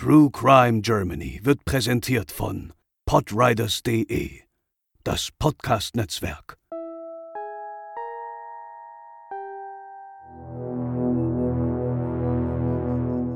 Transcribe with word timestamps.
True 0.00 0.30
Crime 0.30 0.80
Germany 0.80 1.40
wird 1.42 1.64
präsentiert 1.64 2.30
von 2.30 2.72
podriders.de, 3.04 4.30
das 5.02 5.30
Podcast-Netzwerk. 5.36 6.56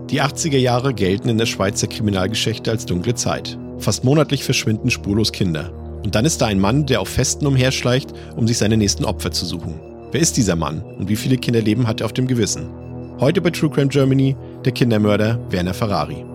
Die 0.08 0.22
80er 0.22 0.56
Jahre 0.56 0.94
gelten 0.94 1.30
in 1.30 1.38
der 1.38 1.46
Schweizer 1.46 1.88
Kriminalgeschichte 1.88 2.70
als 2.70 2.86
dunkle 2.86 3.16
Zeit. 3.16 3.58
Fast 3.79 4.04
monatlich 4.04 4.44
verschwinden 4.44 4.92
spurlos 4.92 5.32
Kinder. 5.32 5.72
Und 6.04 6.14
dann 6.14 6.24
ist 6.24 6.40
da 6.40 6.46
ein 6.46 6.60
Mann, 6.60 6.86
der 6.86 7.00
auf 7.00 7.08
Festen 7.08 7.44
umherschleicht, 7.44 8.12
um 8.36 8.46
sich 8.46 8.58
seine 8.58 8.76
nächsten 8.76 9.04
Opfer 9.04 9.32
zu 9.32 9.46
suchen. 9.46 9.80
Wer 10.12 10.20
ist 10.20 10.36
dieser 10.36 10.54
Mann 10.54 10.80
und 10.80 11.08
wie 11.08 11.16
viele 11.16 11.38
Kinderleben 11.38 11.88
hat 11.88 12.02
er 12.02 12.06
auf 12.06 12.12
dem 12.12 12.29
Gewissen? 12.29 12.70
Heute 13.18 13.40
bei 13.40 13.50
True 13.50 13.70
Crime 13.70 13.88
Germany 13.88 14.36
der 14.64 14.70
Kindermörder 14.70 15.40
Werner 15.50 15.74
Ferrari. 15.74 16.31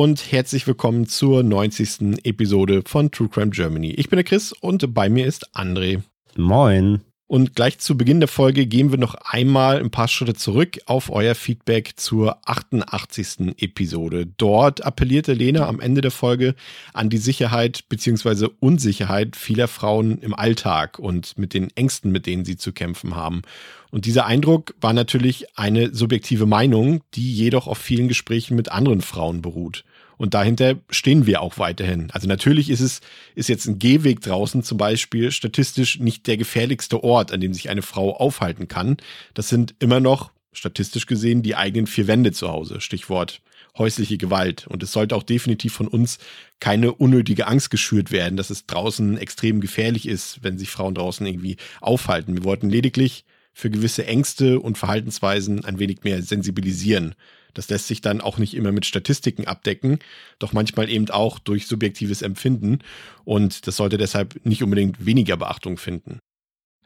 Und 0.00 0.32
herzlich 0.32 0.66
willkommen 0.66 1.06
zur 1.06 1.42
90. 1.42 2.24
Episode 2.24 2.80
von 2.86 3.10
True 3.10 3.28
Crime 3.28 3.50
Germany. 3.50 3.90
Ich 3.90 4.08
bin 4.08 4.16
der 4.16 4.24
Chris 4.24 4.50
und 4.50 4.94
bei 4.94 5.10
mir 5.10 5.26
ist 5.26 5.54
André. 5.54 6.00
Moin. 6.36 7.02
Und 7.26 7.54
gleich 7.54 7.78
zu 7.78 7.96
Beginn 7.98 8.18
der 8.18 8.28
Folge 8.28 8.66
gehen 8.66 8.90
wir 8.90 8.98
noch 8.98 9.14
einmal 9.14 9.78
ein 9.78 9.90
paar 9.90 10.08
Schritte 10.08 10.34
zurück 10.34 10.80
auf 10.86 11.10
euer 11.10 11.36
Feedback 11.36 11.92
zur 11.96 12.38
88. 12.48 13.54
Episode. 13.58 14.26
Dort 14.38 14.84
appellierte 14.84 15.34
Lena 15.34 15.68
am 15.68 15.80
Ende 15.80 16.00
der 16.00 16.10
Folge 16.10 16.56
an 16.92 17.08
die 17.08 17.18
Sicherheit 17.18 17.88
bzw. 17.88 18.48
Unsicherheit 18.58 19.36
vieler 19.36 19.68
Frauen 19.68 20.18
im 20.18 20.34
Alltag 20.34 20.98
und 20.98 21.38
mit 21.38 21.54
den 21.54 21.68
Ängsten, 21.76 22.10
mit 22.10 22.26
denen 22.26 22.44
sie 22.46 22.56
zu 22.56 22.72
kämpfen 22.72 23.14
haben. 23.14 23.42
Und 23.90 24.06
dieser 24.06 24.26
Eindruck 24.26 24.74
war 24.80 24.92
natürlich 24.92 25.56
eine 25.58 25.94
subjektive 25.94 26.46
Meinung, 26.46 27.02
die 27.14 27.32
jedoch 27.32 27.68
auf 27.68 27.78
vielen 27.78 28.08
Gesprächen 28.08 28.56
mit 28.56 28.72
anderen 28.72 29.02
Frauen 29.02 29.42
beruht. 29.42 29.84
Und 30.20 30.34
dahinter 30.34 30.74
stehen 30.90 31.24
wir 31.24 31.40
auch 31.40 31.56
weiterhin. 31.56 32.10
Also 32.10 32.28
natürlich 32.28 32.68
ist 32.68 32.80
es, 32.80 33.00
ist 33.34 33.48
jetzt 33.48 33.66
ein 33.66 33.78
Gehweg 33.78 34.20
draußen 34.20 34.62
zum 34.62 34.76
Beispiel 34.76 35.30
statistisch 35.30 35.98
nicht 35.98 36.26
der 36.26 36.36
gefährlichste 36.36 37.02
Ort, 37.02 37.32
an 37.32 37.40
dem 37.40 37.54
sich 37.54 37.70
eine 37.70 37.80
Frau 37.80 38.14
aufhalten 38.14 38.68
kann. 38.68 38.98
Das 39.32 39.48
sind 39.48 39.74
immer 39.78 39.98
noch 39.98 40.30
statistisch 40.52 41.06
gesehen 41.06 41.40
die 41.40 41.56
eigenen 41.56 41.86
vier 41.86 42.06
Wände 42.06 42.32
zu 42.32 42.50
Hause. 42.50 42.82
Stichwort 42.82 43.40
häusliche 43.78 44.18
Gewalt. 44.18 44.66
Und 44.66 44.82
es 44.82 44.92
sollte 44.92 45.16
auch 45.16 45.22
definitiv 45.22 45.72
von 45.72 45.88
uns 45.88 46.18
keine 46.60 46.92
unnötige 46.92 47.46
Angst 47.46 47.70
geschürt 47.70 48.12
werden, 48.12 48.36
dass 48.36 48.50
es 48.50 48.66
draußen 48.66 49.16
extrem 49.16 49.62
gefährlich 49.62 50.06
ist, 50.06 50.40
wenn 50.42 50.58
sich 50.58 50.68
Frauen 50.68 50.94
draußen 50.94 51.24
irgendwie 51.24 51.56
aufhalten. 51.80 52.34
Wir 52.34 52.44
wollten 52.44 52.68
lediglich 52.68 53.24
für 53.54 53.70
gewisse 53.70 54.04
Ängste 54.04 54.60
und 54.60 54.76
Verhaltensweisen 54.76 55.64
ein 55.64 55.78
wenig 55.78 56.04
mehr 56.04 56.22
sensibilisieren. 56.22 57.14
Das 57.54 57.68
lässt 57.68 57.86
sich 57.86 58.00
dann 58.00 58.20
auch 58.20 58.38
nicht 58.38 58.54
immer 58.54 58.72
mit 58.72 58.86
Statistiken 58.86 59.46
abdecken, 59.46 59.98
doch 60.38 60.52
manchmal 60.52 60.88
eben 60.88 61.08
auch 61.10 61.38
durch 61.38 61.66
subjektives 61.66 62.22
Empfinden 62.22 62.80
und 63.24 63.66
das 63.66 63.76
sollte 63.76 63.98
deshalb 63.98 64.44
nicht 64.44 64.62
unbedingt 64.62 65.04
weniger 65.04 65.36
Beachtung 65.36 65.76
finden. 65.76 66.20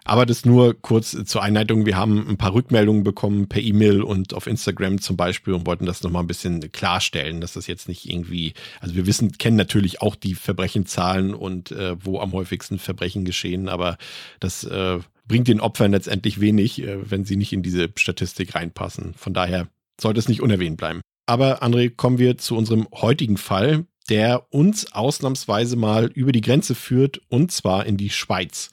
Aber 0.06 0.26
das 0.26 0.44
nur 0.44 0.74
kurz 0.80 1.16
zur 1.24 1.42
Einleitung. 1.42 1.86
Wir 1.86 1.96
haben 1.96 2.28
ein 2.28 2.36
paar 2.36 2.52
Rückmeldungen 2.52 3.04
bekommen 3.04 3.48
per 3.48 3.62
E-Mail 3.62 4.02
und 4.02 4.34
auf 4.34 4.46
Instagram 4.46 5.00
zum 5.00 5.16
Beispiel 5.16 5.54
und 5.54 5.66
wollten 5.66 5.86
das 5.86 6.02
nochmal 6.02 6.22
ein 6.22 6.26
bisschen 6.26 6.70
klarstellen, 6.72 7.40
dass 7.40 7.54
das 7.54 7.66
jetzt 7.66 7.88
nicht 7.88 8.08
irgendwie, 8.08 8.52
also 8.80 8.94
wir 8.94 9.06
wissen, 9.06 9.32
kennen 9.32 9.56
natürlich 9.56 10.02
auch 10.02 10.14
die 10.14 10.34
Verbrechenzahlen 10.34 11.32
und 11.32 11.72
äh, 11.72 11.96
wo 12.04 12.20
am 12.20 12.32
häufigsten 12.32 12.78
Verbrechen 12.78 13.24
geschehen, 13.24 13.70
aber 13.70 13.96
das 14.40 14.64
äh, 14.64 14.98
bringt 15.26 15.48
den 15.48 15.60
Opfern 15.60 15.92
letztendlich 15.92 16.38
wenig, 16.38 16.82
äh, 16.82 17.10
wenn 17.10 17.24
sie 17.24 17.36
nicht 17.36 17.54
in 17.54 17.62
diese 17.62 17.88
Statistik 17.96 18.54
reinpassen. 18.54 19.14
Von 19.14 19.32
daher 19.32 19.68
sollte 20.00 20.20
es 20.20 20.28
nicht 20.28 20.42
unerwähnt 20.42 20.76
bleiben. 20.76 21.00
Aber 21.26 21.62
André, 21.62 21.90
kommen 21.94 22.18
wir 22.18 22.36
zu 22.38 22.56
unserem 22.56 22.86
heutigen 22.92 23.36
Fall, 23.36 23.86
der 24.10 24.46
uns 24.50 24.92
ausnahmsweise 24.92 25.76
mal 25.76 26.06
über 26.06 26.32
die 26.32 26.42
Grenze 26.42 26.74
führt, 26.74 27.20
und 27.28 27.50
zwar 27.50 27.86
in 27.86 27.96
die 27.96 28.10
Schweiz. 28.10 28.70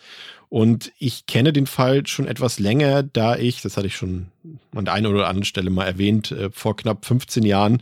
Und 0.49 0.91
ich 0.99 1.27
kenne 1.27 1.53
den 1.53 1.65
Fall 1.65 2.05
schon 2.07 2.27
etwas 2.27 2.59
länger, 2.59 3.03
da 3.03 3.37
ich, 3.37 3.61
das 3.61 3.77
hatte 3.77 3.87
ich 3.87 3.95
schon 3.95 4.27
an 4.75 4.83
der 4.83 4.93
einen 4.93 5.05
oder 5.05 5.27
anderen 5.27 5.45
Stelle 5.45 5.69
mal 5.69 5.85
erwähnt, 5.85 6.31
äh, 6.31 6.49
vor 6.51 6.75
knapp 6.75 7.05
15 7.05 7.43
Jahren 7.43 7.81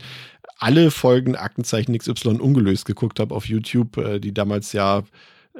alle 0.60 0.90
Folgen 0.90 1.34
Aktenzeichen 1.34 1.98
XY 1.98 2.38
ungelöst 2.38 2.84
geguckt 2.84 3.18
habe 3.18 3.34
auf 3.34 3.48
YouTube, 3.48 3.96
äh, 3.96 4.20
die 4.20 4.32
damals 4.32 4.72
ja 4.72 5.02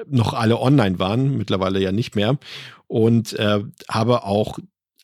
noch 0.06 0.34
alle 0.34 0.60
online 0.60 0.98
waren, 1.00 1.36
mittlerweile 1.36 1.80
ja 1.80 1.90
nicht 1.90 2.14
mehr. 2.14 2.38
Und 2.86 3.32
äh, 3.32 3.64
habe 3.88 4.24
auch 4.24 4.58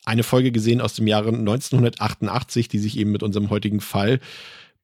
eine 0.07 0.23
Folge 0.23 0.53
gesehen 0.53 0.79
aus 0.79 0.93
dem 0.93 1.05
Jahre 1.05 1.29
1988, 1.29 2.69
die 2.69 2.79
sich 2.79 2.97
eben 2.97 3.11
mit 3.11 3.23
unserem 3.23 3.49
heutigen 3.49 3.81
Fall 3.81 4.19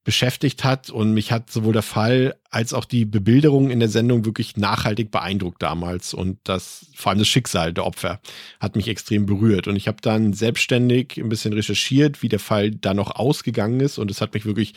beschäftigt 0.03 0.66
hat. 0.66 0.89
Und 0.89 1.13
mich 1.13 1.31
hat 1.31 1.50
sowohl 1.50 1.72
der 1.72 1.81
Fall 1.81 2.35
als 2.50 2.73
auch 2.73 2.84
die 2.84 3.06
Bebilderung 3.06 3.72
in 3.72 3.79
der 3.79 3.88
Sendung 3.88 4.25
wirklich 4.25 4.57
nachhaltig 4.57 5.12
beeindruckt 5.12 5.63
damals. 5.63 6.13
Und 6.13 6.39
das, 6.44 6.88
vor 6.94 7.12
allem 7.12 7.19
das 7.19 7.29
Schicksal 7.29 7.72
der 7.72 7.85
Opfer, 7.85 8.19
hat 8.59 8.75
mich 8.75 8.89
extrem 8.89 9.25
berührt. 9.25 9.69
Und 9.69 9.78
ich 9.78 9.88
habe 9.88 10.00
dann 10.01 10.33
selbstständig 10.33 11.16
ein 11.17 11.29
bisschen 11.29 11.53
recherchiert, 11.53 12.22
wie 12.22 12.29
der 12.29 12.39
Fall 12.39 12.72
da 12.72 12.94
noch 12.94 13.16
ausgegangen 13.16 13.79
ist. 13.79 13.97
Und 14.00 14.12
es 14.12 14.19
hat 14.19 14.33
mich 14.33 14.45
wirklich 14.45 14.73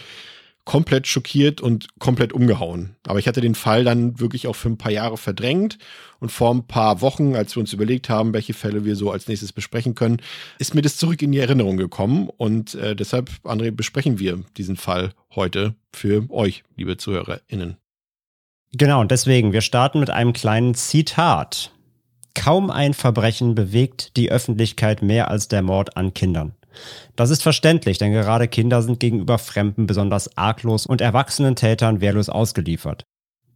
komplett 0.66 1.06
schockiert 1.06 1.60
und 1.60 1.98
komplett 2.00 2.32
umgehauen. 2.32 2.96
Aber 3.06 3.20
ich 3.20 3.28
hatte 3.28 3.40
den 3.40 3.54
Fall 3.54 3.84
dann 3.84 4.18
wirklich 4.20 4.48
auch 4.48 4.56
für 4.56 4.68
ein 4.68 4.76
paar 4.76 4.92
Jahre 4.92 5.16
verdrängt. 5.16 5.78
Und 6.18 6.32
vor 6.32 6.52
ein 6.52 6.66
paar 6.66 7.00
Wochen, 7.00 7.36
als 7.36 7.56
wir 7.56 7.60
uns 7.60 7.72
überlegt 7.72 8.08
haben, 8.08 8.34
welche 8.34 8.52
Fälle 8.52 8.84
wir 8.84 8.96
so 8.96 9.10
als 9.10 9.28
nächstes 9.28 9.52
besprechen 9.52 9.94
können, 9.94 10.18
ist 10.58 10.74
mir 10.74 10.82
das 10.82 10.96
zurück 10.96 11.22
in 11.22 11.30
die 11.30 11.38
Erinnerung 11.38 11.76
gekommen. 11.76 12.28
Und 12.36 12.74
äh, 12.74 12.96
deshalb, 12.96 13.30
André, 13.44 13.70
besprechen 13.70 14.18
wir 14.18 14.42
diesen 14.56 14.76
Fall 14.76 15.12
heute 15.34 15.76
für 15.94 16.28
euch, 16.30 16.64
liebe 16.76 16.96
ZuhörerInnen. 16.96 17.76
Genau, 18.72 19.00
und 19.00 19.12
deswegen, 19.12 19.52
wir 19.52 19.60
starten 19.60 20.00
mit 20.00 20.10
einem 20.10 20.32
kleinen 20.32 20.74
Zitat. 20.74 21.70
Kaum 22.34 22.70
ein 22.70 22.92
Verbrechen 22.92 23.54
bewegt 23.54 24.16
die 24.16 24.32
Öffentlichkeit 24.32 25.00
mehr 25.00 25.30
als 25.30 25.46
der 25.46 25.62
Mord 25.62 25.96
an 25.96 26.12
Kindern. 26.12 26.54
Das 27.16 27.30
ist 27.30 27.42
verständlich, 27.42 27.98
denn 27.98 28.12
gerade 28.12 28.48
Kinder 28.48 28.82
sind 28.82 29.00
gegenüber 29.00 29.38
Fremden 29.38 29.86
besonders 29.86 30.36
arglos 30.36 30.86
und 30.86 31.00
erwachsenen 31.00 31.56
Tätern 31.56 32.00
wehrlos 32.00 32.28
ausgeliefert. 32.28 33.04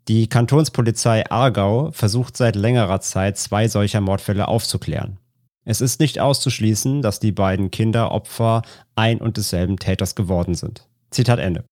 Die 0.08 0.28
Kantonspolizei 0.28 1.30
Aargau 1.30 1.92
versucht 1.92 2.36
seit 2.36 2.56
längerer 2.56 3.00
Zeit, 3.00 3.38
zwei 3.38 3.68
solcher 3.68 4.00
Mordfälle 4.00 4.48
aufzuklären. 4.48 5.18
Es 5.64 5.80
ist 5.80 6.00
nicht 6.00 6.18
auszuschließen, 6.18 7.02
dass 7.02 7.20
die 7.20 7.32
beiden 7.32 7.70
Kinder 7.70 8.10
Opfer 8.10 8.62
ein 8.96 9.18
und 9.18 9.36
desselben 9.36 9.78
Täters 9.78 10.14
geworden 10.14 10.54
sind. 10.54 10.88
Zitat 11.10 11.38
Ende. 11.38 11.64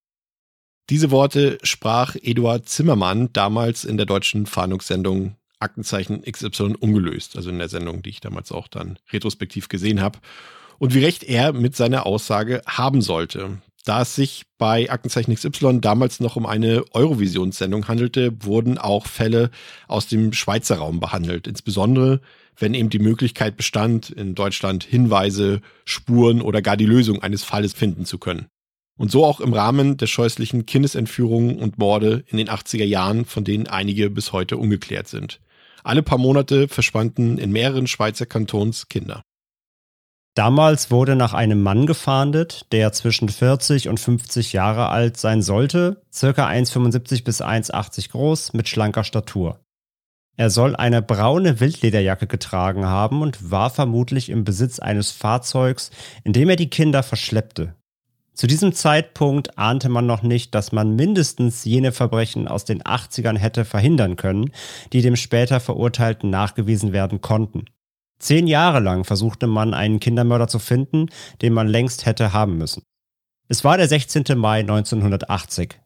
Diese 0.91 1.11
Worte 1.11 1.59
sprach 1.63 2.17
Eduard 2.23 2.69
Zimmermann 2.69 3.31
damals 3.33 3.85
in 3.85 3.97
der 3.97 4.07
deutschen 4.07 4.47
Fahndungssendung 4.47 5.37
Aktenzeichen 5.59 6.23
XY 6.23 6.77
ungelöst, 6.79 7.37
also 7.37 7.51
in 7.51 7.59
der 7.59 7.69
Sendung, 7.69 8.03
die 8.03 8.11
ich 8.11 8.21
damals 8.21 8.53
auch 8.53 8.69
dann 8.69 8.99
retrospektiv 9.13 9.69
gesehen 9.69 10.01
habe 10.01 10.19
und 10.79 10.95
wie 10.95 11.05
recht 11.05 11.25
er 11.25 11.53
mit 11.53 11.77
seiner 11.77 12.07
Aussage 12.07 12.63
haben 12.67 13.03
sollte. 13.03 13.59
Da 13.85 14.03
es 14.03 14.15
sich 14.15 14.43
bei 14.59 14.91
Aktenzeichen 14.91 15.35
XY 15.35 15.81
damals 15.81 16.21
noch 16.21 16.37
um 16.37 16.45
eine 16.45 16.85
Eurovisionssendung 16.93 17.89
handelte, 17.89 18.33
wurden 18.45 18.77
auch 18.77 19.07
Fälle 19.07 19.51
aus 19.87 20.07
dem 20.09 20.35
Schweizer 20.35 20.77
Raum 20.77 21.01
behandelt. 21.01 21.47
Insbesondere, 21.47 22.21
wenn 22.59 22.75
eben 22.75 22.91
die 22.91 22.99
Möglichkeit 22.99 23.57
bestand, 23.57 24.11
in 24.11 24.35
Deutschland 24.35 24.85
Hinweise, 24.85 25.63
Spuren 25.87 26.43
oder 26.43 26.61
gar 26.61 26.77
die 26.77 26.85
Lösung 26.85 27.23
eines 27.23 27.45
Falles 27.45 27.73
finden 27.73 28.05
zu 28.05 28.19
können. 28.19 28.49
Und 28.99 29.11
so 29.11 29.25
auch 29.25 29.41
im 29.41 29.55
Rahmen 29.55 29.97
der 29.97 30.09
scheußlichen 30.09 30.67
Kindesentführungen 30.67 31.59
und 31.59 31.79
Morde 31.79 32.25
in 32.27 32.37
den 32.37 32.51
80er 32.51 32.85
Jahren, 32.85 33.25
von 33.25 33.45
denen 33.45 33.69
einige 33.69 34.11
bis 34.11 34.33
heute 34.33 34.59
ungeklärt 34.59 35.09
sind. 35.09 35.41
Alle 35.85 36.03
paar 36.03 36.19
Monate 36.19 36.69
verschwanden 36.69 37.39
in 37.39 37.53
mehreren 37.53 37.87
Schweizer 37.87 38.27
Kantons 38.27 38.89
Kinder. 38.89 39.23
Damals 40.39 40.93
wurde 40.93 41.17
nach 41.17 41.35
einem 41.35 41.65
Mann 41.65 41.85
gefahndet, 41.85 42.67
der 42.71 42.93
zwischen 42.93 43.29
40 43.29 43.89
und 43.89 43.99
50 43.99 44.53
Jahre 44.53 44.89
alt 44.89 45.17
sein 45.17 45.43
sollte, 45.43 46.01
circa 46.13 46.47
1,75 46.47 47.25
bis 47.25 47.43
1,80 47.43 48.13
groß, 48.13 48.53
mit 48.53 48.69
schlanker 48.69 49.03
Statur. 49.03 49.59
Er 50.37 50.51
soll 50.51 50.77
eine 50.77 51.03
braune 51.03 51.59
Wildlederjacke 51.59 52.29
getragen 52.29 52.87
haben 52.87 53.21
und 53.21 53.51
war 53.51 53.69
vermutlich 53.69 54.29
im 54.29 54.45
Besitz 54.45 54.79
eines 54.79 55.11
Fahrzeugs, 55.11 55.91
in 56.23 56.35
dem 56.35 56.49
er 56.49 56.55
die 56.55 56.71
Kinder 56.71 57.03
verschleppte. 57.03 57.75
Zu 58.33 58.47
diesem 58.47 58.73
Zeitpunkt 58.73 59.59
ahnte 59.59 59.89
man 59.89 60.07
noch 60.07 60.23
nicht, 60.23 60.55
dass 60.55 60.71
man 60.71 60.95
mindestens 60.95 61.65
jene 61.65 61.91
Verbrechen 61.91 62.47
aus 62.47 62.65
den 62.65 62.85
80ern 62.85 63.39
hätte 63.39 63.65
verhindern 63.65 64.15
können, 64.15 64.53
die 64.93 65.03
dem 65.03 65.17
später 65.17 65.59
Verurteilten 65.59 66.31
nachgewiesen 66.31 66.93
werden 66.93 67.21
konnten. 67.21 67.65
Zehn 68.19 68.47
Jahre 68.47 68.81
lang 68.81 69.05
versuchte 69.05 69.47
man, 69.47 69.75
einen 69.75 70.01
Kindermörder 70.01 70.49
zu 70.49 70.59
finden, 70.59 71.07
den 71.41 71.53
man 71.53 71.69
längst 71.69 72.07
hätte 72.07 72.33
haben 72.33 72.59
müssen. 72.59 72.83
Es 73.49 73.65
war 73.65 73.77
der 73.77 73.89
16. 73.89 74.25
Mai 74.37 74.61
1980. 74.61 75.81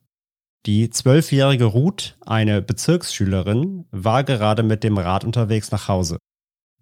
Die 0.65 0.91
zwölfjährige 0.91 1.65
Ruth, 1.65 2.17
eine 2.25 2.63
Bezirksschülerin, 2.63 3.85
war 3.91 4.25
gerade 4.25 4.63
mit 4.63 4.85
dem 4.85 4.97
Rad 4.97 5.25
unterwegs 5.25 5.71
nach 5.71 5.89
Hause. 5.89 6.19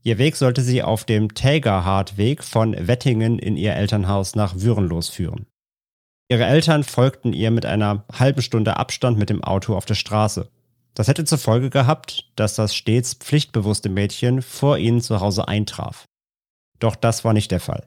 Ihr 0.02 0.18
Weg 0.18 0.36
sollte 0.36 0.62
sie 0.62 0.82
auf 0.82 1.04
dem 1.04 1.34
Tägerhardweg 1.34 2.42
von 2.42 2.74
Wettingen 2.86 3.38
in 3.38 3.56
ihr 3.56 3.74
Elternhaus 3.74 4.34
nach 4.34 4.54
Würenlos 4.56 5.08
führen. 5.08 5.46
Ihre 6.30 6.44
Eltern 6.44 6.84
folgten 6.84 7.32
ihr 7.32 7.50
mit 7.50 7.66
einer 7.66 8.04
halben 8.12 8.40
Stunde 8.40 8.76
Abstand 8.76 9.18
mit 9.18 9.30
dem 9.30 9.42
Auto 9.42 9.74
auf 9.74 9.84
der 9.84 9.94
Straße. 9.94 10.48
Das 10.94 11.08
hätte 11.08 11.24
zur 11.24 11.38
Folge 11.38 11.70
gehabt, 11.70 12.30
dass 12.36 12.54
das 12.54 12.74
stets 12.74 13.14
pflichtbewusste 13.14 13.88
Mädchen 13.88 14.42
vor 14.42 14.78
ihnen 14.78 15.00
zu 15.00 15.20
Hause 15.20 15.48
eintraf. 15.48 16.06
Doch 16.78 16.96
das 16.96 17.24
war 17.24 17.32
nicht 17.32 17.50
der 17.50 17.60
Fall. 17.60 17.86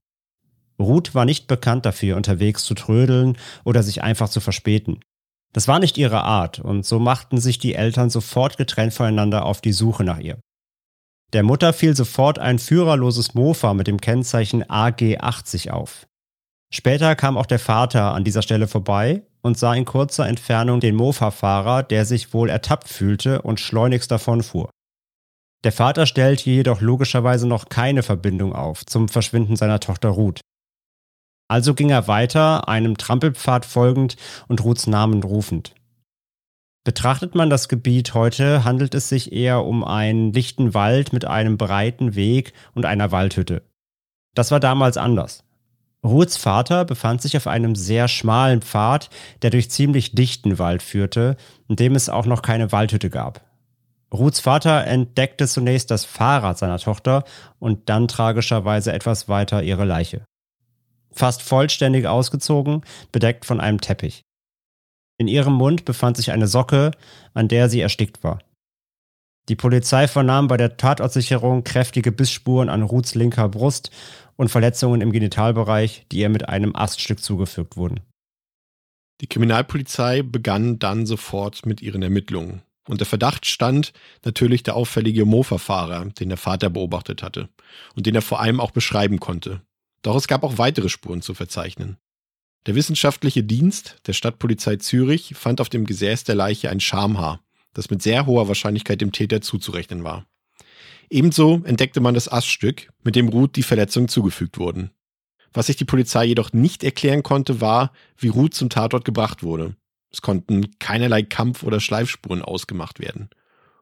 Ruth 0.80 1.14
war 1.14 1.26
nicht 1.26 1.48
bekannt 1.48 1.86
dafür, 1.86 2.18
unterwegs 2.18 2.64
zu 2.64 2.74
trödeln 2.74 3.38
oder 3.64 3.84
sich 3.84 4.02
einfach 4.04 4.30
zu 4.30 4.40
verspäten. 4.40 5.00
Das 5.54 5.68
war 5.68 5.80
nicht 5.80 5.98
ihre 5.98 6.24
Art, 6.24 6.60
und 6.60 6.86
so 6.86 7.00
machten 7.00 7.40
sich 7.40 7.60
die 7.60 7.76
Eltern 7.76 8.10
sofort 8.10 8.58
getrennt 8.58 8.94
voneinander 8.94 9.46
auf 9.46 9.62
die 9.62 9.74
Suche 9.74 10.04
nach 10.04 10.20
ihr. 10.20 10.40
Der 11.34 11.44
Mutter 11.44 11.74
fiel 11.74 11.96
sofort 11.96 12.40
ein 12.40 12.60
führerloses 12.60 13.34
Mofa 13.34 13.74
mit 13.74 13.88
dem 13.88 14.02
Kennzeichen 14.02 14.64
AG80 14.64 15.70
auf. 15.70 16.08
Später 16.76 17.16
kam 17.16 17.38
auch 17.38 17.46
der 17.46 17.60
Vater 17.60 18.16
an 18.16 18.24
dieser 18.24 18.42
Stelle 18.42 18.68
vorbei 18.68 19.22
und 19.44 19.60
sah 19.60 19.76
in 19.76 19.86
kurzer 19.86 20.28
Entfernung 20.28 20.80
den 20.80 20.96
Mofa-Fahrer, 20.96 21.84
der 21.84 22.04
sich 22.04 22.34
wohl 22.34 22.50
ertappt 22.50 22.90
fühlte 22.90 23.44
und 23.44 23.60
schleunigst 23.60 24.10
davonfuhr. 24.10 24.72
Der 25.64 25.72
Vater 25.72 26.08
stellte 26.08 26.50
jedoch 26.50 26.82
logischerweise 26.82 27.48
noch 27.48 27.70
keine 27.70 28.02
Verbindung 28.02 28.54
auf 28.54 28.88
zum 28.88 29.08
Verschwinden 29.08 29.56
seiner 29.56 29.80
Tochter 29.80 30.10
Ruth. 30.10 30.42
Also 31.48 31.76
ging 31.76 31.92
er 31.92 32.08
weiter, 32.08 32.68
einem 32.68 32.98
Trampelpfad 32.98 33.68
folgend 33.68 34.16
und 34.48 34.64
Ruths 34.64 34.88
Namen 34.88 35.22
rufend. 35.22 35.76
Betrachtet 36.84 37.36
man 37.36 37.52
das 37.52 37.70
Gebiet 37.70 38.16
heute, 38.16 38.64
handelt 38.64 38.96
es 38.96 39.10
sich 39.10 39.32
eher 39.32 39.64
um 39.64 39.84
einen 39.84 40.34
lichten 40.34 40.74
Wald 40.74 41.14
mit 41.14 41.26
einem 41.26 41.58
breiten 41.58 42.16
Weg 42.16 42.52
und 42.74 42.86
einer 42.86 43.12
Waldhütte. 43.12 43.62
Das 44.34 44.50
war 44.50 44.60
damals 44.60 44.98
anders. 44.98 45.44
Ruths 46.04 46.36
Vater 46.36 46.84
befand 46.84 47.22
sich 47.22 47.38
auf 47.38 47.48
einem 47.48 47.76
sehr 47.76 48.08
schmalen 48.08 48.62
Pfad, 48.62 49.10
der 49.42 49.52
durch 49.52 49.72
ziemlich 49.72 50.14
dichten 50.14 50.60
Wald 50.60 50.84
führte, 50.84 51.38
in 51.70 51.78
dem 51.78 51.96
es 51.96 52.10
auch 52.10 52.26
noch 52.26 52.42
keine 52.42 52.72
Waldhütte 52.72 53.10
gab. 53.10 53.42
Ruths 54.14 54.42
Vater 54.42 54.86
entdeckte 54.86 55.48
zunächst 55.48 55.90
das 55.90 56.06
Fahrrad 56.06 56.58
seiner 56.58 56.78
Tochter 56.78 57.24
und 57.58 57.90
dann 57.90 58.08
tragischerweise 58.08 58.92
etwas 58.92 59.28
weiter 59.28 59.64
ihre 59.64 59.86
Leiche. 59.86 60.26
Fast 61.12 61.42
vollständig 61.42 62.08
ausgezogen, 62.08 62.82
bedeckt 63.12 63.46
von 63.46 63.60
einem 63.60 63.80
Teppich. 63.80 64.22
In 65.18 65.28
ihrem 65.28 65.54
Mund 65.54 65.86
befand 65.86 66.18
sich 66.18 66.32
eine 66.32 66.48
Socke, 66.48 66.92
an 67.34 67.48
der 67.48 67.70
sie 67.70 67.82
erstickt 67.82 68.24
war. 68.24 68.40
Die 69.50 69.56
Polizei 69.56 70.08
vernahm 70.08 70.48
bei 70.48 70.56
der 70.56 70.78
Tatortsicherung 70.78 71.64
kräftige 71.64 72.12
Bissspuren 72.12 72.70
an 72.70 72.82
Ruths 72.82 73.14
linker 73.14 73.50
Brust 73.50 73.92
und 74.38 74.50
Verletzungen 74.50 75.02
im 75.02 75.12
Genitalbereich, 75.12 76.06
die 76.12 76.20
ihr 76.20 76.30
mit 76.30 76.48
einem 76.48 76.76
Aststück 76.76 77.22
zugefügt 77.22 77.76
wurden. 77.76 78.00
Die 79.22 79.28
Kriminalpolizei 79.28 80.22
begann 80.22 80.80
dann 80.80 81.06
sofort 81.06 81.66
mit 81.66 81.82
ihren 81.82 82.02
Ermittlungen. 82.02 82.62
Und 82.88 83.00
der 83.00 83.06
Verdacht 83.06 83.46
stand 83.46 83.94
natürlich 84.26 84.64
der 84.64 84.76
auffällige 84.76 85.26
Mofa-Fahrer, 85.26 86.06
den 86.06 86.30
der 86.30 86.38
Vater 86.38 86.70
beobachtet 86.70 87.24
hatte 87.24 87.50
und 87.96 88.06
den 88.06 88.16
er 88.16 88.22
vor 88.22 88.42
allem 88.42 88.60
auch 88.60 88.72
beschreiben 88.72 89.20
konnte. 89.20 89.62
Doch 90.02 90.16
es 90.16 90.28
gab 90.28 90.44
auch 90.44 90.58
weitere 90.58 90.90
Spuren 90.90 91.22
zu 91.22 91.34
verzeichnen. 91.34 91.98
Der 92.66 92.76
wissenschaftliche 92.76 93.44
Dienst 93.44 93.98
der 94.08 94.14
Stadtpolizei 94.14 94.78
Zürich 94.78 95.34
fand 95.36 95.62
auf 95.62 95.70
dem 95.70 95.86
Gesäß 95.86 96.26
der 96.26 96.36
Leiche 96.36 96.70
ein 96.70 96.80
Schamhaar, 96.80 97.40
das 97.74 97.90
mit 97.90 98.02
sehr 98.02 98.26
hoher 98.26 98.48
Wahrscheinlichkeit 98.48 99.02
dem 99.02 99.12
Täter 99.12 99.42
zuzurechnen 99.42 100.04
war. 100.04 100.26
Ebenso 101.10 101.62
entdeckte 101.64 102.00
man 102.00 102.14
das 102.14 102.32
Aststück, 102.32 102.90
mit 103.04 103.16
dem 103.16 103.30
Ruth 103.30 103.56
die 103.56 103.64
Verletzungen 103.64 104.08
zugefügt 104.08 104.58
wurden. 104.58 104.92
Was 105.54 105.68
sich 105.68 105.76
die 105.76 105.86
Polizei 105.86 106.26
jedoch 106.26 106.54
nicht 106.54 106.84
erklären 106.84 107.22
konnte, 107.22 107.62
war, 107.62 107.92
wie 108.18 108.30
Ruth 108.30 108.56
zum 108.56 108.70
Tatort 108.70 109.06
gebracht 109.06 109.44
wurde. 109.44 109.76
Es 110.12 110.22
konnten 110.22 110.78
keinerlei 110.80 111.24
Kampf- 111.24 111.64
oder 111.64 111.80
Schleifspuren 111.80 112.42
ausgemacht 112.42 113.00
werden. 113.00 113.30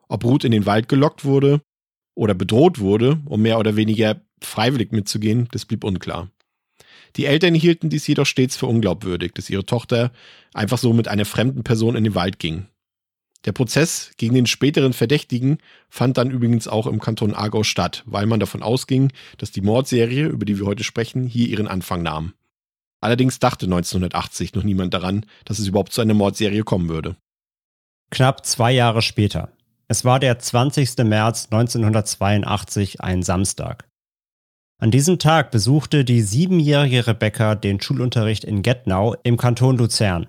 Ob 0.08 0.26
Ruth 0.26 0.44
in 0.44 0.52
den 0.52 0.66
Wald 0.66 0.90
gelockt 0.90 1.24
wurde 1.24 1.62
oder 2.16 2.34
bedroht 2.34 2.80
wurde, 2.80 3.22
um 3.26 3.42
mehr 3.42 3.60
oder 3.60 3.76
weniger 3.76 4.22
freiwillig 4.42 4.92
mitzugehen, 4.92 5.48
das 5.52 5.66
blieb 5.66 5.84
unklar. 5.84 6.30
Die 7.16 7.26
Eltern 7.26 7.54
hielten 7.54 7.90
dies 7.90 8.08
jedoch 8.08 8.26
stets 8.26 8.56
für 8.56 8.68
unglaubwürdig, 8.68 9.34
dass 9.34 9.50
ihre 9.50 9.66
Tochter 9.66 10.12
einfach 10.54 10.78
so 10.78 10.94
mit 10.94 11.08
einer 11.08 11.26
fremden 11.26 11.64
Person 11.64 11.96
in 11.96 12.04
den 12.04 12.16
Wald 12.16 12.40
ging. 12.40 12.68
Der 13.46 13.54
Prozess 13.54 14.12
gegen 14.18 14.36
den 14.36 14.46
späteren 14.46 14.94
Verdächtigen 14.94 15.58
fand 15.90 16.18
dann 16.18 16.30
übrigens 16.30 16.68
auch 16.68 16.86
im 16.86 17.00
Kanton 17.00 17.34
Aargau 17.34 17.64
statt, 17.64 18.04
weil 18.06 18.28
man 18.28 18.40
davon 18.40 18.62
ausging, 18.62 19.12
dass 19.38 19.52
die 19.52 19.62
Mordserie, 19.62 20.28
über 20.28 20.46
die 20.46 20.60
wir 20.60 20.68
heute 20.68 20.84
sprechen, 20.84 21.26
hier 21.26 21.48
ihren 21.48 21.68
Anfang 21.68 22.04
nahm. 22.04 22.34
Allerdings 23.02 23.40
dachte 23.40 23.66
1980 23.66 24.54
noch 24.54 24.64
niemand 24.64 24.94
daran, 24.94 25.26
dass 25.46 25.58
es 25.58 25.68
überhaupt 25.68 25.92
zu 25.92 26.02
einer 26.02 26.14
Mordserie 26.14 26.64
kommen 26.64 26.88
würde. 26.88 27.16
Knapp 28.12 28.46
zwei 28.46 28.72
Jahre 28.72 29.02
später. 29.02 29.52
Es 29.88 30.06
war 30.06 30.20
der 30.20 30.38
20. 30.38 30.98
März 31.00 31.46
1982, 31.46 33.02
ein 33.02 33.24
Samstag. 33.24 33.88
An 34.80 34.92
diesem 34.92 35.20
Tag 35.20 35.52
besuchte 35.52 36.06
die 36.06 36.22
siebenjährige 36.22 37.08
Rebecca 37.08 37.56
den 37.56 37.82
Schulunterricht 37.82 38.44
in 38.44 38.62
Gettnau 38.62 39.16
im 39.24 39.38
Kanton 39.38 39.78
Luzern. 39.78 40.28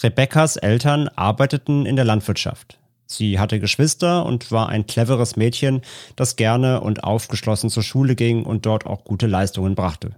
Rebekkas 0.00 0.56
Eltern 0.56 1.08
arbeiteten 1.08 1.86
in 1.86 1.96
der 1.96 2.04
Landwirtschaft. 2.04 2.78
Sie 3.06 3.38
hatte 3.38 3.60
Geschwister 3.60 4.24
und 4.24 4.50
war 4.50 4.68
ein 4.68 4.86
cleveres 4.86 5.36
Mädchen, 5.36 5.82
das 6.16 6.36
gerne 6.36 6.80
und 6.80 7.04
aufgeschlossen 7.04 7.68
zur 7.68 7.82
Schule 7.82 8.14
ging 8.14 8.44
und 8.44 8.64
dort 8.64 8.86
auch 8.86 9.04
gute 9.04 9.26
Leistungen 9.26 9.74
brachte. 9.74 10.16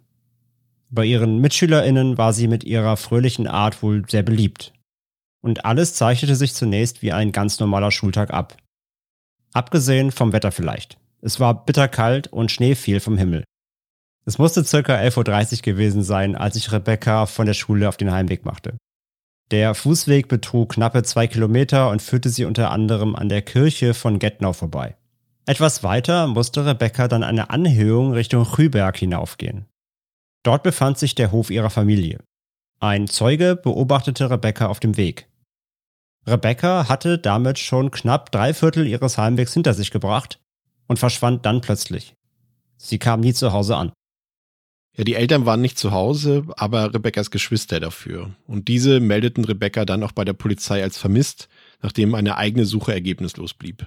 Bei 0.90 1.04
ihren 1.04 1.40
Mitschülerinnen 1.40 2.18
war 2.18 2.32
sie 2.32 2.46
mit 2.46 2.62
ihrer 2.62 2.96
fröhlichen 2.96 3.48
Art 3.48 3.82
wohl 3.82 4.04
sehr 4.08 4.22
beliebt. 4.22 4.72
Und 5.42 5.64
alles 5.64 5.94
zeichnete 5.94 6.37
sich 6.37 6.54
zunächst 6.54 7.02
wie 7.02 7.12
ein 7.12 7.32
ganz 7.32 7.58
normaler 7.58 7.90
Schultag 7.90 8.32
ab. 8.32 8.56
Abgesehen 9.52 10.12
vom 10.12 10.32
Wetter 10.32 10.52
vielleicht. 10.52 10.96
Es 11.20 11.40
war 11.40 11.64
bitterkalt 11.64 12.28
und 12.28 12.52
Schnee 12.52 12.76
fiel 12.76 13.00
vom 13.00 13.18
Himmel. 13.18 13.44
Es 14.25 14.38
musste 14.38 14.64
circa 14.64 14.94
11.30 14.94 15.56
Uhr 15.56 15.62
gewesen 15.62 16.02
sein, 16.02 16.37
als 16.37 16.54
sich 16.54 16.70
Rebecca 16.70 17.26
von 17.26 17.46
der 17.46 17.54
Schule 17.54 17.88
auf 17.88 17.96
den 17.96 18.12
Heimweg 18.12 18.44
machte. 18.44 18.78
Der 19.54 19.76
Fußweg 19.76 20.26
betrug 20.26 20.70
knappe 20.70 21.04
zwei 21.04 21.28
Kilometer 21.28 21.88
und 21.90 22.02
führte 22.02 22.28
sie 22.28 22.44
unter 22.44 22.73
anderem 22.73 23.14
an 23.14 23.28
der 23.28 23.40
Kirche 23.40 23.94
von 23.94 24.18
Gettnau 24.18 24.52
vorbei. 24.52 24.96
Etwas 25.46 25.84
weiter 25.84 26.26
musste 26.26 26.66
Rebecca 26.66 27.06
dann 27.06 27.23
eine 27.23 27.50
Anhöhung 27.50 28.14
Richtung 28.14 28.44
Chüberg 28.44 28.96
hinaufgehen. 28.96 29.66
Dort 30.42 30.64
befand 30.64 30.99
sich 30.99 31.14
der 31.14 31.30
Hof 31.30 31.50
ihrer 31.50 31.70
Familie. 31.70 32.18
Ein 32.80 33.06
Zeuge 33.06 33.54
beobachtete 33.54 34.28
Rebecca 34.28 34.66
auf 34.66 34.80
dem 34.80 34.96
Weg. 34.96 35.28
Rebecca 36.26 36.88
hatte 36.88 37.18
damit 37.18 37.61
schon 37.61 37.92
knapp 37.92 38.32
drei 38.32 38.54
Viertel 38.54 38.88
ihres 38.88 39.18
Heimwegs 39.18 39.54
hinter 39.54 39.73
sich 39.73 39.92
gebracht 39.92 40.40
und 40.88 40.99
verschwand 40.99 41.46
dann 41.46 41.61
plötzlich. 41.61 42.16
Sie 42.76 42.99
kam 42.99 43.20
nie 43.20 43.34
zu 43.34 43.52
Hause 43.52 43.76
an. 43.76 43.92
Ja, 44.96 45.02
die 45.02 45.14
Eltern 45.14 45.44
waren 45.44 45.60
nicht 45.60 45.76
zu 45.76 45.90
Hause, 45.90 46.44
aber 46.56 46.94
Rebekkas 46.94 47.30
Geschwister 47.32 47.80
dafür. 47.80 48.30
Und 48.46 48.68
diese 48.68 49.00
meldeten 49.00 49.44
Rebecca 49.44 49.84
dann 49.84 50.04
auch 50.04 50.12
bei 50.12 50.24
der 50.24 50.34
Polizei 50.34 50.82
als 50.82 50.98
vermisst, 50.98 51.48
nachdem 51.82 52.14
eine 52.14 52.36
eigene 52.36 52.64
Suche 52.64 52.92
ergebnislos 52.92 53.54
blieb. 53.54 53.86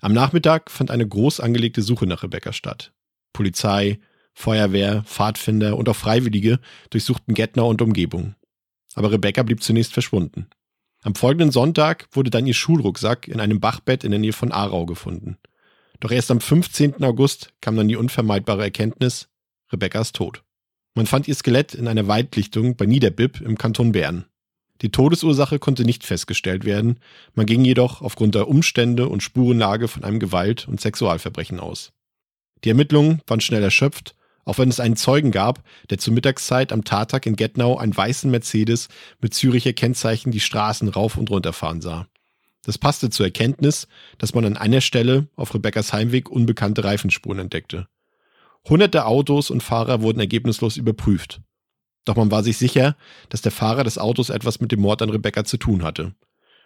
Am 0.00 0.14
Nachmittag 0.14 0.70
fand 0.70 0.90
eine 0.90 1.06
groß 1.06 1.40
angelegte 1.40 1.82
Suche 1.82 2.06
nach 2.06 2.22
Rebecca 2.22 2.52
statt. 2.52 2.92
Polizei, 3.34 3.98
Feuerwehr, 4.32 5.02
Pfadfinder 5.04 5.76
und 5.76 5.88
auch 5.88 5.96
Freiwillige 5.96 6.58
durchsuchten 6.90 7.34
Gettner 7.34 7.66
und 7.66 7.82
Umgebung. 7.82 8.34
Aber 8.94 9.12
Rebecca 9.12 9.42
blieb 9.42 9.62
zunächst 9.62 9.92
verschwunden. 9.92 10.48
Am 11.02 11.14
folgenden 11.14 11.50
Sonntag 11.50 12.08
wurde 12.12 12.30
dann 12.30 12.46
ihr 12.46 12.54
Schulrucksack 12.54 13.28
in 13.28 13.40
einem 13.40 13.60
Bachbett 13.60 14.04
in 14.04 14.10
der 14.10 14.20
Nähe 14.20 14.32
von 14.32 14.52
Aarau 14.52 14.86
gefunden. 14.86 15.36
Doch 16.00 16.10
erst 16.10 16.30
am 16.30 16.40
15. 16.40 17.02
August 17.04 17.52
kam 17.60 17.76
dann 17.76 17.88
die 17.88 17.96
unvermeidbare 17.96 18.62
Erkenntnis, 18.62 19.28
Rebecca 19.72 20.00
ist 20.00 20.16
tot. 20.16 20.42
Man 20.96 21.04
fand 21.04 21.28
ihr 21.28 21.34
Skelett 21.34 21.74
in 21.74 21.88
einer 21.88 22.08
Waldlichtung 22.08 22.74
bei 22.74 22.86
Niederbipp 22.86 23.42
im 23.42 23.58
Kanton 23.58 23.92
Bern. 23.92 24.24
Die 24.80 24.90
Todesursache 24.90 25.58
konnte 25.58 25.84
nicht 25.84 26.04
festgestellt 26.04 26.64
werden, 26.64 27.00
man 27.34 27.44
ging 27.44 27.66
jedoch 27.66 28.00
aufgrund 28.00 28.34
der 28.34 28.48
Umstände 28.48 29.06
und 29.06 29.22
Spurenlage 29.22 29.88
von 29.88 30.04
einem 30.04 30.20
Gewalt- 30.20 30.66
und 30.66 30.80
Sexualverbrechen 30.80 31.60
aus. 31.60 31.92
Die 32.64 32.70
Ermittlungen 32.70 33.20
waren 33.26 33.42
schnell 33.42 33.62
erschöpft, 33.62 34.14
auch 34.46 34.56
wenn 34.56 34.70
es 34.70 34.80
einen 34.80 34.96
Zeugen 34.96 35.32
gab, 35.32 35.62
der 35.90 35.98
zur 35.98 36.14
Mittagszeit 36.14 36.72
am 36.72 36.82
Tattag 36.82 37.26
in 37.26 37.36
Getnau 37.36 37.76
einen 37.76 37.94
weißen 37.94 38.30
Mercedes 38.30 38.88
mit 39.20 39.34
Züricher 39.34 39.74
Kennzeichen 39.74 40.32
die 40.32 40.40
Straßen 40.40 40.88
rauf 40.88 41.18
und 41.18 41.28
runter 41.28 41.52
fahren 41.52 41.82
sah. 41.82 42.08
Das 42.62 42.78
passte 42.78 43.10
zur 43.10 43.26
Erkenntnis, 43.26 43.86
dass 44.16 44.32
man 44.32 44.46
an 44.46 44.56
einer 44.56 44.80
Stelle 44.80 45.28
auf 45.36 45.52
Rebekkas 45.52 45.92
Heimweg 45.92 46.30
unbekannte 46.30 46.84
Reifenspuren 46.84 47.40
entdeckte. 47.40 47.86
Hunderte 48.68 49.06
Autos 49.06 49.50
und 49.50 49.62
Fahrer 49.62 50.02
wurden 50.02 50.18
ergebnislos 50.18 50.76
überprüft. 50.76 51.40
Doch 52.04 52.16
man 52.16 52.30
war 52.30 52.42
sich 52.42 52.56
sicher, 52.56 52.96
dass 53.28 53.42
der 53.42 53.52
Fahrer 53.52 53.84
des 53.84 53.98
Autos 53.98 54.30
etwas 54.30 54.60
mit 54.60 54.72
dem 54.72 54.80
Mord 54.80 55.02
an 55.02 55.10
Rebecca 55.10 55.44
zu 55.44 55.56
tun 55.56 55.82
hatte. 55.82 56.14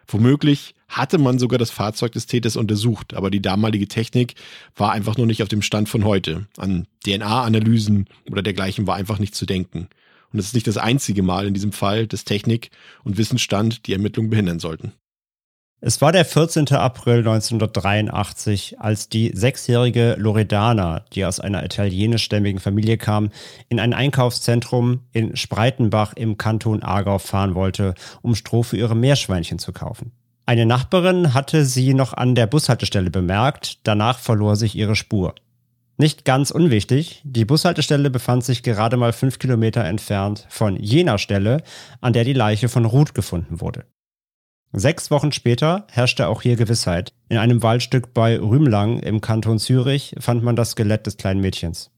Womöglich 0.07 0.75
hatte 0.89 1.19
man 1.19 1.39
sogar 1.39 1.59
das 1.59 1.71
Fahrzeug 1.71 2.13
des 2.13 2.27
Täters 2.27 2.57
untersucht, 2.57 3.15
aber 3.15 3.31
die 3.31 3.43
damalige 3.43 3.87
Technik 3.87 4.35
war 4.75 4.93
einfach 4.93 5.17
nur 5.17 5.27
nicht 5.27 5.43
auf 5.43 5.49
dem 5.49 5.63
Stand 5.63 5.89
von 5.89 6.05
heute. 6.05 6.47
An 6.57 6.87
DNA-Analysen 7.05 8.07
oder 8.31 8.43
dergleichen 8.43 8.87
war 8.87 8.97
einfach 8.97 9.19
nicht 9.19 9.35
zu 9.35 9.47
denken. 9.47 9.89
Und 10.33 10.39
es 10.39 10.47
ist 10.47 10.55
nicht 10.55 10.67
das 10.67 10.79
einzige 10.79 11.23
Mal 11.23 11.47
in 11.47 11.55
diesem 11.55 11.73
Fall, 11.73 12.07
dass 12.07 12.25
Technik 12.25 12.71
und 13.05 13.19
Wissensstand 13.19 13.87
die 13.87 13.93
Ermittlung 13.93 14.31
behindern 14.31 14.59
sollten. 14.59 14.93
Es 15.83 16.03
war 16.03 16.13
der 16.13 16.27
14. 16.27 16.69
April 16.75 17.21
1983, 17.21 18.81
als 18.81 19.09
die 19.09 19.31
sechsjährige 19.35 20.15
Loredana, 20.19 21.07
die 21.15 21.25
aus 21.25 21.41
einer 21.41 21.65
italienischstämmigen 21.65 22.61
Familie 22.61 22.99
kam, 22.99 23.31
in 23.71 23.81
ein 23.81 23.95
Einkaufszentrum 23.95 25.01
in 25.13 25.37
Spreitenbach 25.37 26.13
im 26.13 26.37
Kanton 26.37 26.83
Aargau 26.83 27.17
fahren 27.17 27.55
wollte, 27.55 27.95
um 28.21 28.35
Stroh 28.35 28.63
für 28.63 28.77
ihre 28.77 28.95
Meerschweinchen 28.95 29.59
zu 29.59 29.73
kaufen. 29.73 30.13
Eine 30.45 30.67
Nachbarin 30.67 31.33
hatte 31.33 31.65
sie 31.65 31.95
noch 31.95 32.13
an 32.13 32.35
der 32.35 32.47
Bushaltestelle 32.47 33.11
bemerkt, 33.11 33.79
danach 33.85 34.19
verlor 34.19 34.57
sich 34.57 34.75
ihre 34.75 34.97
Spur. 34.97 35.35
Nicht 35.97 36.27
ganz 36.27 36.51
unwichtig, 36.51 37.23
die 37.25 37.47
Bushaltestelle 37.47 38.11
befand 38.11 38.45
sich 38.45 38.63
gerade 38.63 38.99
mal 38.99 39.15
fünf 39.15 39.39
Kilometer 39.39 39.83
entfernt 39.85 40.47
von 40.51 40.77
jener 40.77 41.17
Stelle, 41.17 41.63
an 42.03 42.13
der 42.13 42.25
die 42.25 42.35
Leiche 42.35 42.69
von 42.69 42.85
Ruth 42.85 43.15
gefunden 43.15 43.63
wurde. 43.63 43.87
Sechs 44.73 45.11
Wochen 45.11 45.33
später 45.33 45.87
herrschte 45.91 46.29
auch 46.29 46.43
hier 46.43 46.55
Gewissheit. 46.55 47.13
In 47.29 47.39
einem 47.39 47.63
Waldstück 47.63 48.15
bei 48.15 48.39
Rümlang 48.39 49.01
im 49.01 49.21
Kanton 49.21 49.59
Zürich 49.59 50.15
fand 50.21 50.45
man 50.45 50.55
das 50.55 50.71
Skelett 50.71 51.07
des 51.07 51.17
kleinen 51.17 51.41
Mädchens. 51.41 51.91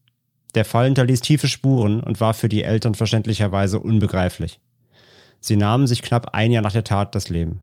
Der 0.55 0.65
Fall 0.65 0.87
hinterließ 0.87 1.21
tiefe 1.21 1.49
Spuren 1.49 2.01
und 2.01 2.21
war 2.21 2.33
für 2.33 2.49
die 2.49 2.63
Eltern 2.63 2.95
verständlicherweise 2.95 3.79
unbegreiflich. 3.79 4.59
Sie 5.41 5.57
nahmen 5.57 5.87
sich 5.87 6.03
knapp 6.03 6.35
ein 6.35 6.51
Jahr 6.51 6.63
nach 6.63 6.73
der 6.73 6.85
Tat 6.85 7.15
das 7.15 7.29
Leben. 7.29 7.61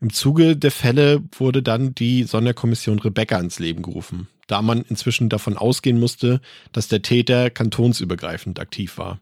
Im 0.00 0.10
Zuge 0.10 0.56
der 0.56 0.70
Fälle 0.70 1.22
wurde 1.32 1.62
dann 1.62 1.94
die 1.94 2.24
Sonderkommission 2.24 3.00
Rebecca 3.00 3.38
ins 3.38 3.58
Leben 3.58 3.82
gerufen, 3.82 4.28
da 4.46 4.62
man 4.62 4.80
inzwischen 4.82 5.28
davon 5.28 5.58
ausgehen 5.58 6.00
musste, 6.00 6.40
dass 6.72 6.88
der 6.88 7.02
Täter 7.02 7.50
kantonsübergreifend 7.50 8.60
aktiv 8.60 8.96
war. 8.96 9.20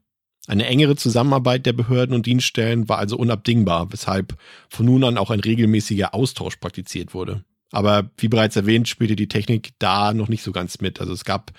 Eine 0.49 0.65
engere 0.65 0.97
Zusammenarbeit 0.97 1.67
der 1.67 1.75
Behörden 1.75 2.15
und 2.15 2.25
Dienststellen 2.25 2.89
war 2.89 2.99
also 2.99 3.19
unabdingbar, 3.19 3.93
weshalb 3.93 4.35
von 4.71 4.87
nun 4.87 5.05
an 5.05 5.19
auch 5.19 5.31
ein 5.31 5.41
regelmäßiger 5.41 6.15
Austausch 6.15 6.57
praktiziert 6.57 7.13
wurde. 7.13 7.45
Aber 7.71 8.11
wie 8.17 8.29
bereits 8.29 8.57
erwähnt, 8.57 8.89
spielte 8.89 9.15
die 9.15 9.29
Technik 9.29 9.75
da 9.79 10.15
noch 10.15 10.29
nicht 10.29 10.43
so 10.43 10.51
ganz 10.51 10.81
mit. 10.81 11.03
Also 11.03 11.13
es 11.13 11.27
gab, 11.27 11.53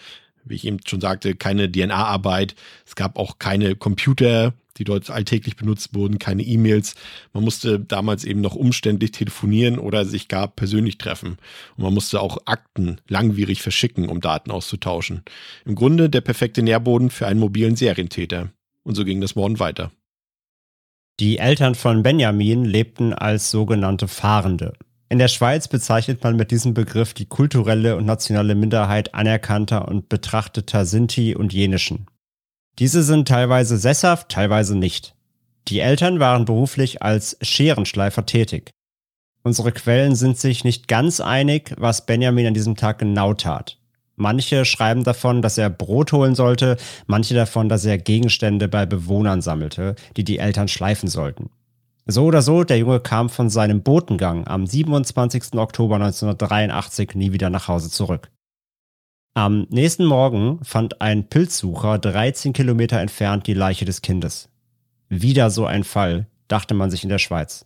wie 0.43 0.55
ich 0.55 0.65
eben 0.65 0.79
schon 0.87 1.01
sagte, 1.01 1.35
keine 1.35 1.71
DNA-Arbeit, 1.71 2.55
es 2.83 2.95
gab 2.95 3.19
auch 3.19 3.37
keine 3.37 3.75
Computer, 3.75 4.55
die 4.77 4.85
dort 4.85 5.07
alltäglich 5.11 5.55
benutzt 5.55 5.93
wurden, 5.93 6.17
keine 6.17 6.41
E-Mails. 6.41 6.95
Man 7.31 7.43
musste 7.43 7.79
damals 7.79 8.25
eben 8.25 8.41
noch 8.41 8.55
umständlich 8.55 9.11
telefonieren 9.11 9.77
oder 9.77 10.03
sich 10.03 10.29
gar 10.29 10.47
persönlich 10.47 10.97
treffen. 10.97 11.37
Und 11.77 11.83
man 11.83 11.93
musste 11.93 12.21
auch 12.21 12.39
Akten 12.45 12.99
langwierig 13.07 13.61
verschicken, 13.61 14.09
um 14.09 14.19
Daten 14.19 14.49
auszutauschen. 14.49 15.21
Im 15.63 15.75
Grunde 15.75 16.09
der 16.09 16.21
perfekte 16.21 16.63
Nährboden 16.63 17.11
für 17.11 17.27
einen 17.27 17.39
mobilen 17.39 17.75
Serientäter. 17.75 18.49
Und 18.89 18.95
so 18.95 19.05
ging 19.05 19.21
das 19.21 19.35
Morden 19.35 19.59
weiter. 19.59 19.91
Die 21.19 21.37
Eltern 21.37 21.75
von 21.75 22.01
Benjamin 22.01 22.65
lebten 22.65 23.13
als 23.13 23.51
sogenannte 23.51 24.07
Fahrende. 24.07 24.73
In 25.09 25.19
der 25.19 25.27
Schweiz 25.27 25.67
bezeichnet 25.67 26.23
man 26.23 26.35
mit 26.35 26.49
diesem 26.49 26.73
Begriff 26.73 27.13
die 27.13 27.27
kulturelle 27.27 27.97
und 27.97 28.07
nationale 28.07 28.55
Minderheit 28.55 29.13
anerkannter 29.13 29.87
und 29.87 30.09
betrachteter 30.09 30.87
Sinti 30.87 31.35
und 31.35 31.53
Jenischen. 31.53 32.07
Diese 32.79 33.03
sind 33.03 33.27
teilweise 33.27 33.77
sesshaft, 33.77 34.29
teilweise 34.29 34.75
nicht. 34.75 35.13
Die 35.67 35.81
Eltern 35.81 36.19
waren 36.19 36.45
beruflich 36.45 37.03
als 37.03 37.37
Scherenschleifer 37.43 38.25
tätig. 38.25 38.71
Unsere 39.43 39.71
Quellen 39.71 40.15
sind 40.15 40.39
sich 40.39 40.63
nicht 40.63 40.87
ganz 40.87 41.21
einig, 41.21 41.75
was 41.77 42.07
Benjamin 42.07 42.47
an 42.47 42.53
diesem 42.55 42.75
Tag 42.75 42.97
genau 42.97 43.35
tat. 43.35 43.78
Manche 44.21 44.65
schreiben 44.65 45.05
davon, 45.05 45.41
dass 45.41 45.57
er 45.57 45.69
Brot 45.69 46.11
holen 46.11 46.35
sollte, 46.35 46.75
manche 47.07 47.33
davon, 47.33 47.69
dass 47.69 47.85
er 47.85 47.97
Gegenstände 47.97 48.67
bei 48.67 48.85
Bewohnern 48.85 49.41
sammelte, 49.41 49.95
die 50.17 50.25
die 50.25 50.39
Eltern 50.39 50.67
schleifen 50.67 51.07
sollten. 51.07 51.51
So 52.05 52.25
oder 52.25 52.41
so, 52.41 52.65
der 52.65 52.79
Junge 52.79 52.99
kam 52.99 53.29
von 53.29 53.49
seinem 53.49 53.81
Botengang 53.81 54.45
am 54.45 54.67
27. 54.67 55.53
Oktober 55.53 55.95
1983 55.95 57.15
nie 57.15 57.31
wieder 57.31 57.49
nach 57.49 57.69
Hause 57.69 57.89
zurück. 57.89 58.29
Am 59.35 59.67
nächsten 59.69 60.03
Morgen 60.03 60.59
fand 60.65 60.99
ein 60.99 61.29
Pilzsucher 61.29 61.97
13 61.97 62.51
Kilometer 62.51 62.99
entfernt 62.99 63.47
die 63.47 63.53
Leiche 63.53 63.85
des 63.85 64.01
Kindes. 64.01 64.49
Wieder 65.07 65.49
so 65.49 65.65
ein 65.65 65.85
Fall, 65.85 66.27
dachte 66.49 66.73
man 66.73 66.91
sich 66.91 67.03
in 67.03 67.09
der 67.09 67.19
Schweiz. 67.19 67.65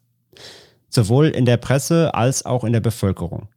Sowohl 0.87 1.29
in 1.29 1.45
der 1.45 1.57
Presse 1.57 2.13
als 2.13 2.45
auch 2.45 2.63
in 2.63 2.73
der 2.73 2.79
Bevölkerung. 2.79 3.47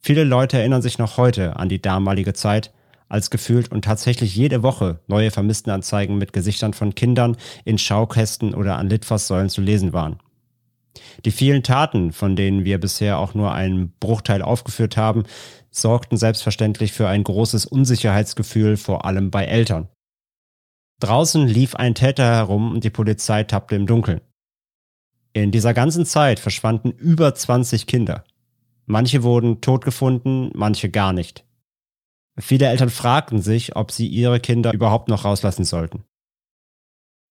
Viele 0.00 0.24
Leute 0.24 0.58
erinnern 0.58 0.82
sich 0.82 0.98
noch 0.98 1.16
heute 1.16 1.56
an 1.56 1.68
die 1.68 1.82
damalige 1.82 2.32
Zeit, 2.32 2.72
als 3.08 3.30
gefühlt 3.30 3.70
und 3.70 3.84
tatsächlich 3.84 4.34
jede 4.34 4.62
Woche 4.62 5.00
neue 5.08 5.30
Vermisstenanzeigen 5.30 6.16
mit 6.16 6.32
Gesichtern 6.32 6.72
von 6.72 6.94
Kindern 6.94 7.36
in 7.64 7.76
Schaukästen 7.76 8.54
oder 8.54 8.76
an 8.76 8.88
Litfaßsäulen 8.88 9.50
zu 9.50 9.60
lesen 9.60 9.92
waren. 9.92 10.18
Die 11.24 11.30
vielen 11.30 11.62
Taten, 11.62 12.12
von 12.12 12.34
denen 12.34 12.64
wir 12.64 12.78
bisher 12.78 13.18
auch 13.18 13.34
nur 13.34 13.52
einen 13.52 13.92
Bruchteil 14.00 14.42
aufgeführt 14.42 14.96
haben, 14.96 15.24
sorgten 15.70 16.16
selbstverständlich 16.16 16.92
für 16.92 17.08
ein 17.08 17.24
großes 17.24 17.66
Unsicherheitsgefühl, 17.66 18.76
vor 18.76 19.04
allem 19.04 19.30
bei 19.30 19.44
Eltern. 19.44 19.88
Draußen 21.00 21.46
lief 21.46 21.74
ein 21.76 21.94
Täter 21.94 22.24
herum 22.24 22.72
und 22.72 22.84
die 22.84 22.90
Polizei 22.90 23.44
tappte 23.44 23.76
im 23.76 23.86
Dunkeln. 23.86 24.20
In 25.32 25.50
dieser 25.50 25.74
ganzen 25.74 26.06
Zeit 26.06 26.40
verschwanden 26.40 26.90
über 26.90 27.34
20 27.34 27.86
Kinder. 27.86 28.24
Manche 28.90 29.22
wurden 29.22 29.60
tot 29.60 29.84
gefunden, 29.84 30.50
manche 30.52 30.90
gar 30.90 31.12
nicht. 31.12 31.44
Viele 32.36 32.66
Eltern 32.66 32.90
fragten 32.90 33.40
sich, 33.40 33.76
ob 33.76 33.92
sie 33.92 34.08
ihre 34.08 34.40
Kinder 34.40 34.74
überhaupt 34.74 35.08
noch 35.08 35.24
rauslassen 35.24 35.64
sollten. 35.64 36.02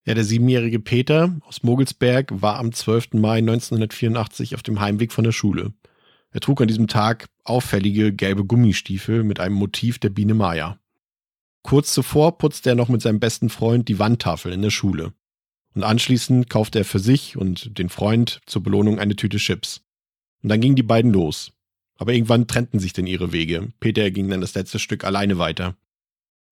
Ja, 0.06 0.14
der 0.14 0.24
siebenjährige 0.24 0.80
Peter 0.80 1.36
aus 1.42 1.62
Mogelsberg 1.62 2.40
war 2.40 2.56
am 2.56 2.72
12. 2.72 3.12
Mai 3.12 3.38
1984 3.40 4.54
auf 4.54 4.62
dem 4.62 4.80
Heimweg 4.80 5.12
von 5.12 5.22
der 5.22 5.32
Schule. 5.32 5.74
Er 6.30 6.40
trug 6.40 6.62
an 6.62 6.68
diesem 6.68 6.88
Tag 6.88 7.28
auffällige 7.44 8.14
gelbe 8.14 8.46
Gummistiefel 8.46 9.22
mit 9.22 9.38
einem 9.38 9.56
Motiv 9.56 9.98
der 9.98 10.08
Biene 10.08 10.32
Maya. 10.32 10.78
Kurz 11.62 11.92
zuvor 11.92 12.38
putzte 12.38 12.70
er 12.70 12.74
noch 12.74 12.88
mit 12.88 13.02
seinem 13.02 13.20
besten 13.20 13.50
Freund 13.50 13.86
die 13.86 13.98
Wandtafel 13.98 14.54
in 14.54 14.62
der 14.62 14.70
Schule. 14.70 15.12
Und 15.74 15.82
anschließend 15.82 16.48
kaufte 16.48 16.78
er 16.78 16.84
für 16.86 17.00
sich 17.00 17.36
und 17.36 17.76
den 17.78 17.90
Freund 17.90 18.40
zur 18.46 18.62
Belohnung 18.62 18.98
eine 18.98 19.14
Tüte 19.14 19.36
Chips. 19.36 19.82
Und 20.42 20.48
dann 20.48 20.60
gingen 20.60 20.76
die 20.76 20.82
beiden 20.82 21.12
los. 21.12 21.52
Aber 21.96 22.14
irgendwann 22.14 22.46
trennten 22.46 22.80
sich 22.80 22.92
denn 22.92 23.06
ihre 23.06 23.32
Wege. 23.32 23.68
Peter 23.78 24.10
ging 24.10 24.28
dann 24.28 24.40
das 24.40 24.54
letzte 24.54 24.78
Stück 24.78 25.04
alleine 25.04 25.38
weiter. 25.38 25.76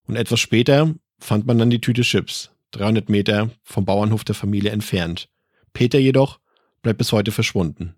Und 0.06 0.16
etwas 0.16 0.40
später 0.40 0.94
fand 1.18 1.46
man 1.46 1.58
dann 1.58 1.70
die 1.70 1.80
Tüte 1.80 2.02
Chips, 2.02 2.50
300 2.72 3.08
Meter 3.08 3.50
vom 3.62 3.84
Bauernhof 3.84 4.24
der 4.24 4.34
Familie 4.34 4.70
entfernt. 4.70 5.28
Peter 5.72 5.98
jedoch 5.98 6.38
bleibt 6.82 6.98
bis 6.98 7.12
heute 7.12 7.32
verschwunden. 7.32 7.94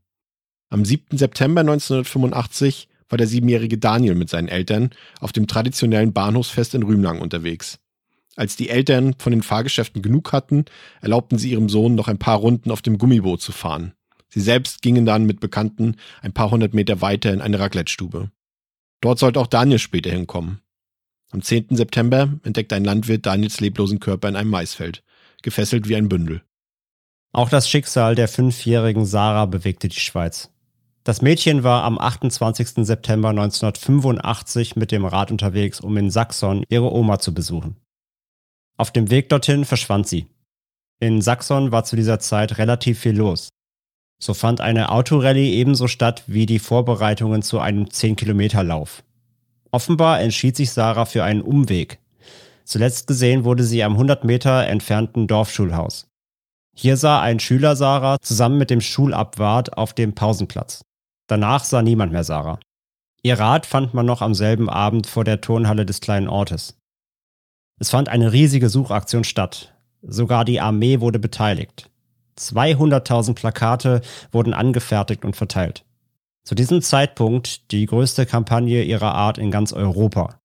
Am 0.69 0.85
7. 0.85 1.19
September 1.19 1.63
1985 1.63 2.89
war 3.09 3.19
der 3.19 3.27
siebenjährige 3.27 3.79
Daniel 3.79 4.15
mit 4.15 4.31
seinen 4.31 4.49
Eltern 4.49 4.91
auf 5.19 5.33
dem 5.33 5.47
traditionellen 5.47 6.13
Bahnhofsfest 6.13 6.75
in 6.75 6.85
Rümlang 6.85 7.21
unterwegs. 7.21 7.81
Als 8.37 8.57
die 8.57 8.69
Eltern 8.69 9.15
von 9.19 9.33
den 9.33 9.43
Fahrgeschäften 9.43 10.03
genug 10.03 10.33
hatten, 10.33 10.65
erlaubten 11.01 11.37
sie 11.37 11.51
ihrem 11.51 11.69
Sohn 11.69 11.97
noch 11.97 12.07
ein 12.07 12.19
paar 12.19 12.39
Runden 12.39 12.71
auf 12.71 12.81
dem 12.81 12.97
Gummiboot 12.97 13.41
zu 13.43 13.51
fahren. 13.51 13.93
Sie 14.31 14.41
selbst 14.41 14.81
gingen 14.81 15.05
dann 15.05 15.27
mit 15.27 15.41
Bekannten 15.41 15.97
ein 16.23 16.33
paar 16.33 16.51
hundert 16.51 16.73
Meter 16.73 17.01
weiter 17.01 17.33
in 17.33 17.41
eine 17.41 17.59
Raclette-Stube. 17.59 18.31
Dort 19.01 19.19
sollte 19.19 19.41
auch 19.41 19.47
Daniel 19.47 19.79
später 19.79 20.11
hinkommen. 20.11 20.61
Am 21.31 21.43
10. 21.43 21.77
September 21.77 22.33
entdeckte 22.43 22.75
ein 22.75 22.85
Landwirt 22.85 23.27
Daniels 23.27 23.61
leblosen 23.61 24.01
Körper 24.01 24.29
in 24.29 24.37
einem 24.37 24.51
Maisfeld, 24.51 25.03
gefesselt 25.43 25.89
wie 25.89 25.97
ein 25.97 26.09
Bündel. 26.09 26.43
Auch 27.33 27.49
das 27.49 27.69
Schicksal 27.69 28.15
der 28.15 28.29
fünfjährigen 28.29 29.05
Sarah 29.05 29.47
bewegte 29.47 29.89
die 29.89 30.01
Schweiz. 30.01 30.51
Das 31.05 31.23
Mädchen 31.23 31.63
war 31.63 31.85
am 31.85 31.99
28. 31.99 32.85
September 32.85 33.31
1985 33.31 34.77
mit 34.77 34.93
dem 34.93 35.05
Rad 35.05 35.31
unterwegs, 35.31 35.81
um 35.81 35.97
in 35.97 36.11
Saxon 36.11 36.65
ihre 36.69 36.93
Oma 36.93 37.19
zu 37.19 37.33
besuchen. 37.33 37.77
Auf 38.77 38.93
dem 38.93 39.11
Weg 39.11 39.29
dorthin 39.29 39.65
verschwand 39.65 40.09
sie. 40.09 40.27
In 40.99 41.23
Saxon 41.23 41.73
war 41.73 41.85
zu 41.85 41.97
dieser 41.97 42.19
Zeit 42.19 42.59
relativ 42.59 42.99
viel 43.01 43.17
los. 43.17 43.49
So 44.23 44.35
fand 44.35 44.61
eine 44.61 44.93
Autorallye 44.93 45.55
ebenso 45.55 45.89
statt 45.89 46.25
wie 46.27 46.45
die 46.45 46.59
Vorbereitungen 46.59 47.41
zu 47.41 47.59
einem 47.59 47.87
10-Kilometer-Lauf. 47.87 49.03
Offenbar 49.71 50.21
entschied 50.21 50.57
sich 50.57 50.73
Sarah 50.73 51.07
für 51.07 51.25
einen 51.25 51.41
Umweg. 51.41 51.99
Zuletzt 52.65 53.07
gesehen 53.07 53.45
wurde 53.45 53.65
sie 53.65 53.83
am 53.83 53.95
100 53.95 54.25
Meter 54.25 54.67
entfernten 54.67 55.27
Dorfschulhaus. 55.27 56.07
Hier 56.77 56.97
sah 56.97 57.21
ein 57.21 57.41
Schüler 57.41 57.77
Sarah 57.77 58.19
zusammen 58.21 58.59
mit 58.59 58.71
dem 58.71 58.81
Schulabwart 58.81 59.77
auf 59.77 59.95
dem 59.95 60.15
Pausenplatz. 60.15 60.83
Danach 61.27 61.65
sah 61.65 61.83
niemand 61.83 62.13
mehr 62.13 62.25
Sarah. 62.25 62.61
Ihr 63.23 63.39
Rad 63.39 63.67
fand 63.67 63.95
man 63.95 64.07
noch 64.07 64.23
am 64.23 64.35
selben 64.35 64.69
Abend 64.69 65.07
vor 65.07 65.25
der 65.25 65.41
Turnhalle 65.41 65.85
des 65.85 66.01
kleinen 66.01 66.29
Ortes. 66.29 66.77
Es 67.79 67.91
fand 67.91 68.09
eine 68.09 68.33
riesige 68.33 68.69
Suchaktion 68.69 69.25
statt. 69.25 69.75
Sogar 70.03 70.45
die 70.45 70.61
Armee 70.61 71.01
wurde 71.01 71.19
beteiligt. 71.19 71.90
200.000 72.41 73.35
Plakate 73.35 74.01
wurden 74.33 74.55
angefertigt 74.55 75.25
und 75.25 75.37
verteilt. 75.37 75.85
Zu 76.45 76.55
diesem 76.55 76.83
Zeitpunkt 76.83 77.71
die 77.71 77.87
größte 77.87 78.27
Kampagne 78.27 78.83
ihrer 78.83 79.15
Art 79.15 79.39
in 79.39 79.51
ganz 79.51 79.73
Europa. 79.73 80.41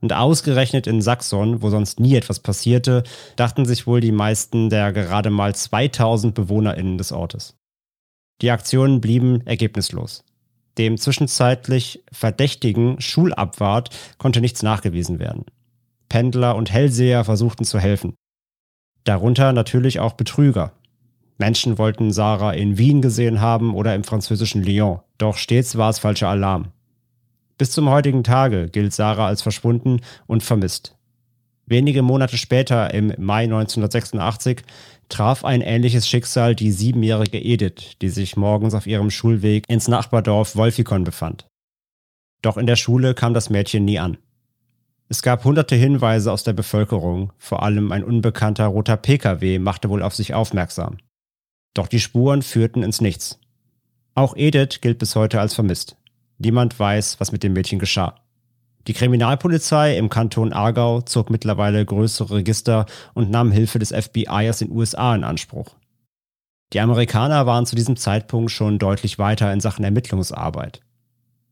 Und 0.00 0.12
ausgerechnet 0.12 0.86
in 0.86 1.00
Saxon, 1.00 1.62
wo 1.62 1.70
sonst 1.70 1.98
nie 1.98 2.14
etwas 2.14 2.40
passierte, 2.40 3.04
dachten 3.36 3.64
sich 3.64 3.86
wohl 3.86 4.00
die 4.00 4.12
meisten 4.12 4.68
der 4.68 4.92
gerade 4.92 5.30
mal 5.30 5.54
2000 5.54 6.34
BewohnerInnen 6.34 6.98
des 6.98 7.10
Ortes. 7.10 7.56
Die 8.42 8.50
Aktionen 8.50 9.00
blieben 9.00 9.46
ergebnislos. 9.46 10.24
Dem 10.76 10.98
zwischenzeitlich 10.98 12.04
verdächtigen 12.12 13.00
Schulabwart 13.00 13.90
konnte 14.18 14.40
nichts 14.40 14.62
nachgewiesen 14.62 15.20
werden. 15.20 15.46
Pendler 16.08 16.56
und 16.56 16.70
Hellseher 16.70 17.24
versuchten 17.24 17.64
zu 17.64 17.78
helfen. 17.78 18.14
Darunter 19.04 19.52
natürlich 19.52 20.00
auch 20.00 20.12
Betrüger. 20.14 20.72
Menschen 21.38 21.78
wollten 21.78 22.12
Sarah 22.12 22.52
in 22.52 22.78
Wien 22.78 23.02
gesehen 23.02 23.40
haben 23.40 23.74
oder 23.74 23.94
im 23.94 24.04
französischen 24.04 24.62
Lyon, 24.62 25.00
doch 25.18 25.36
stets 25.36 25.76
war 25.76 25.90
es 25.90 25.98
falscher 25.98 26.28
Alarm. 26.28 26.68
Bis 27.58 27.70
zum 27.70 27.88
heutigen 27.88 28.24
Tage 28.24 28.68
gilt 28.68 28.92
Sarah 28.92 29.26
als 29.26 29.42
verschwunden 29.42 30.00
und 30.26 30.42
vermisst. 30.42 30.96
Wenige 31.66 32.02
Monate 32.02 32.36
später, 32.36 32.92
im 32.92 33.12
Mai 33.16 33.44
1986, 33.44 34.62
traf 35.08 35.44
ein 35.44 35.62
ähnliches 35.62 36.06
Schicksal 36.06 36.54
die 36.54 36.70
siebenjährige 36.70 37.38
Edith, 37.38 37.96
die 38.02 38.10
sich 38.10 38.36
morgens 38.36 38.74
auf 38.74 38.86
ihrem 38.86 39.10
Schulweg 39.10 39.64
ins 39.68 39.88
Nachbardorf 39.88 40.56
Wolfikon 40.56 41.04
befand. 41.04 41.46
Doch 42.42 42.58
in 42.58 42.66
der 42.66 42.76
Schule 42.76 43.14
kam 43.14 43.32
das 43.32 43.48
Mädchen 43.48 43.86
nie 43.86 43.98
an. 43.98 44.18
Es 45.08 45.22
gab 45.22 45.44
hunderte 45.44 45.76
Hinweise 45.76 46.30
aus 46.32 46.44
der 46.44 46.52
Bevölkerung, 46.52 47.32
vor 47.38 47.62
allem 47.62 47.92
ein 47.92 48.04
unbekannter 48.04 48.66
roter 48.66 48.96
Pkw 48.96 49.58
machte 49.58 49.88
wohl 49.88 50.02
auf 50.02 50.14
sich 50.14 50.34
aufmerksam. 50.34 50.98
Doch 51.74 51.88
die 51.88 52.00
Spuren 52.00 52.42
führten 52.42 52.82
ins 52.82 53.00
Nichts. 53.00 53.38
Auch 54.14 54.36
Edith 54.36 54.80
gilt 54.80 54.98
bis 54.98 55.16
heute 55.16 55.40
als 55.40 55.54
vermisst. 55.54 55.96
Niemand 56.38 56.78
weiß, 56.78 57.20
was 57.20 57.32
mit 57.32 57.42
dem 57.42 57.52
Mädchen 57.52 57.78
geschah. 57.78 58.14
Die 58.86 58.92
Kriminalpolizei 58.92 59.96
im 59.96 60.10
Kanton 60.10 60.52
Aargau 60.52 61.00
zog 61.00 61.30
mittlerweile 61.30 61.84
größere 61.84 62.36
Register 62.36 62.86
und 63.14 63.30
nahm 63.30 63.50
Hilfe 63.50 63.78
des 63.78 63.92
FBI 63.92 64.48
aus 64.48 64.58
den 64.58 64.70
USA 64.70 65.14
in 65.14 65.24
Anspruch. 65.24 65.74
Die 66.72 66.80
Amerikaner 66.80 67.46
waren 67.46 67.66
zu 67.66 67.76
diesem 67.76 67.96
Zeitpunkt 67.96 68.50
schon 68.50 68.78
deutlich 68.78 69.18
weiter 69.18 69.52
in 69.52 69.60
Sachen 69.60 69.84
Ermittlungsarbeit. 69.84 70.80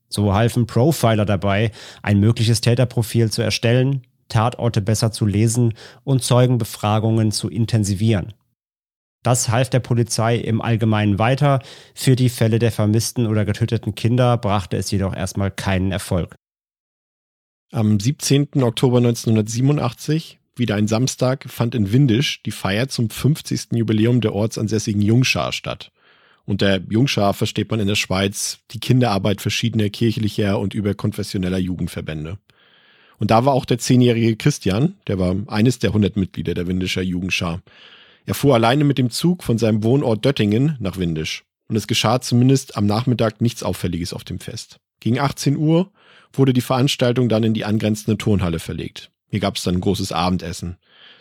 So 0.08 0.34
halfen 0.34 0.66
Profiler 0.66 1.24
dabei, 1.24 1.70
ein 2.02 2.20
mögliches 2.20 2.60
Täterprofil 2.60 3.30
zu 3.30 3.40
erstellen, 3.40 4.02
Tatorte 4.28 4.82
besser 4.82 5.10
zu 5.10 5.24
lesen 5.24 5.74
und 6.04 6.22
Zeugenbefragungen 6.22 7.32
zu 7.32 7.48
intensivieren. 7.48 8.34
Das 9.22 9.48
half 9.48 9.70
der 9.70 9.80
Polizei 9.80 10.36
im 10.36 10.60
Allgemeinen 10.60 11.18
weiter, 11.18 11.60
für 11.94 12.16
die 12.16 12.28
Fälle 12.28 12.58
der 12.58 12.72
vermissten 12.72 13.26
oder 13.26 13.44
getöteten 13.44 13.94
Kinder 13.94 14.36
brachte 14.36 14.76
es 14.76 14.90
jedoch 14.90 15.14
erstmal 15.14 15.50
keinen 15.50 15.92
Erfolg. 15.92 16.34
Am 17.70 18.00
17. 18.00 18.62
Oktober 18.62 18.98
1987, 18.98 20.38
wieder 20.56 20.74
ein 20.74 20.88
Samstag, 20.88 21.46
fand 21.48 21.74
in 21.74 21.92
Windisch 21.92 22.42
die 22.42 22.50
Feier 22.50 22.88
zum 22.88 23.08
50. 23.08 23.68
Jubiläum 23.72 24.20
der 24.20 24.34
ortsansässigen 24.34 25.00
Jungschar 25.00 25.52
statt. 25.52 25.92
Unter 26.44 26.80
Jungschar 26.90 27.32
versteht 27.32 27.70
man 27.70 27.80
in 27.80 27.86
der 27.86 27.94
Schweiz 27.94 28.58
die 28.72 28.80
Kinderarbeit 28.80 29.40
verschiedener 29.40 29.88
kirchlicher 29.88 30.58
und 30.58 30.74
überkonfessioneller 30.74 31.58
Jugendverbände. 31.58 32.38
Und 33.18 33.30
da 33.30 33.44
war 33.44 33.54
auch 33.54 33.64
der 33.64 33.78
zehnjährige 33.78 34.36
Christian, 34.36 34.96
der 35.06 35.18
war 35.20 35.36
eines 35.46 35.78
der 35.78 35.90
100 35.90 36.16
Mitglieder 36.16 36.54
der 36.54 36.66
Windischer 36.66 37.02
Jugendschar. 37.02 37.62
Er 38.24 38.34
fuhr 38.34 38.54
alleine 38.54 38.84
mit 38.84 38.98
dem 38.98 39.10
Zug 39.10 39.42
von 39.42 39.58
seinem 39.58 39.82
Wohnort 39.82 40.24
Döttingen 40.24 40.76
nach 40.78 40.96
Windisch. 40.96 41.44
Und 41.68 41.76
es 41.76 41.86
geschah 41.86 42.20
zumindest 42.20 42.76
am 42.76 42.86
Nachmittag 42.86 43.40
nichts 43.40 43.62
Auffälliges 43.62 44.12
auf 44.12 44.24
dem 44.24 44.38
Fest. 44.38 44.78
Gegen 45.00 45.18
18 45.18 45.56
Uhr 45.56 45.90
wurde 46.32 46.52
die 46.52 46.60
Veranstaltung 46.60 47.28
dann 47.28 47.42
in 47.42 47.54
die 47.54 47.64
angrenzende 47.64 48.18
Turnhalle 48.18 48.58
verlegt. 48.58 49.10
Hier 49.28 49.40
gab 49.40 49.56
es 49.56 49.62
dann 49.62 49.76
ein 49.76 49.80
großes 49.80 50.12
Abendessen. 50.12 50.76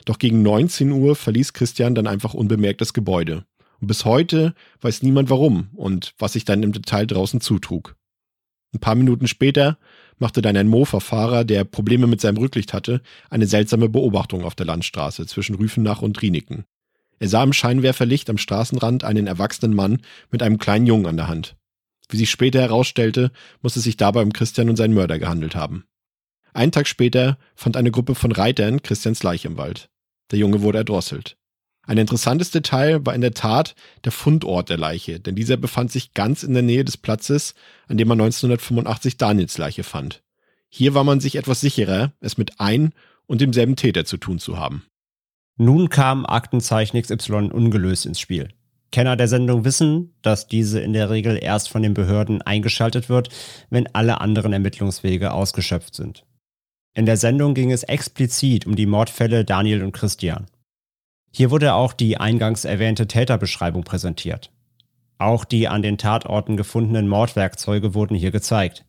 Doch 0.05 0.19
gegen 0.19 0.41
19 0.41 0.91
Uhr 0.91 1.15
verließ 1.15 1.53
Christian 1.53 1.95
dann 1.95 2.07
einfach 2.07 2.33
unbemerkt 2.33 2.81
das 2.81 2.93
Gebäude. 2.93 3.45
Und 3.79 3.87
bis 3.87 4.05
heute 4.05 4.53
weiß 4.81 5.01
niemand 5.01 5.29
warum 5.29 5.69
und 5.73 6.13
was 6.19 6.33
sich 6.33 6.45
dann 6.45 6.61
im 6.61 6.73
Detail 6.73 7.07
draußen 7.07 7.41
zutrug. 7.41 7.95
Ein 8.73 8.79
paar 8.79 8.95
Minuten 8.95 9.27
später 9.27 9.77
machte 10.19 10.41
dann 10.41 10.55
ein 10.55 10.67
Mofa-Fahrer, 10.67 11.43
der 11.43 11.63
Probleme 11.63 12.07
mit 12.07 12.21
seinem 12.21 12.37
Rücklicht 12.37 12.73
hatte, 12.73 13.01
eine 13.29 13.47
seltsame 13.47 13.89
Beobachtung 13.89 14.43
auf 14.43 14.55
der 14.55 14.67
Landstraße 14.67 15.25
zwischen 15.25 15.55
Rüfenach 15.55 16.01
und 16.01 16.21
Rienicken. 16.21 16.65
Er 17.21 17.27
sah 17.27 17.43
im 17.43 17.53
Scheinwerferlicht 17.53 18.31
am 18.31 18.39
Straßenrand 18.39 19.03
einen 19.03 19.27
erwachsenen 19.27 19.75
Mann 19.75 20.01
mit 20.31 20.41
einem 20.41 20.57
kleinen 20.57 20.87
Jungen 20.87 21.05
an 21.05 21.17
der 21.17 21.27
Hand. 21.27 21.55
Wie 22.09 22.17
sich 22.17 22.31
später 22.31 22.59
herausstellte, 22.59 23.31
muss 23.61 23.75
es 23.75 23.83
sich 23.83 23.95
dabei 23.95 24.23
um 24.23 24.33
Christian 24.33 24.69
und 24.69 24.75
seinen 24.75 24.95
Mörder 24.95 25.19
gehandelt 25.19 25.55
haben. 25.55 25.85
Einen 26.51 26.71
Tag 26.71 26.87
später 26.87 27.37
fand 27.53 27.77
eine 27.77 27.91
Gruppe 27.91 28.15
von 28.15 28.31
Reitern 28.31 28.81
Christians 28.81 29.21
Leiche 29.21 29.49
im 29.49 29.57
Wald. 29.57 29.91
Der 30.31 30.39
Junge 30.39 30.63
wurde 30.63 30.79
erdrosselt. 30.79 31.37
Ein 31.83 31.99
interessantes 31.99 32.49
Detail 32.49 33.05
war 33.05 33.13
in 33.13 33.21
der 33.21 33.35
Tat 33.35 33.75
der 34.03 34.11
Fundort 34.11 34.69
der 34.69 34.79
Leiche, 34.79 35.19
denn 35.19 35.35
dieser 35.35 35.57
befand 35.57 35.91
sich 35.91 36.15
ganz 36.15 36.41
in 36.41 36.55
der 36.55 36.63
Nähe 36.63 36.83
des 36.83 36.97
Platzes, 36.97 37.53
an 37.87 37.97
dem 37.97 38.07
man 38.07 38.19
1985 38.19 39.17
Daniels 39.17 39.59
Leiche 39.59 39.83
fand. 39.83 40.23
Hier 40.69 40.95
war 40.95 41.03
man 41.03 41.19
sich 41.19 41.35
etwas 41.35 41.61
sicherer, 41.61 42.13
es 42.19 42.39
mit 42.39 42.59
ein 42.59 42.93
und 43.27 43.41
demselben 43.41 43.75
Täter 43.75 44.05
zu 44.05 44.17
tun 44.17 44.39
zu 44.39 44.57
haben. 44.57 44.85
Nun 45.57 45.89
kam 45.89 46.25
Aktenzeichen 46.25 47.01
XY 47.01 47.51
ungelöst 47.51 48.05
ins 48.05 48.19
Spiel. 48.19 48.49
Kenner 48.91 49.15
der 49.15 49.27
Sendung 49.27 49.63
wissen, 49.63 50.13
dass 50.21 50.47
diese 50.47 50.81
in 50.81 50.93
der 50.93 51.09
Regel 51.09 51.39
erst 51.41 51.69
von 51.69 51.81
den 51.81 51.93
Behörden 51.93 52.41
eingeschaltet 52.41 53.09
wird, 53.09 53.29
wenn 53.69 53.87
alle 53.95 54.19
anderen 54.19 54.53
Ermittlungswege 54.53 55.31
ausgeschöpft 55.31 55.95
sind. 55.95 56.25
In 56.93 57.05
der 57.05 57.15
Sendung 57.15 57.53
ging 57.53 57.71
es 57.71 57.83
explizit 57.83 58.65
um 58.65 58.75
die 58.75 58.85
Mordfälle 58.85 59.45
Daniel 59.45 59.83
und 59.83 59.93
Christian. 59.93 60.47
Hier 61.31 61.49
wurde 61.49 61.73
auch 61.73 61.93
die 61.93 62.17
eingangs 62.17 62.65
erwähnte 62.65 63.07
Täterbeschreibung 63.07 63.85
präsentiert. 63.85 64.51
Auch 65.17 65.45
die 65.45 65.69
an 65.69 65.81
den 65.81 65.97
Tatorten 65.97 66.57
gefundenen 66.57 67.07
Mordwerkzeuge 67.07 67.93
wurden 67.93 68.15
hier 68.15 68.31
gezeigt. 68.31 68.85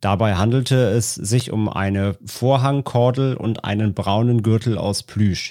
Dabei 0.00 0.34
handelte 0.34 0.76
es 0.76 1.14
sich 1.14 1.52
um 1.52 1.68
eine 1.68 2.16
Vorhangkordel 2.24 3.36
und 3.36 3.64
einen 3.64 3.94
braunen 3.94 4.42
Gürtel 4.42 4.78
aus 4.78 5.04
Plüsch. 5.04 5.50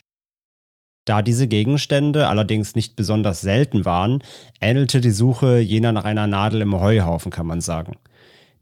Da 1.09 1.23
diese 1.23 1.47
Gegenstände 1.47 2.27
allerdings 2.27 2.75
nicht 2.75 2.95
besonders 2.95 3.41
selten 3.41 3.83
waren, 3.83 4.21
ähnelte 4.61 5.01
die 5.01 5.09
Suche 5.09 5.57
jener 5.57 5.91
nach 5.91 6.03
einer 6.03 6.27
Nadel 6.27 6.61
im 6.61 6.79
Heuhaufen, 6.79 7.31
kann 7.31 7.47
man 7.47 7.61
sagen. 7.61 7.95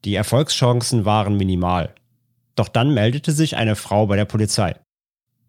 Die 0.05 0.15
Erfolgschancen 0.15 1.03
waren 1.03 1.35
minimal. 1.35 1.93
Doch 2.55 2.69
dann 2.69 2.93
meldete 2.93 3.33
sich 3.33 3.57
eine 3.57 3.75
Frau 3.75 4.07
bei 4.07 4.15
der 4.15 4.23
Polizei. 4.23 4.77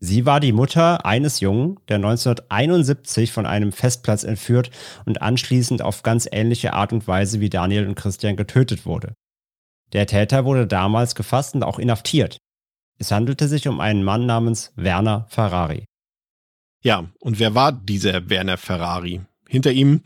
Sie 0.00 0.26
war 0.26 0.40
die 0.40 0.50
Mutter 0.50 1.06
eines 1.06 1.38
Jungen, 1.38 1.78
der 1.88 1.98
1971 1.98 3.30
von 3.30 3.46
einem 3.46 3.70
Festplatz 3.70 4.24
entführt 4.24 4.72
und 5.06 5.22
anschließend 5.22 5.82
auf 5.82 6.02
ganz 6.02 6.28
ähnliche 6.28 6.72
Art 6.72 6.92
und 6.92 7.06
Weise 7.06 7.38
wie 7.38 7.48
Daniel 7.48 7.86
und 7.86 7.94
Christian 7.94 8.34
getötet 8.34 8.86
wurde. 8.86 9.14
Der 9.92 10.08
Täter 10.08 10.44
wurde 10.44 10.66
damals 10.66 11.14
gefasst 11.14 11.54
und 11.54 11.62
auch 11.62 11.78
inhaftiert. 11.78 12.38
Es 12.98 13.12
handelte 13.12 13.46
sich 13.46 13.68
um 13.68 13.78
einen 13.78 14.02
Mann 14.02 14.26
namens 14.26 14.72
Werner 14.74 15.26
Ferrari. 15.28 15.84
Ja, 16.80 17.06
und 17.18 17.38
wer 17.38 17.54
war 17.54 17.72
dieser 17.72 18.30
Werner 18.30 18.56
Ferrari? 18.56 19.20
Hinter 19.48 19.72
ihm 19.72 20.02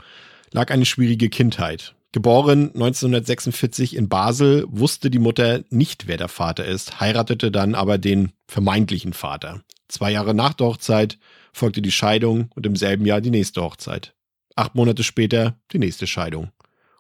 lag 0.51 0.71
eine 0.71 0.87
schwierige 0.87 1.29
Kindheit. 1.29 1.95
Geboren 2.13 2.67
1946 2.75 3.97
in 3.97 4.09
Basel, 4.09 4.67
wusste 4.69 5.11
die 5.11 5.19
Mutter 5.19 5.65
nicht, 5.71 6.07
wer 6.07 6.19
der 6.19 6.29
Vater 6.29 6.65
ist, 6.65 7.01
heiratete 7.01 7.51
dann 7.51 7.75
aber 7.75 7.97
den 7.97 8.33
vermeintlichen 8.47 9.15
Vater. 9.15 9.63
Zwei 9.89 10.13
Jahre 10.13 10.35
nach 10.35 10.53
der 10.53 10.67
Hochzeit 10.67 11.19
folgte 11.53 11.81
die 11.81 11.91
Scheidung 11.91 12.51
und 12.55 12.67
im 12.67 12.77
selben 12.77 13.07
Jahr 13.07 13.23
die 13.23 13.31
nächste 13.31 13.63
Hochzeit. 13.63 14.15
Acht 14.57 14.75
Monate 14.75 15.03
später 15.05 15.59
die 15.73 15.79
nächste 15.79 16.07
Scheidung. 16.07 16.51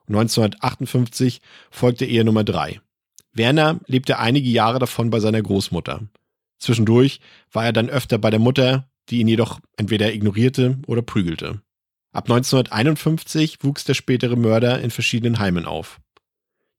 1958 0.08 1.40
folgte 1.70 2.06
Ehe 2.06 2.24
Nummer 2.24 2.44
drei. 2.44 2.80
Werner 3.32 3.80
lebte 3.86 4.18
einige 4.18 4.48
Jahre 4.48 4.78
davon 4.78 5.10
bei 5.10 5.20
seiner 5.20 5.42
Großmutter. 5.42 6.02
Zwischendurch 6.58 7.20
war 7.50 7.64
er 7.64 7.72
dann 7.72 7.88
öfter 7.90 8.18
bei 8.18 8.30
der 8.30 8.40
Mutter, 8.40 8.88
die 9.10 9.20
ihn 9.20 9.28
jedoch 9.28 9.60
entweder 9.76 10.12
ignorierte 10.12 10.78
oder 10.86 11.02
prügelte. 11.02 11.62
Ab 12.12 12.24
1951 12.24 13.58
wuchs 13.62 13.84
der 13.84 13.94
spätere 13.94 14.36
Mörder 14.36 14.80
in 14.80 14.90
verschiedenen 14.90 15.38
Heimen 15.38 15.64
auf. 15.64 16.00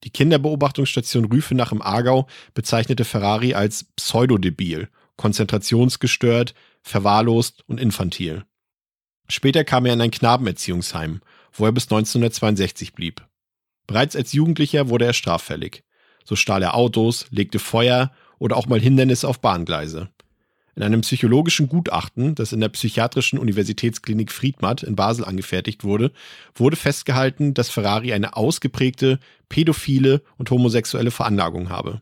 Die 0.03 0.09
Kinderbeobachtungsstation 0.09 1.25
Rüfenach 1.25 1.71
im 1.71 1.81
Aargau 1.81 2.27
bezeichnete 2.53 3.05
Ferrari 3.05 3.53
als 3.53 3.85
pseudodebil, 3.95 4.89
konzentrationsgestört, 5.15 6.53
verwahrlost 6.81 7.63
und 7.67 7.79
infantil. 7.79 8.43
Später 9.29 9.63
kam 9.63 9.85
er 9.85 9.93
in 9.93 10.01
ein 10.01 10.11
Knabenerziehungsheim, 10.11 11.21
wo 11.53 11.65
er 11.65 11.71
bis 11.71 11.85
1962 11.85 12.93
blieb. 12.93 13.25
Bereits 13.87 14.15
als 14.15 14.33
Jugendlicher 14.33 14.89
wurde 14.89 15.05
er 15.05 15.13
straffällig. 15.13 15.83
So 16.25 16.35
stahl 16.35 16.61
er 16.61 16.75
Autos, 16.75 17.27
legte 17.31 17.59
Feuer 17.59 18.11
oder 18.39 18.57
auch 18.57 18.67
mal 18.67 18.79
Hindernisse 18.79 19.27
auf 19.27 19.41
Bahngleise. 19.41 20.09
In 20.75 20.81
einem 20.81 21.01
psychologischen 21.01 21.69
Gutachten, 21.69 22.33
das 22.33 22.51
in 22.51 22.59
der 22.59 22.69
Psychiatrischen 22.69 23.37
Universitätsklinik 23.37 24.31
Friedmatt 24.31 24.81
in 24.81 24.95
Basel 24.95 25.23
angefertigt 25.23 25.83
wurde, 25.83 26.11
wurde 26.55 26.75
festgehalten, 26.75 27.53
dass 27.53 27.69
Ferrari 27.69 28.11
eine 28.11 28.35
ausgeprägte 28.35 29.19
pädophile 29.49 30.23
und 30.37 30.49
homosexuelle 30.49 31.11
Veranlagung 31.11 31.69
habe. 31.69 32.01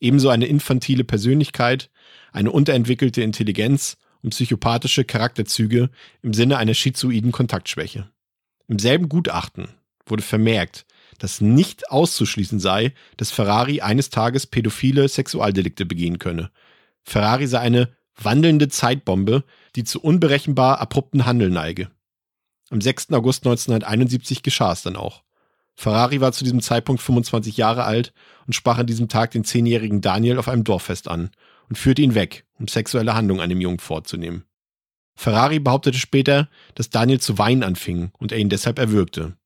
Ebenso 0.00 0.30
eine 0.30 0.46
infantile 0.46 1.04
Persönlichkeit, 1.04 1.90
eine 2.32 2.50
unterentwickelte 2.50 3.22
Intelligenz 3.22 3.98
und 4.22 4.30
psychopathische 4.30 5.04
Charakterzüge 5.04 5.90
im 6.22 6.32
Sinne 6.32 6.56
einer 6.56 6.74
schizoiden 6.74 7.32
Kontaktschwäche. 7.32 8.10
Im 8.66 8.78
selben 8.78 9.08
Gutachten 9.08 9.68
wurde 10.06 10.22
vermerkt, 10.22 10.86
dass 11.18 11.40
nicht 11.40 11.90
auszuschließen 11.90 12.60
sei, 12.60 12.92
dass 13.16 13.30
Ferrari 13.30 13.80
eines 13.80 14.10
Tages 14.10 14.46
pädophile 14.46 15.08
Sexualdelikte 15.08 15.86
begehen 15.86 16.18
könne. 16.18 16.50
Ferrari 17.04 17.46
sei 17.46 17.60
eine 17.60 17.96
wandelnde 18.16 18.68
Zeitbombe, 18.68 19.44
die 19.74 19.84
zu 19.84 20.00
unberechenbar 20.00 20.80
abrupten 20.80 21.26
Handeln 21.26 21.52
neige. 21.52 21.90
Am 22.70 22.80
6. 22.80 23.12
August 23.12 23.46
1971 23.46 24.42
geschah 24.42 24.72
es 24.72 24.82
dann 24.82 24.96
auch. 24.96 25.22
Ferrari 25.74 26.20
war 26.20 26.32
zu 26.32 26.42
diesem 26.42 26.62
Zeitpunkt 26.62 27.02
25 27.02 27.56
Jahre 27.56 27.84
alt 27.84 28.12
und 28.46 28.54
sprach 28.54 28.78
an 28.78 28.86
diesem 28.86 29.08
Tag 29.08 29.32
den 29.32 29.44
zehnjährigen 29.44 30.00
Daniel 30.00 30.38
auf 30.38 30.48
einem 30.48 30.64
Dorffest 30.64 31.06
an 31.06 31.30
und 31.68 31.76
führte 31.76 32.02
ihn 32.02 32.14
weg, 32.14 32.46
um 32.58 32.66
sexuelle 32.66 33.14
Handlungen 33.14 33.42
an 33.42 33.50
dem 33.50 33.60
Jungen 33.60 33.78
vorzunehmen. 33.78 34.44
Ferrari 35.16 35.58
behauptete 35.58 35.98
später, 35.98 36.48
dass 36.74 36.90
Daniel 36.90 37.20
zu 37.20 37.38
weinen 37.38 37.62
anfing 37.62 38.10
und 38.18 38.32
er 38.32 38.38
ihn 38.38 38.48
deshalb 38.48 38.78
erwürgte. 38.78 39.36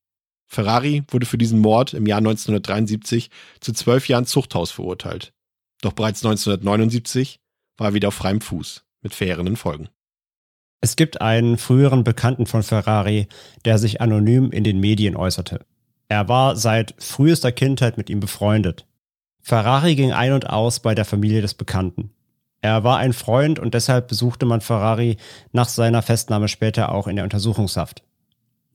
Ferrari 0.46 1.04
wurde 1.09 1.26
für 1.26 1.38
diesen 1.38 1.61
Mord 1.61 1.94
im 1.94 2.06
Jahr 2.06 2.18
1973 2.18 3.30
zu 3.61 3.72
zwölf 3.72 4.09
Jahren 4.09 4.26
Zuchthaus 4.26 4.72
verurteilt. 4.72 5.33
Doch 5.80 5.92
bereits 5.92 6.24
1979 6.24 7.40
war 7.76 7.88
er 7.88 7.94
wieder 7.94 8.09
auf 8.09 8.14
freiem 8.14 8.40
Fuß, 8.40 8.85
mit 9.02 9.14
fairenden 9.14 9.56
Folgen. 9.56 9.88
Es 10.80 10.96
gibt 10.96 11.20
einen 11.20 11.59
früheren 11.59 12.04
Bekannten 12.04 12.46
von 12.46 12.62
Ferrari, 12.62 13.28
der 13.64 13.78
sich 13.78 14.00
anonym 14.00 14.50
in 14.50 14.64
den 14.64 14.80
Medien 14.80 15.16
äußerte. 15.16 15.64
Er 16.09 16.28
war 16.28 16.56
seit 16.56 16.94
frühester 16.98 17.52
Kindheit 17.52 17.96
mit 17.98 18.09
ihm 18.09 18.20
befreundet. 18.20 18.87
Ferrari 19.42 19.94
ging 19.94 20.12
ein 20.12 20.33
und 20.33 20.48
aus 20.48 20.80
bei 20.80 20.94
der 20.94 21.04
Familie 21.04 21.42
des 21.42 21.54
Bekannten. 21.54 22.12
Er 22.62 22.85
war 22.85 22.98
ein 22.98 23.12
Freund 23.12 23.59
und 23.59 23.74
deshalb 23.74 24.09
besuchte 24.09 24.46
man 24.46 24.61
Ferrari 24.61 25.16
nach 25.52 25.68
seiner 25.68 26.02
Festnahme 26.02 26.48
später 26.48 26.92
auch 26.92 27.06
in 27.06 27.16
der 27.16 27.24
Untersuchungshaft. 27.24 28.02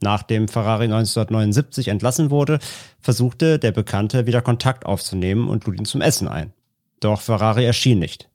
Nachdem 0.01 0.47
Ferrari 0.47 0.85
1979 0.85 1.87
entlassen 1.87 2.29
wurde, 2.29 2.59
versuchte 2.99 3.59
der 3.59 3.71
Bekannte 3.71 4.25
wieder 4.25 4.41
Kontakt 4.41 4.85
aufzunehmen 4.85 5.47
und 5.47 5.65
lud 5.65 5.77
ihn 5.77 5.85
zum 5.85 6.01
Essen 6.01 6.27
ein. 6.27 6.53
Doch 6.99 7.21
Ferrari 7.21 7.65
erschien 7.65 7.99
nicht. 7.99 8.29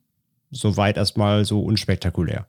Soweit 0.51 0.97
erstmal 0.97 1.45
so 1.45 1.61
unspektakulär. 1.63 2.47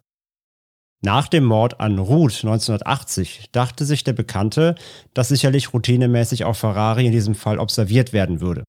Nach 1.04 1.28
dem 1.28 1.46
Mord 1.46 1.80
an 1.80 1.98
Ruth 1.98 2.44
1980 2.44 3.50
dachte 3.52 3.86
sich 3.86 4.04
der 4.04 4.14
Bekannte, 4.14 4.76
dass 5.14 5.30
sicherlich 5.30 5.74
routinemäßig 5.74 6.46
auch 6.46 6.56
Ferrari 6.56 7.08
in 7.08 7.12
diesem 7.12 7.34
Fall 7.34 7.58
observiert 7.58 8.14
werden 8.14 8.40
würde. 8.40 8.64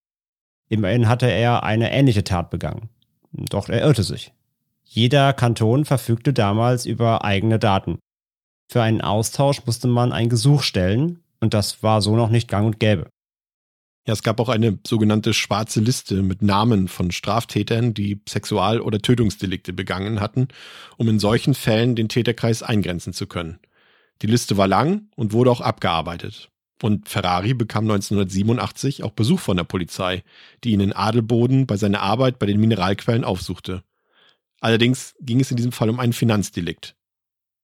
Immerhin 0.71 1.09
hatte 1.09 1.27
er 1.27 1.63
eine 1.63 1.93
ähnliche 1.93 2.25
Tat 2.25 2.49
begangen. 2.49 2.89
Doch 3.33 3.69
er 3.69 3.83
irrte 3.83 4.03
sich. 4.03 4.33
Jeder 4.85 5.35
Kanton 5.35 5.85
verfügte 5.85 6.33
damals 6.33 6.87
über 6.87 7.25
eigene 7.25 7.59
Daten. 7.59 7.99
Für 8.71 8.83
einen 8.83 9.03
Austausch 9.03 9.67
musste 9.67 9.89
man 9.89 10.13
ein 10.13 10.31
Gesuch 10.31 10.63
stellen 10.63 11.23
und 11.41 11.53
das 11.53 11.83
war 11.83 12.01
so 12.01 12.17
noch 12.17 12.31
nicht 12.31 12.49
gang 12.49 12.67
und 12.67 12.81
gäbe. 12.81 13.09
Ja, 14.05 14.15
es 14.15 14.25
gab 14.25 14.41
auch 14.41 14.49
eine 14.49 14.81
sogenannte 14.85 15.33
schwarze 15.33 15.81
Liste 15.81 16.23
mit 16.23 16.43
Namen 16.43 16.89
von 16.89 17.13
Straftätern, 17.13 17.95
die 17.95 18.21
Sexual- 18.29 18.81
oder 18.81 18.99
Tötungsdelikte 18.99 19.73
begangen 19.73 20.21
hatten, 20.21 20.49
um 20.97 21.09
in 21.09 21.21
solchen 21.21 21.55
Fällen 21.55 21.95
den 21.95 22.09
Täterkreis 22.09 22.65
eingrenzen 22.65 23.13
zu 23.13 23.29
können. 23.29 23.61
Die 24.21 24.27
Liste 24.27 24.57
war 24.57 24.67
lang 24.67 25.09
und 25.15 25.33
wurde 25.33 25.53
auch 25.53 25.61
abgearbeitet. 25.61 26.51
Und 26.83 27.09
Ferrari 27.09 27.55
bekam 27.55 27.85
1987 27.85 29.05
auch 29.05 29.13
Besuch 29.13 29.39
von 29.39 29.57
der 29.57 29.65
Polizei, 29.65 30.25
die 30.65 30.73
ihn 30.73 30.81
in 30.81 30.93
Adelboden 30.93 31.69
bei 31.69 31.77
seiner 31.77 32.01
Arbeit 32.01 32.41
bei 32.41 32.47
den 32.47 32.61
Mineralquellen 32.61 33.23
aufsuchte. 33.23 33.85
Allerdings 34.61 35.15
ging 35.21 35.39
es 35.39 35.53
in 35.53 35.57
diesem 35.57 35.71
Fall 35.71 35.91
um 35.91 36.01
einen 36.01 36.13
Finanzdelikt. 36.13 36.97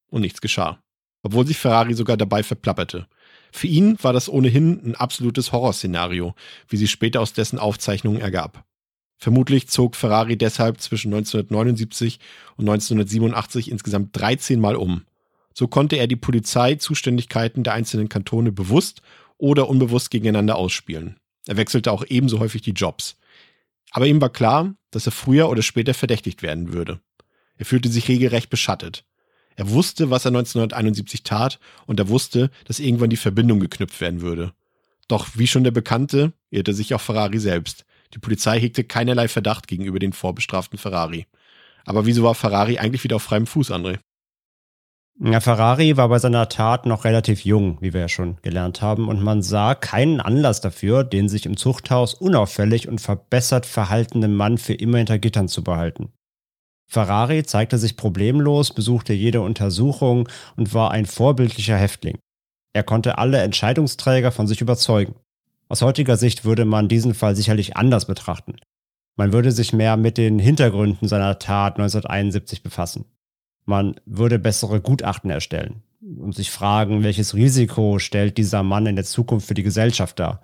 Und 0.09 0.21
nichts 0.21 0.39
geschah. 0.39 0.81
Obwohl 1.21 1.45
sich 1.45 1.57
Ferrari 1.57 1.93
sogar 1.95 2.15
dabei 2.15 2.43
verplapperte. 2.43 3.07
Für 3.51 3.67
ihn 3.67 3.97
war 4.01 4.13
das 4.13 4.29
ohnehin 4.29 4.81
ein 4.83 4.95
absolutes 4.95 5.51
Horrorszenario, 5.51 6.35
wie 6.67 6.77
sich 6.77 6.91
später 6.91 7.21
aus 7.21 7.33
dessen 7.33 7.59
Aufzeichnungen 7.59 8.21
ergab. 8.21 8.65
Vermutlich 9.17 9.67
zog 9.67 9.95
Ferrari 9.95 10.37
deshalb 10.37 10.79
zwischen 10.79 11.13
1979 11.13 12.19
und 12.55 12.69
1987 12.69 13.69
insgesamt 13.69 14.17
13 14.17 14.59
Mal 14.59 14.75
um. 14.75 15.03
So 15.53 15.67
konnte 15.67 15.97
er 15.97 16.07
die 16.07 16.15
Polizeizuständigkeiten 16.15 17.63
der 17.63 17.73
einzelnen 17.73 18.07
Kantone 18.07 18.53
bewusst 18.53 19.01
oder 19.37 19.67
unbewusst 19.67 20.09
gegeneinander 20.09 20.55
ausspielen. 20.55 21.17
Er 21.47 21.57
wechselte 21.57 21.91
auch 21.91 22.05
ebenso 22.07 22.39
häufig 22.39 22.61
die 22.61 22.71
Jobs. 22.71 23.17
Aber 23.91 24.07
ihm 24.07 24.21
war 24.21 24.29
klar, 24.29 24.75
dass 24.91 25.05
er 25.05 25.11
früher 25.11 25.49
oder 25.49 25.63
später 25.63 25.93
verdächtigt 25.93 26.41
werden 26.41 26.71
würde. 26.71 27.01
Er 27.57 27.65
fühlte 27.65 27.89
sich 27.89 28.07
regelrecht 28.07 28.49
beschattet. 28.49 29.03
Er 29.59 29.69
wusste, 29.71 30.09
was 30.09 30.23
er 30.23 30.29
1971 30.29 31.23
tat 31.23 31.59
und 31.85 31.99
er 31.99 32.07
wusste, 32.07 32.49
dass 32.63 32.79
irgendwann 32.79 33.09
die 33.09 33.17
Verbindung 33.17 33.59
geknüpft 33.59 33.99
werden 33.99 34.21
würde. 34.21 34.53
Doch 35.09 35.27
wie 35.35 35.47
schon 35.47 35.65
der 35.65 35.71
Bekannte, 35.71 36.31
irrte 36.49 36.73
sich 36.73 36.95
auch 36.95 37.01
Ferrari 37.01 37.39
selbst. 37.39 37.83
Die 38.13 38.19
Polizei 38.19 38.57
hegte 38.61 38.85
keinerlei 38.85 39.27
Verdacht 39.27 39.67
gegenüber 39.67 39.99
den 39.99 40.13
vorbestraften 40.13 40.79
Ferrari. 40.79 41.27
Aber 41.83 42.05
wieso 42.05 42.23
war 42.23 42.35
Ferrari 42.35 42.77
eigentlich 42.77 43.03
wieder 43.03 43.17
auf 43.17 43.23
freiem 43.23 43.47
Fuß, 43.47 43.71
André? 43.71 43.99
Ja, 45.19 45.41
Ferrari 45.41 45.97
war 45.97 46.07
bei 46.07 46.19
seiner 46.19 46.47
Tat 46.47 46.85
noch 46.85 47.03
relativ 47.03 47.43
jung, 47.43 47.79
wie 47.81 47.91
wir 47.91 47.99
ja 47.99 48.07
schon 48.07 48.37
gelernt 48.41 48.81
haben, 48.81 49.09
und 49.09 49.21
man 49.21 49.41
sah 49.41 49.75
keinen 49.75 50.21
Anlass 50.21 50.61
dafür, 50.61 51.03
den 51.03 51.27
sich 51.27 51.45
im 51.45 51.57
Zuchthaus 51.57 52.13
unauffällig 52.13 52.87
und 52.87 53.01
verbessert 53.01 53.65
verhaltenen 53.65 54.33
Mann 54.33 54.57
für 54.57 54.73
immer 54.73 54.99
hinter 54.99 55.19
Gittern 55.19 55.49
zu 55.49 55.65
behalten. 55.65 56.13
Ferrari 56.91 57.43
zeigte 57.43 57.77
sich 57.77 57.95
problemlos, 57.95 58.73
besuchte 58.73 59.13
jede 59.13 59.41
Untersuchung 59.41 60.27
und 60.55 60.73
war 60.73 60.89
ein 60.89 61.05
vorbildlicher 61.05 61.77
Häftling. 61.77 62.17
Er 62.73 62.83
konnte 62.83 63.19
alle 63.19 63.37
Entscheidungsträger 63.41 64.31
von 64.31 64.47
sich 64.47 64.59
überzeugen. 64.59 65.15
Aus 65.67 65.83
heutiger 65.83 66.17
Sicht 66.17 66.45
würde 66.45 66.65
man 66.65 66.87
diesen 66.87 67.13
Fall 67.13 67.35
sicherlich 67.35 67.77
anders 67.77 68.05
betrachten. 68.05 68.55
Man 69.15 69.33
würde 69.33 69.51
sich 69.51 69.71
mehr 69.71 69.97
mit 69.97 70.17
den 70.17 70.39
Hintergründen 70.39 71.07
seiner 71.07 71.37
Tat 71.37 71.75
1971 71.77 72.63
befassen. 72.63 73.05
Man 73.65 73.99
würde 74.05 74.39
bessere 74.39 74.81
Gutachten 74.81 75.29
erstellen 75.29 75.83
und 76.01 76.33
sich 76.33 76.49
fragen, 76.49 77.03
welches 77.03 77.35
Risiko 77.35 77.99
stellt 77.99 78.39
dieser 78.39 78.63
Mann 78.63 78.87
in 78.87 78.95
der 78.95 79.05
Zukunft 79.05 79.47
für 79.47 79.53
die 79.53 79.63
Gesellschaft 79.63 80.17
dar. 80.17 80.41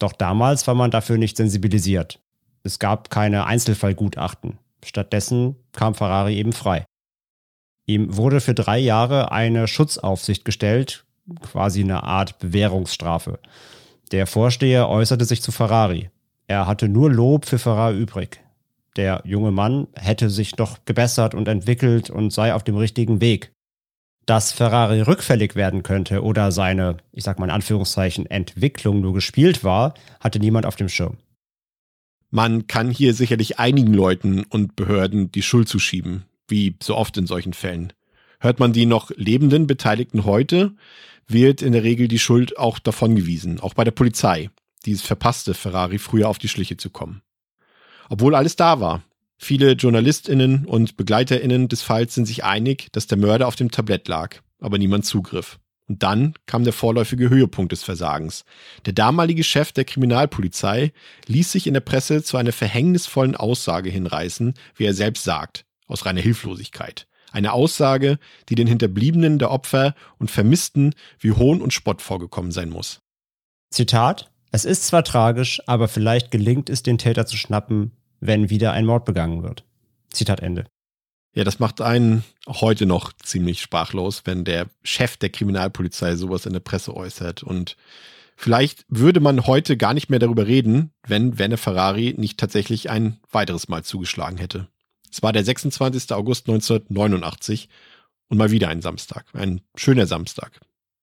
Doch 0.00 0.14
damals 0.14 0.66
war 0.66 0.74
man 0.74 0.90
dafür 0.90 1.16
nicht 1.16 1.36
sensibilisiert. 1.36 2.18
Es 2.64 2.80
gab 2.80 3.10
keine 3.10 3.46
Einzelfallgutachten. 3.46 4.58
Stattdessen 4.84 5.56
kam 5.72 5.94
Ferrari 5.94 6.36
eben 6.36 6.52
frei. 6.52 6.84
Ihm 7.86 8.16
wurde 8.16 8.40
für 8.40 8.54
drei 8.54 8.78
Jahre 8.78 9.32
eine 9.32 9.66
Schutzaufsicht 9.66 10.44
gestellt, 10.44 11.04
quasi 11.40 11.82
eine 11.82 12.04
Art 12.04 12.38
Bewährungsstrafe. 12.38 13.38
Der 14.12 14.26
Vorsteher 14.26 14.88
äußerte 14.88 15.24
sich 15.24 15.42
zu 15.42 15.52
Ferrari. 15.52 16.10
Er 16.46 16.66
hatte 16.66 16.88
nur 16.88 17.10
Lob 17.10 17.46
für 17.46 17.58
Ferrari 17.58 17.98
übrig. 17.98 18.40
Der 18.96 19.22
junge 19.24 19.52
Mann 19.52 19.86
hätte 19.94 20.30
sich 20.30 20.52
doch 20.52 20.78
gebessert 20.84 21.34
und 21.34 21.46
entwickelt 21.46 22.10
und 22.10 22.32
sei 22.32 22.54
auf 22.54 22.64
dem 22.64 22.76
richtigen 22.76 23.20
Weg. 23.20 23.52
Dass 24.26 24.52
Ferrari 24.52 25.00
rückfällig 25.00 25.54
werden 25.54 25.82
könnte 25.82 26.22
oder 26.22 26.52
seine, 26.52 26.98
ich 27.12 27.24
sag 27.24 27.38
mal 27.38 27.46
in 27.46 27.52
Anführungszeichen, 27.52 28.26
Entwicklung 28.26 29.00
nur 29.00 29.14
gespielt 29.14 29.64
war, 29.64 29.94
hatte 30.20 30.40
niemand 30.40 30.66
auf 30.66 30.76
dem 30.76 30.88
Schirm. 30.88 31.16
Man 32.30 32.66
kann 32.66 32.90
hier 32.90 33.14
sicherlich 33.14 33.58
einigen 33.58 33.92
Leuten 33.92 34.44
und 34.44 34.76
Behörden 34.76 35.32
die 35.32 35.42
Schuld 35.42 35.68
zuschieben, 35.68 36.24
wie 36.48 36.76
so 36.82 36.96
oft 36.96 37.16
in 37.16 37.26
solchen 37.26 37.52
Fällen. 37.52 37.92
Hört 38.38 38.60
man 38.60 38.72
die 38.72 38.86
noch 38.86 39.10
lebenden 39.16 39.66
Beteiligten 39.66 40.24
heute, 40.24 40.72
wird 41.26 41.62
in 41.62 41.72
der 41.72 41.82
Regel 41.82 42.08
die 42.08 42.18
Schuld 42.18 42.58
auch 42.58 42.78
davongewiesen, 42.78 43.60
auch 43.60 43.74
bei 43.74 43.84
der 43.84 43.90
Polizei, 43.90 44.50
die 44.86 44.92
es 44.92 45.02
verpasste, 45.02 45.54
Ferrari 45.54 45.98
früher 45.98 46.28
auf 46.28 46.38
die 46.38 46.48
Schliche 46.48 46.76
zu 46.76 46.90
kommen. 46.90 47.22
Obwohl 48.08 48.34
alles 48.34 48.56
da 48.56 48.80
war, 48.80 49.02
Viele 49.42 49.72
JournalistInnen 49.72 50.66
und 50.66 50.98
BegleiterInnen 50.98 51.68
des 51.68 51.80
Falls 51.80 52.14
sind 52.14 52.26
sich 52.26 52.44
einig, 52.44 52.88
dass 52.92 53.06
der 53.06 53.16
Mörder 53.16 53.48
auf 53.48 53.56
dem 53.56 53.70
Tablett 53.70 54.06
lag, 54.06 54.36
aber 54.60 54.76
niemand 54.76 55.06
zugriff. 55.06 55.58
Und 55.90 56.04
dann 56.04 56.34
kam 56.46 56.62
der 56.62 56.72
vorläufige 56.72 57.30
Höhepunkt 57.30 57.72
des 57.72 57.82
Versagens. 57.82 58.44
Der 58.86 58.92
damalige 58.92 59.42
Chef 59.42 59.72
der 59.72 59.84
Kriminalpolizei 59.84 60.92
ließ 61.26 61.50
sich 61.50 61.66
in 61.66 61.74
der 61.74 61.80
Presse 61.80 62.22
zu 62.22 62.36
einer 62.36 62.52
verhängnisvollen 62.52 63.34
Aussage 63.34 63.90
hinreißen, 63.90 64.54
wie 64.76 64.84
er 64.84 64.94
selbst 64.94 65.24
sagt, 65.24 65.64
aus 65.88 66.06
reiner 66.06 66.20
Hilflosigkeit. 66.20 67.08
Eine 67.32 67.52
Aussage, 67.52 68.20
die 68.48 68.54
den 68.54 68.68
Hinterbliebenen 68.68 69.40
der 69.40 69.50
Opfer 69.50 69.96
und 70.20 70.30
Vermissten 70.30 70.94
wie 71.18 71.32
Hohn 71.32 71.60
und 71.60 71.74
Spott 71.74 72.02
vorgekommen 72.02 72.52
sein 72.52 72.70
muss. 72.70 73.00
Zitat: 73.70 74.30
Es 74.52 74.64
ist 74.64 74.86
zwar 74.86 75.02
tragisch, 75.02 75.60
aber 75.66 75.88
vielleicht 75.88 76.30
gelingt 76.30 76.70
es, 76.70 76.84
den 76.84 76.98
Täter 76.98 77.26
zu 77.26 77.36
schnappen, 77.36 77.96
wenn 78.20 78.48
wieder 78.48 78.70
ein 78.70 78.86
Mord 78.86 79.04
begangen 79.04 79.42
wird. 79.42 79.64
Zitat 80.12 80.38
Ende. 80.38 80.66
Ja, 81.32 81.44
das 81.44 81.60
macht 81.60 81.80
einen 81.80 82.24
heute 82.48 82.86
noch 82.86 83.12
ziemlich 83.12 83.60
sprachlos, 83.60 84.22
wenn 84.24 84.44
der 84.44 84.68
Chef 84.82 85.16
der 85.16 85.30
Kriminalpolizei 85.30 86.16
sowas 86.16 86.46
in 86.46 86.52
der 86.52 86.60
Presse 86.60 86.96
äußert. 86.96 87.44
Und 87.44 87.76
vielleicht 88.36 88.84
würde 88.88 89.20
man 89.20 89.46
heute 89.46 89.76
gar 89.76 89.94
nicht 89.94 90.10
mehr 90.10 90.18
darüber 90.18 90.46
reden, 90.46 90.92
wenn 91.06 91.38
Werner 91.38 91.56
Ferrari 91.56 92.14
nicht 92.16 92.38
tatsächlich 92.38 92.90
ein 92.90 93.20
weiteres 93.30 93.68
Mal 93.68 93.84
zugeschlagen 93.84 94.38
hätte. 94.38 94.66
Es 95.12 95.22
war 95.22 95.32
der 95.32 95.44
26. 95.44 96.12
August 96.12 96.48
1989 96.48 97.68
und 98.28 98.38
mal 98.38 98.50
wieder 98.50 98.68
ein 98.68 98.82
Samstag. 98.82 99.26
Ein 99.32 99.60
schöner 99.76 100.06
Samstag. 100.06 100.60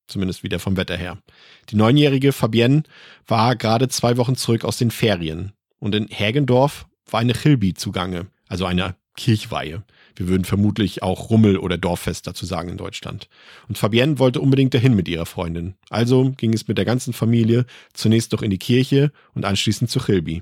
Zumindest 0.08 0.44
wieder 0.44 0.60
vom 0.60 0.78
Wetter 0.78 0.96
her. 0.96 1.18
Die 1.70 1.76
neunjährige 1.76 2.32
Fabienne 2.32 2.84
war 3.28 3.56
gerade 3.56 3.90
zwei 3.90 4.18
Wochen 4.18 4.36
zurück 4.36 4.64
aus 4.64 4.78
den 4.78 4.92
Ferien. 4.92 5.54
Und 5.80 5.96
in 5.96 6.08
Hergendorf 6.08 6.88
war 7.10 7.20
eine 7.20 7.34
Chilbi 7.34 7.74
zugange, 7.74 8.28
also 8.48 8.66
eine 8.66 8.96
Kirchweihe. 9.16 9.84
Wir 10.18 10.28
würden 10.28 10.46
vermutlich 10.46 11.04
auch 11.04 11.30
Rummel 11.30 11.58
oder 11.58 11.78
Dorffest 11.78 12.26
dazu 12.26 12.48
sagen 12.48 12.70
in 12.70 12.78
Deutschland. 12.78 13.30
Und 13.68 13.78
Fabienne 13.78 14.18
wollte 14.18 14.42
unbedingt 14.42 14.74
dahin 14.74 14.96
mit 14.96 15.08
ihrer 15.08 15.28
Freundin. 15.28 15.76
Also 15.92 16.32
ging 16.32 16.54
es 16.54 16.68
mit 16.68 16.80
der 16.80 16.86
ganzen 16.86 17.14
Familie 17.14 17.66
zunächst 17.94 18.34
doch 18.34 18.42
in 18.42 18.50
die 18.50 18.58
Kirche 18.58 19.12
und 19.36 19.46
anschließend 19.46 19.92
zu 19.92 20.00
Chilbi. 20.00 20.42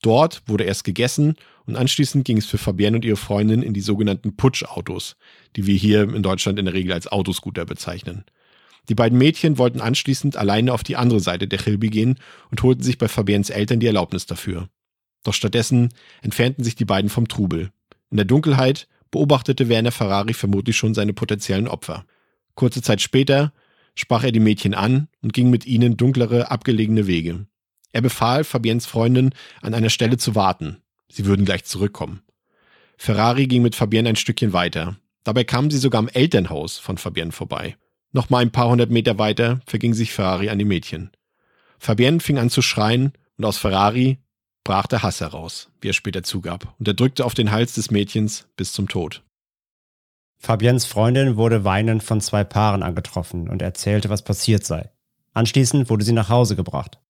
Dort 0.00 0.42
wurde 0.46 0.64
erst 0.64 0.84
gegessen 0.84 1.36
und 1.66 1.76
anschließend 1.76 2.24
ging 2.24 2.38
es 2.38 2.46
für 2.46 2.56
Fabienne 2.56 2.96
und 2.96 3.04
ihre 3.04 3.16
Freundin 3.16 3.62
in 3.62 3.74
die 3.74 3.82
sogenannten 3.82 4.34
Putschautos, 4.34 5.16
die 5.56 5.66
wir 5.66 5.76
hier 5.76 6.02
in 6.02 6.22
Deutschland 6.22 6.58
in 6.58 6.64
der 6.64 6.74
Regel 6.74 6.92
als 6.92 7.06
Autoscooter 7.06 7.66
bezeichnen. 7.66 8.24
Die 8.88 8.94
beiden 8.94 9.18
Mädchen 9.18 9.58
wollten 9.58 9.80
anschließend 9.80 10.36
alleine 10.36 10.72
auf 10.72 10.82
die 10.82 10.96
andere 10.96 11.20
Seite 11.20 11.46
der 11.46 11.58
Chilbi 11.58 11.90
gehen 11.90 12.18
und 12.50 12.62
holten 12.62 12.82
sich 12.82 12.96
bei 12.96 13.08
Fabiens 13.08 13.50
Eltern 13.50 13.78
die 13.78 13.86
Erlaubnis 13.86 14.24
dafür. 14.24 14.70
Doch 15.22 15.34
stattdessen 15.34 15.90
entfernten 16.22 16.64
sich 16.64 16.74
die 16.74 16.86
beiden 16.86 17.10
vom 17.10 17.28
Trubel. 17.28 17.70
In 18.10 18.16
der 18.16 18.26
Dunkelheit 18.26 18.88
beobachtete 19.12 19.68
Werner 19.68 19.92
Ferrari 19.92 20.34
vermutlich 20.34 20.76
schon 20.76 20.94
seine 20.94 21.12
potenziellen 21.12 21.68
Opfer. 21.68 22.04
Kurze 22.56 22.82
Zeit 22.82 23.00
später 23.00 23.52
sprach 23.94 24.24
er 24.24 24.32
die 24.32 24.40
Mädchen 24.40 24.74
an 24.74 25.08
und 25.22 25.32
ging 25.32 25.50
mit 25.50 25.66
ihnen 25.66 25.96
dunklere, 25.96 26.50
abgelegene 26.50 27.06
Wege. 27.06 27.46
Er 27.92 28.00
befahl 28.00 28.42
Fabiens 28.42 28.86
Freundin, 28.86 29.34
an 29.60 29.74
einer 29.74 29.90
Stelle 29.90 30.16
zu 30.16 30.34
warten. 30.34 30.78
Sie 31.10 31.26
würden 31.26 31.44
gleich 31.44 31.64
zurückkommen. 31.64 32.22
Ferrari 32.96 33.46
ging 33.46 33.62
mit 33.62 33.74
Fabienne 33.74 34.08
ein 34.08 34.16
Stückchen 34.16 34.52
weiter. 34.52 34.96
Dabei 35.24 35.44
kamen 35.44 35.70
sie 35.70 35.78
sogar 35.78 35.98
am 35.98 36.08
Elternhaus 36.08 36.78
von 36.78 36.96
Fabienne 36.96 37.32
vorbei. 37.32 37.76
Noch 38.12 38.30
mal 38.30 38.38
ein 38.38 38.50
paar 38.50 38.68
hundert 38.68 38.90
Meter 38.90 39.18
weiter 39.18 39.60
verging 39.66 39.94
sich 39.94 40.12
Ferrari 40.12 40.48
an 40.48 40.58
die 40.58 40.64
Mädchen. 40.64 41.10
Fabienne 41.78 42.20
fing 42.20 42.38
an 42.38 42.50
zu 42.50 42.62
schreien 42.62 43.12
und 43.36 43.44
aus 43.44 43.58
Ferrari 43.58 44.18
brach 44.64 44.86
der 44.86 45.02
Hass 45.02 45.20
heraus, 45.20 45.70
wie 45.80 45.90
er 45.90 45.94
später 45.94 46.22
zugab, 46.22 46.74
und 46.78 46.88
er 46.88 46.94
drückte 46.94 47.24
auf 47.24 47.34
den 47.34 47.50
Hals 47.50 47.74
des 47.74 47.90
Mädchens 47.90 48.46
bis 48.56 48.72
zum 48.72 48.88
Tod. 48.88 49.22
Fabiens 50.38 50.84
Freundin 50.84 51.36
wurde 51.36 51.64
weinend 51.64 52.02
von 52.02 52.20
zwei 52.20 52.42
Paaren 52.42 52.82
angetroffen 52.82 53.48
und 53.48 53.62
erzählte, 53.62 54.08
was 54.08 54.22
passiert 54.22 54.64
sei. 54.64 54.90
Anschließend 55.34 55.88
wurde 55.88 56.04
sie 56.04 56.12
nach 56.12 56.28
Hause 56.28 56.56
gebracht. 56.56 57.00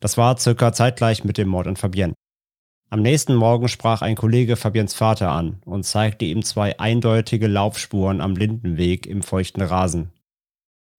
Das 0.00 0.16
war 0.16 0.36
circa 0.36 0.72
zeitgleich 0.72 1.24
mit 1.24 1.38
dem 1.38 1.48
Mord 1.48 1.68
an 1.68 1.76
Fabienne. 1.76 2.14
Am 2.90 3.02
nächsten 3.02 3.34
Morgen 3.34 3.68
sprach 3.68 4.02
ein 4.02 4.14
Kollege 4.14 4.56
Fabiens 4.56 4.94
Vater 4.94 5.30
an 5.30 5.60
und 5.64 5.84
zeigte 5.84 6.24
ihm 6.24 6.42
zwei 6.42 6.78
eindeutige 6.78 7.48
Laufspuren 7.48 8.20
am 8.20 8.36
Lindenweg 8.36 9.06
im 9.06 9.22
feuchten 9.22 9.62
Rasen. 9.62 10.12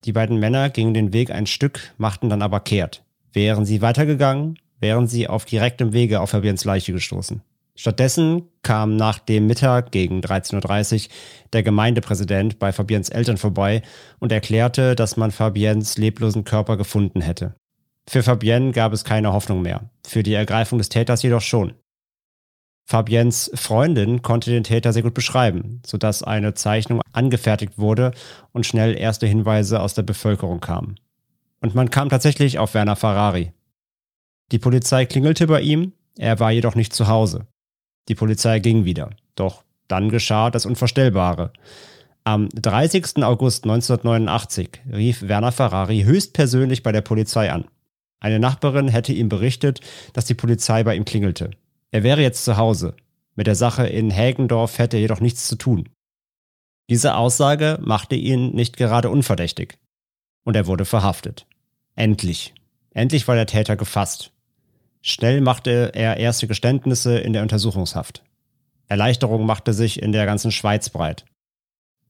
Die 0.04 0.12
beiden 0.12 0.38
Männer 0.39 0.69
gingen 0.69 0.93
den 0.93 1.13
Weg 1.13 1.32
ein 1.32 1.47
Stück, 1.47 1.93
machten 1.97 2.30
dann 2.30 2.41
aber 2.41 2.60
kehrt. 2.60 3.04
Wären 3.32 3.65
sie 3.65 3.82
weitergegangen, 3.82 4.60
wären 4.79 5.07
sie 5.07 5.27
auf 5.27 5.45
direktem 5.45 5.93
Wege 5.93 6.21
auf 6.21 6.31
Fabiens 6.31 6.65
Leiche 6.65 6.93
gestoßen. 6.93 7.41
Stattdessen 7.75 8.49
kam 8.63 8.95
nach 8.95 9.19
dem 9.19 9.45
Mittag 9.45 9.91
gegen 9.91 10.21
13.30 10.21 11.05
Uhr 11.05 11.11
der 11.53 11.61
Gemeindepräsident 11.61 12.57
bei 12.57 12.71
Fabiens 12.71 13.09
Eltern 13.09 13.37
vorbei 13.37 13.83
und 14.19 14.31
erklärte, 14.31 14.95
dass 14.95 15.15
man 15.15 15.31
Fabiens 15.31 15.97
leblosen 15.97 16.43
Körper 16.43 16.75
gefunden 16.75 17.21
hätte. 17.21 17.53
Für 18.09 18.23
Fabienne 18.23 18.71
gab 18.71 18.93
es 18.93 19.03
keine 19.03 19.31
Hoffnung 19.31 19.61
mehr, 19.61 19.91
für 20.05 20.23
die 20.23 20.33
Ergreifung 20.33 20.79
des 20.79 20.89
Täters 20.89 21.21
jedoch 21.21 21.41
schon. 21.41 21.73
Fabiens 22.89 23.51
Freundin 23.53 24.21
konnte 24.21 24.49
den 24.49 24.63
Täter 24.63 24.93
sehr 24.93 25.03
gut 25.03 25.13
beschreiben, 25.13 25.81
sodass 25.85 26.23
eine 26.23 26.53
Zeichnung 26.53 27.01
angefertigt 27.11 27.77
wurde 27.77 28.11
und 28.53 28.65
schnell 28.65 28.97
erste 28.97 29.27
Hinweise 29.27 29.81
aus 29.81 29.93
der 29.93 30.03
Bevölkerung 30.03 30.61
kamen. 30.61 30.95
Und 31.59 31.75
man 31.75 31.89
kam 31.89 32.07
tatsächlich 32.07 32.59
auf 32.59 32.73
Werner 32.73 32.95
Ferrari. 32.95 33.51
Die 34.51 34.60
Polizei 34.60 35.05
klingelte 35.05 35.47
bei 35.47 35.62
ihm, 35.62 35.93
er 36.17 36.39
war 36.39 36.51
jedoch 36.51 36.75
nicht 36.75 36.93
zu 36.93 37.07
Hause. 37.07 37.47
Die 38.07 38.15
Polizei 38.15 38.60
ging 38.60 38.86
wieder, 38.86 39.10
doch 39.36 39.63
dann 39.88 40.10
geschah 40.10 40.49
das 40.49 40.65
Unvorstellbare. 40.65 41.51
Am 42.23 42.49
30. 42.49 43.23
August 43.23 43.63
1989 43.63 44.81
rief 44.91 45.21
Werner 45.21 45.51
Ferrari 45.51 46.03
höchstpersönlich 46.03 46.83
bei 46.83 46.91
der 46.91 47.01
Polizei 47.01 47.51
an. 47.51 47.65
Eine 48.19 48.39
Nachbarin 48.39 48.88
hätte 48.88 49.13
ihm 49.13 49.29
berichtet, 49.29 49.81
dass 50.13 50.25
die 50.25 50.33
Polizei 50.33 50.83
bei 50.83 50.95
ihm 50.95 51.05
klingelte. 51.05 51.51
Er 51.91 52.03
wäre 52.03 52.21
jetzt 52.21 52.43
zu 52.43 52.57
Hause. 52.57 52.95
Mit 53.36 53.47
der 53.47 53.55
Sache 53.55 53.88
in 53.88 54.10
Hägendorf 54.10 54.79
hätte 54.79 54.97
er 54.97 55.01
jedoch 55.01 55.19
nichts 55.19 55.47
zu 55.47 55.55
tun. 55.55 55.89
Diese 56.89 57.15
Aussage 57.15 57.79
machte 57.81 58.15
ihn 58.15 58.55
nicht 58.55 58.77
gerade 58.77 59.10
unverdächtig. 59.10 59.77
Und 60.43 60.55
er 60.55 60.67
wurde 60.67 60.86
verhaftet. 60.86 61.45
Endlich. 61.95 62.53
Endlich 62.91 63.27
war 63.27 63.36
der 63.36 63.45
Täter 63.45 63.75
gefasst. 63.75 64.31
Schnell 65.01 65.41
machte 65.41 65.91
er 65.93 66.17
erste 66.17 66.47
Geständnisse 66.47 67.17
in 67.17 67.33
der 67.33 67.41
Untersuchungshaft. 67.41 68.23
Erleichterung 68.88 69.45
machte 69.45 69.73
sich 69.73 70.01
in 70.01 70.12
der 70.12 70.25
ganzen 70.25 70.51
Schweiz 70.51 70.89
breit. 70.89 71.25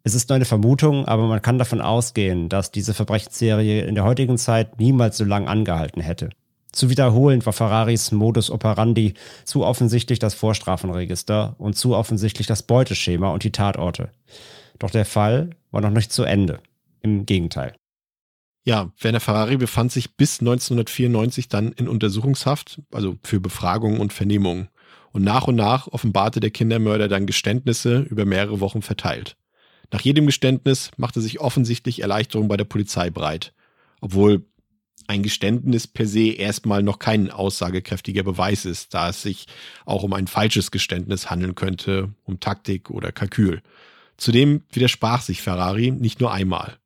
Es 0.03 0.13
ist 0.13 0.29
nur 0.29 0.37
eine 0.37 0.45
Vermutung, 0.45 1.05
aber 1.05 1.27
man 1.27 1.41
kann 1.41 1.57
davon 1.57 1.81
ausgehen, 1.81 2.49
dass 2.49 2.71
diese 2.71 2.93
Verbrechensserie 2.93 3.81
in 3.81 3.95
der 3.95 4.05
heutigen 4.05 4.37
Zeit 4.37 4.79
niemals 4.79 5.17
so 5.17 5.25
lang 5.25 5.47
angehalten 5.47 6.01
hätte. 6.01 6.29
Zu 6.71 6.89
wiederholend 6.89 7.45
war 7.45 7.53
Ferraris 7.53 8.11
Modus 8.11 8.49
operandi 8.49 9.15
zu 9.43 9.65
offensichtlich 9.65 10.19
das 10.19 10.33
Vorstrafenregister 10.33 11.55
und 11.57 11.75
zu 11.75 11.95
offensichtlich 11.95 12.47
das 12.47 12.63
Beuteschema 12.63 13.31
und 13.31 13.43
die 13.43 13.51
Tatorte. 13.51 14.09
Doch 14.79 14.91
der 14.91 15.05
Fall 15.05 15.49
war 15.71 15.81
noch 15.81 15.89
nicht 15.89 16.11
zu 16.11 16.23
Ende. 16.23 16.59
Im 17.01 17.25
Gegenteil. 17.25 17.73
Ja, 18.67 18.91
Werner 18.99 19.21
Ferrari 19.21 19.55
befand 19.55 19.93
sich 19.93 20.17
bis 20.17 20.41
1994 20.41 21.47
dann 21.47 21.71
in 21.71 21.87
Untersuchungshaft, 21.87 22.81
also 22.91 23.15
für 23.23 23.39
Befragungen 23.39 24.01
und 24.01 24.11
Vernehmungen. 24.11 24.67
Und 25.13 25.23
nach 25.23 25.47
und 25.47 25.55
nach 25.55 25.87
offenbarte 25.87 26.41
der 26.41 26.51
Kindermörder 26.51 27.07
dann 27.07 27.27
Geständnisse 27.27 27.99
über 27.99 28.25
mehrere 28.25 28.59
Wochen 28.59 28.81
verteilt. 28.81 29.37
Nach 29.89 30.01
jedem 30.01 30.25
Geständnis 30.25 30.91
machte 30.97 31.21
sich 31.21 31.39
offensichtlich 31.39 32.01
Erleichterung 32.01 32.49
bei 32.49 32.57
der 32.57 32.65
Polizei 32.65 33.09
breit, 33.09 33.53
obwohl 34.01 34.45
ein 35.07 35.23
Geständnis 35.23 35.87
per 35.87 36.05
se 36.05 36.31
erstmal 36.31 36.83
noch 36.83 36.99
kein 36.99 37.31
aussagekräftiger 37.31 38.23
Beweis 38.23 38.65
ist, 38.65 38.93
da 38.93 39.07
es 39.07 39.21
sich 39.21 39.45
auch 39.85 40.03
um 40.03 40.11
ein 40.11 40.27
falsches 40.27 40.71
Geständnis 40.71 41.29
handeln 41.29 41.55
könnte, 41.55 42.13
um 42.25 42.41
Taktik 42.41 42.89
oder 42.89 43.13
Kalkül. 43.13 43.61
Zudem 44.17 44.63
widersprach 44.73 45.21
sich 45.21 45.41
Ferrari 45.41 45.91
nicht 45.91 46.19
nur 46.19 46.33
einmal. 46.33 46.77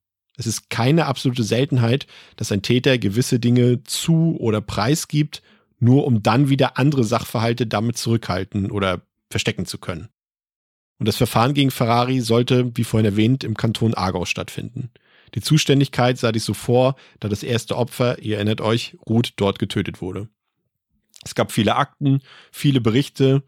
Es 0.42 0.48
ist 0.48 0.72
keine 0.72 1.06
absolute 1.06 1.44
Seltenheit, 1.44 2.08
dass 2.36 2.52
ein 2.52 2.64
Täter 2.64 2.98
gewisse 2.98 3.40
Dinge 3.40 3.84
zu 3.84 4.36
oder 4.40 4.60
preisgibt, 4.60 5.44
nur 5.80 6.08
um 6.08 6.24
dann 6.24 6.50
wieder 6.50 6.80
andere 6.80 7.04
Sachverhalte 7.04 7.68
damit 7.68 7.96
zurückhalten 7.96 8.72
oder 8.72 9.04
verstecken 9.30 9.68
zu 9.68 9.78
können. 9.78 10.10
Und 10.98 11.08
das 11.08 11.18
Verfahren 11.18 11.54
gegen 11.54 11.70
Ferrari 11.70 12.22
sollte, 12.22 12.76
wie 12.76 12.84
vorhin 12.84 13.06
erwähnt, 13.06 13.44
im 13.44 13.56
Kanton 13.56 13.94
Aargau 13.94 14.26
stattfinden. 14.26 14.90
Die 15.36 15.42
Zuständigkeit 15.42 16.18
sah 16.18 16.32
dies 16.32 16.46
so 16.46 16.56
vor, 16.56 16.96
da 17.20 17.30
das 17.30 17.44
erste 17.44 17.78
Opfer, 17.78 18.18
ihr 18.18 18.38
erinnert 18.38 18.62
euch, 18.62 18.98
Ruth 19.08 19.34
dort 19.36 19.60
getötet 19.60 20.02
wurde. 20.02 20.28
Es 21.24 21.36
gab 21.36 21.52
viele 21.52 21.76
Akten, 21.76 22.22
viele 22.52 22.82
Berichte 22.82 23.44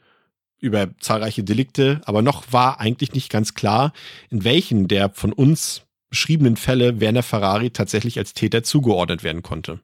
über 0.59 0.95
zahlreiche 0.99 1.43
Delikte, 1.43 2.01
aber 2.05 2.21
noch 2.21 2.53
war 2.53 2.79
eigentlich 2.79 3.13
nicht 3.13 3.31
ganz 3.31 3.55
klar, 3.55 3.93
in 4.29 4.43
welchen 4.43 4.87
der 4.87 5.09
von 5.09 5.33
uns 5.33 5.87
beschriebenen 6.13 6.57
Fälle 6.57 6.99
Werner 6.99 7.23
Ferrari 7.23 7.71
tatsächlich 7.71 8.19
als 8.19 8.35
Täter 8.35 8.61
zugeordnet 8.61 9.23
werden 9.23 9.41
konnte. 9.41 9.79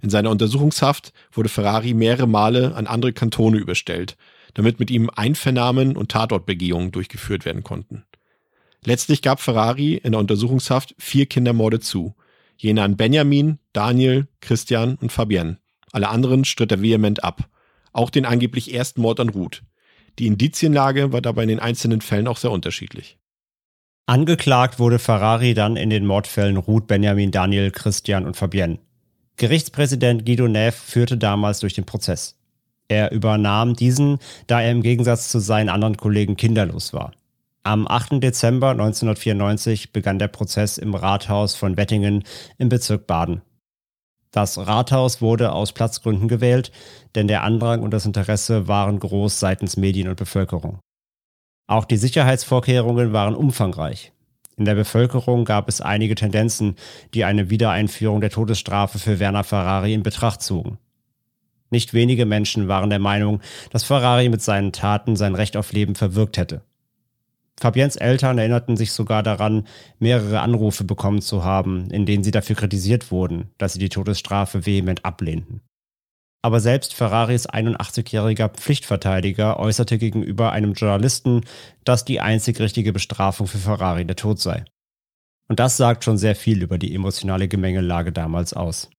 In 0.00 0.10
seiner 0.10 0.30
Untersuchungshaft 0.30 1.12
wurde 1.32 1.48
Ferrari 1.48 1.92
mehrere 1.92 2.28
Male 2.28 2.76
an 2.76 2.86
andere 2.86 3.12
Kantone 3.12 3.58
überstellt, 3.58 4.16
damit 4.54 4.78
mit 4.78 4.92
ihm 4.92 5.10
Einvernahmen 5.12 5.96
und 5.96 6.12
Tatortbegehungen 6.12 6.92
durchgeführt 6.92 7.44
werden 7.44 7.64
konnten. 7.64 8.04
Letztlich 8.84 9.22
gab 9.22 9.40
Ferrari 9.40 9.94
in 9.96 10.12
der 10.12 10.20
Untersuchungshaft 10.20 10.94
vier 10.98 11.26
Kindermorde 11.26 11.80
zu. 11.80 12.14
Jene 12.56 12.84
an 12.84 12.96
Benjamin, 12.96 13.58
Daniel, 13.72 14.28
Christian 14.40 14.94
und 14.94 15.10
Fabienne. 15.10 15.58
Alle 15.90 16.10
anderen 16.10 16.44
stritt 16.44 16.70
er 16.70 16.80
vehement 16.80 17.24
ab. 17.24 17.48
Auch 17.92 18.10
den 18.10 18.24
angeblich 18.24 18.72
ersten 18.72 19.00
Mord 19.00 19.18
an 19.18 19.30
Ruth. 19.30 19.64
Die 20.20 20.28
Indizienlage 20.28 21.12
war 21.12 21.22
dabei 21.22 21.42
in 21.42 21.48
den 21.48 21.58
einzelnen 21.58 22.02
Fällen 22.02 22.28
auch 22.28 22.36
sehr 22.36 22.52
unterschiedlich. 22.52 23.18
Angeklagt 24.08 24.78
wurde 24.78 25.00
Ferrari 25.00 25.52
dann 25.52 25.74
in 25.74 25.90
den 25.90 26.06
Mordfällen 26.06 26.58
Ruth, 26.58 26.86
Benjamin, 26.86 27.32
Daniel, 27.32 27.72
Christian 27.72 28.24
und 28.24 28.36
Fabienne. 28.36 28.78
Gerichtspräsident 29.36 30.24
Guido 30.24 30.46
Neff 30.46 30.76
führte 30.76 31.18
damals 31.18 31.58
durch 31.58 31.74
den 31.74 31.86
Prozess. 31.86 32.36
Er 32.86 33.10
übernahm 33.10 33.74
diesen, 33.74 34.18
da 34.46 34.62
er 34.62 34.70
im 34.70 34.82
Gegensatz 34.82 35.28
zu 35.28 35.40
seinen 35.40 35.68
anderen 35.68 35.96
Kollegen 35.96 36.36
kinderlos 36.36 36.92
war. 36.92 37.14
Am 37.64 37.88
8. 37.88 38.22
Dezember 38.22 38.70
1994 38.70 39.92
begann 39.92 40.20
der 40.20 40.28
Prozess 40.28 40.78
im 40.78 40.94
Rathaus 40.94 41.56
von 41.56 41.76
Wettingen 41.76 42.22
im 42.58 42.68
Bezirk 42.68 43.08
Baden. 43.08 43.42
Das 44.30 44.56
Rathaus 44.56 45.20
wurde 45.20 45.50
aus 45.50 45.72
Platzgründen 45.72 46.28
gewählt, 46.28 46.70
denn 47.16 47.26
der 47.26 47.42
Andrang 47.42 47.82
und 47.82 47.90
das 47.90 48.06
Interesse 48.06 48.68
waren 48.68 49.00
groß 49.00 49.40
seitens 49.40 49.76
Medien 49.76 50.06
und 50.06 50.16
Bevölkerung. 50.16 50.78
Auch 51.66 51.84
die 51.84 51.96
Sicherheitsvorkehrungen 51.96 53.12
waren 53.12 53.34
umfangreich. 53.34 54.12
In 54.56 54.64
der 54.64 54.74
Bevölkerung 54.74 55.44
gab 55.44 55.68
es 55.68 55.80
einige 55.80 56.14
Tendenzen, 56.14 56.76
die 57.12 57.24
eine 57.24 57.50
Wiedereinführung 57.50 58.20
der 58.20 58.30
Todesstrafe 58.30 58.98
für 58.98 59.18
Werner 59.18 59.44
Ferrari 59.44 59.92
in 59.92 60.02
Betracht 60.02 60.42
zogen. 60.42 60.78
Nicht 61.70 61.92
wenige 61.92 62.24
Menschen 62.24 62.68
waren 62.68 62.90
der 62.90 63.00
Meinung, 63.00 63.40
dass 63.70 63.84
Ferrari 63.84 64.28
mit 64.28 64.40
seinen 64.40 64.72
Taten 64.72 65.16
sein 65.16 65.34
Recht 65.34 65.56
auf 65.56 65.72
Leben 65.72 65.94
verwirkt 65.94 66.38
hätte. 66.38 66.62
Fabiens 67.58 67.96
Eltern 67.96 68.38
erinnerten 68.38 68.76
sich 68.76 68.92
sogar 68.92 69.22
daran, 69.22 69.66
mehrere 69.98 70.40
Anrufe 70.40 70.84
bekommen 70.84 71.22
zu 71.22 71.42
haben, 71.42 71.90
in 71.90 72.06
denen 72.06 72.22
sie 72.22 72.30
dafür 72.30 72.54
kritisiert 72.54 73.10
wurden, 73.10 73.50
dass 73.58 73.72
sie 73.72 73.78
die 73.78 73.88
Todesstrafe 73.88 74.66
vehement 74.66 75.04
ablehnten. 75.04 75.62
Aber 76.46 76.60
selbst 76.60 76.94
Ferraris 76.94 77.48
81-jähriger 77.48 78.48
Pflichtverteidiger 78.48 79.58
äußerte 79.58 79.98
gegenüber 79.98 80.52
einem 80.52 80.74
Journalisten, 80.74 81.40
dass 81.82 82.04
die 82.04 82.20
einzig 82.20 82.60
richtige 82.60 82.92
Bestrafung 82.92 83.48
für 83.48 83.58
Ferrari 83.58 84.04
der 84.04 84.14
Tod 84.14 84.38
sei. 84.38 84.64
Und 85.48 85.58
das 85.58 85.76
sagt 85.76 86.04
schon 86.04 86.18
sehr 86.18 86.36
viel 86.36 86.62
über 86.62 86.78
die 86.78 86.94
emotionale 86.94 87.48
Gemengelage 87.48 88.12
damals 88.12 88.52
aus. 88.52 88.90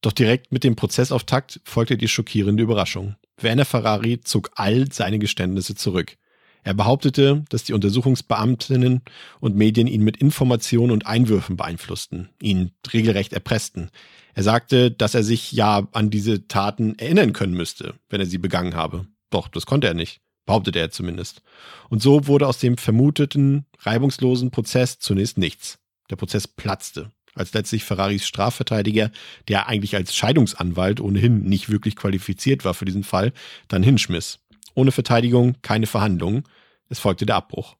Doch 0.00 0.10
direkt 0.10 0.50
mit 0.50 0.64
dem 0.64 0.74
Prozessauftakt 0.74 1.60
folgte 1.62 1.96
die 1.96 2.08
schockierende 2.08 2.64
Überraschung. 2.64 3.14
Werner 3.40 3.64
Ferrari 3.64 4.20
zog 4.22 4.50
all 4.56 4.90
seine 4.90 5.20
Geständnisse 5.20 5.76
zurück. 5.76 6.16
Er 6.64 6.74
behauptete, 6.74 7.44
dass 7.48 7.62
die 7.62 7.74
Untersuchungsbeamtinnen 7.74 9.02
und 9.38 9.54
Medien 9.54 9.86
ihn 9.86 10.02
mit 10.02 10.16
Informationen 10.16 10.90
und 10.90 11.06
Einwürfen 11.06 11.56
beeinflussten, 11.56 12.30
ihn 12.42 12.72
regelrecht 12.92 13.32
erpressten. 13.32 13.92
Er 14.36 14.42
sagte, 14.42 14.90
dass 14.90 15.14
er 15.14 15.22
sich 15.22 15.52
ja 15.52 15.88
an 15.92 16.10
diese 16.10 16.46
Taten 16.46 16.98
erinnern 16.98 17.32
können 17.32 17.54
müsste, 17.54 17.94
wenn 18.10 18.20
er 18.20 18.26
sie 18.26 18.36
begangen 18.36 18.74
habe. 18.74 19.06
Doch, 19.30 19.48
das 19.48 19.64
konnte 19.64 19.86
er 19.86 19.94
nicht, 19.94 20.20
behauptete 20.44 20.78
er 20.78 20.90
zumindest. 20.90 21.40
Und 21.88 22.02
so 22.02 22.26
wurde 22.26 22.46
aus 22.46 22.58
dem 22.58 22.76
vermuteten, 22.76 23.64
reibungslosen 23.78 24.50
Prozess 24.50 24.98
zunächst 24.98 25.38
nichts. 25.38 25.78
Der 26.10 26.16
Prozess 26.16 26.46
platzte, 26.46 27.10
als 27.34 27.54
letztlich 27.54 27.84
Ferraris 27.84 28.26
Strafverteidiger, 28.26 29.10
der 29.48 29.68
eigentlich 29.68 29.96
als 29.96 30.14
Scheidungsanwalt 30.14 31.00
ohnehin 31.00 31.44
nicht 31.44 31.70
wirklich 31.70 31.96
qualifiziert 31.96 32.66
war 32.66 32.74
für 32.74 32.84
diesen 32.84 33.04
Fall, 33.04 33.32
dann 33.68 33.82
hinschmiss. 33.82 34.40
Ohne 34.74 34.92
Verteidigung 34.92 35.56
keine 35.62 35.86
Verhandlungen. 35.86 36.44
Es 36.90 36.98
folgte 36.98 37.24
der 37.24 37.36
Abbruch. 37.36 37.76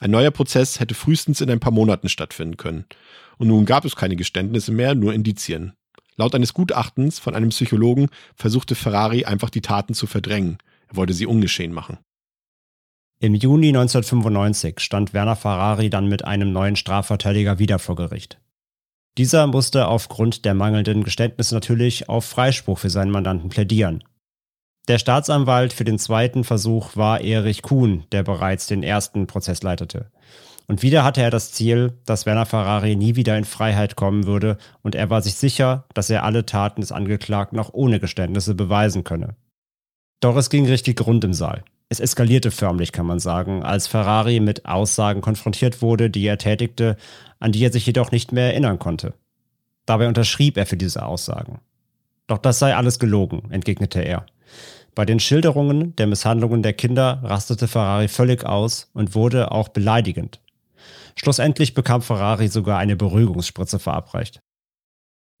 Ein 0.00 0.10
neuer 0.10 0.30
Prozess 0.30 0.80
hätte 0.80 0.94
frühestens 0.94 1.42
in 1.42 1.50
ein 1.50 1.60
paar 1.60 1.70
Monaten 1.70 2.08
stattfinden 2.08 2.56
können. 2.56 2.86
Und 3.36 3.48
nun 3.48 3.66
gab 3.66 3.84
es 3.84 3.94
keine 3.94 4.16
Geständnisse 4.16 4.72
mehr, 4.72 4.94
nur 4.94 5.12
Indizien. 5.12 5.74
Laut 6.22 6.36
eines 6.36 6.54
Gutachtens 6.54 7.18
von 7.18 7.34
einem 7.34 7.48
Psychologen 7.48 8.08
versuchte 8.36 8.76
Ferrari 8.76 9.24
einfach 9.24 9.50
die 9.50 9.60
Taten 9.60 9.92
zu 9.92 10.06
verdrängen. 10.06 10.58
Er 10.86 10.94
wollte 10.94 11.14
sie 11.14 11.26
ungeschehen 11.26 11.72
machen. 11.72 11.98
Im 13.18 13.34
Juni 13.34 13.70
1995 13.70 14.78
stand 14.78 15.14
Werner 15.14 15.34
Ferrari 15.34 15.90
dann 15.90 16.06
mit 16.06 16.24
einem 16.24 16.52
neuen 16.52 16.76
Strafverteidiger 16.76 17.58
wieder 17.58 17.80
vor 17.80 17.96
Gericht. 17.96 18.40
Dieser 19.18 19.48
musste 19.48 19.88
aufgrund 19.88 20.44
der 20.44 20.54
mangelnden 20.54 21.02
Geständnisse 21.02 21.56
natürlich 21.56 22.08
auf 22.08 22.24
Freispruch 22.24 22.78
für 22.78 22.90
seinen 22.90 23.10
Mandanten 23.10 23.48
plädieren. 23.48 24.04
Der 24.86 25.00
Staatsanwalt 25.00 25.72
für 25.72 25.82
den 25.82 25.98
zweiten 25.98 26.44
Versuch 26.44 26.94
war 26.94 27.20
Erich 27.20 27.62
Kuhn, 27.62 28.04
der 28.12 28.22
bereits 28.22 28.68
den 28.68 28.84
ersten 28.84 29.26
Prozess 29.26 29.64
leitete. 29.64 30.12
Und 30.66 30.82
wieder 30.82 31.04
hatte 31.04 31.22
er 31.22 31.30
das 31.30 31.52
Ziel, 31.52 31.92
dass 32.06 32.26
Werner 32.26 32.46
Ferrari 32.46 32.96
nie 32.96 33.16
wieder 33.16 33.36
in 33.36 33.44
Freiheit 33.44 33.96
kommen 33.96 34.26
würde, 34.26 34.58
und 34.82 34.94
er 34.94 35.10
war 35.10 35.22
sich 35.22 35.34
sicher, 35.34 35.84
dass 35.94 36.10
er 36.10 36.24
alle 36.24 36.46
Taten 36.46 36.80
des 36.80 36.92
Angeklagten 36.92 37.58
auch 37.58 37.70
ohne 37.72 38.00
Geständnisse 38.00 38.54
beweisen 38.54 39.04
könne. 39.04 39.36
Doch 40.20 40.36
es 40.36 40.50
ging 40.50 40.66
richtig 40.66 41.04
rund 41.04 41.24
im 41.24 41.34
Saal. 41.34 41.64
Es 41.88 42.00
eskalierte 42.00 42.50
förmlich, 42.50 42.92
kann 42.92 43.04
man 43.04 43.18
sagen, 43.18 43.62
als 43.62 43.86
Ferrari 43.86 44.40
mit 44.40 44.64
Aussagen 44.64 45.20
konfrontiert 45.20 45.82
wurde, 45.82 46.08
die 46.08 46.24
er 46.24 46.38
tätigte, 46.38 46.96
an 47.38 47.52
die 47.52 47.64
er 47.64 47.72
sich 47.72 47.84
jedoch 47.84 48.12
nicht 48.12 48.32
mehr 48.32 48.46
erinnern 48.46 48.78
konnte. 48.78 49.14
Dabei 49.84 50.08
unterschrieb 50.08 50.56
er 50.56 50.64
für 50.64 50.76
diese 50.76 51.04
Aussagen. 51.04 51.60
Doch 52.28 52.38
das 52.38 52.58
sei 52.58 52.74
alles 52.74 52.98
gelogen, 52.98 53.50
entgegnete 53.50 54.00
er. 54.00 54.24
Bei 54.94 55.04
den 55.04 55.20
Schilderungen 55.20 55.96
der 55.96 56.06
Misshandlungen 56.06 56.62
der 56.62 56.72
Kinder 56.74 57.20
rastete 57.24 57.66
Ferrari 57.66 58.08
völlig 58.08 58.44
aus 58.44 58.90
und 58.94 59.14
wurde 59.14 59.50
auch 59.52 59.68
beleidigend. 59.68 60.40
Schlussendlich 61.16 61.74
bekam 61.74 62.02
Ferrari 62.02 62.48
sogar 62.48 62.78
eine 62.78 62.96
Beruhigungsspritze 62.96 63.78
verabreicht. 63.78 64.40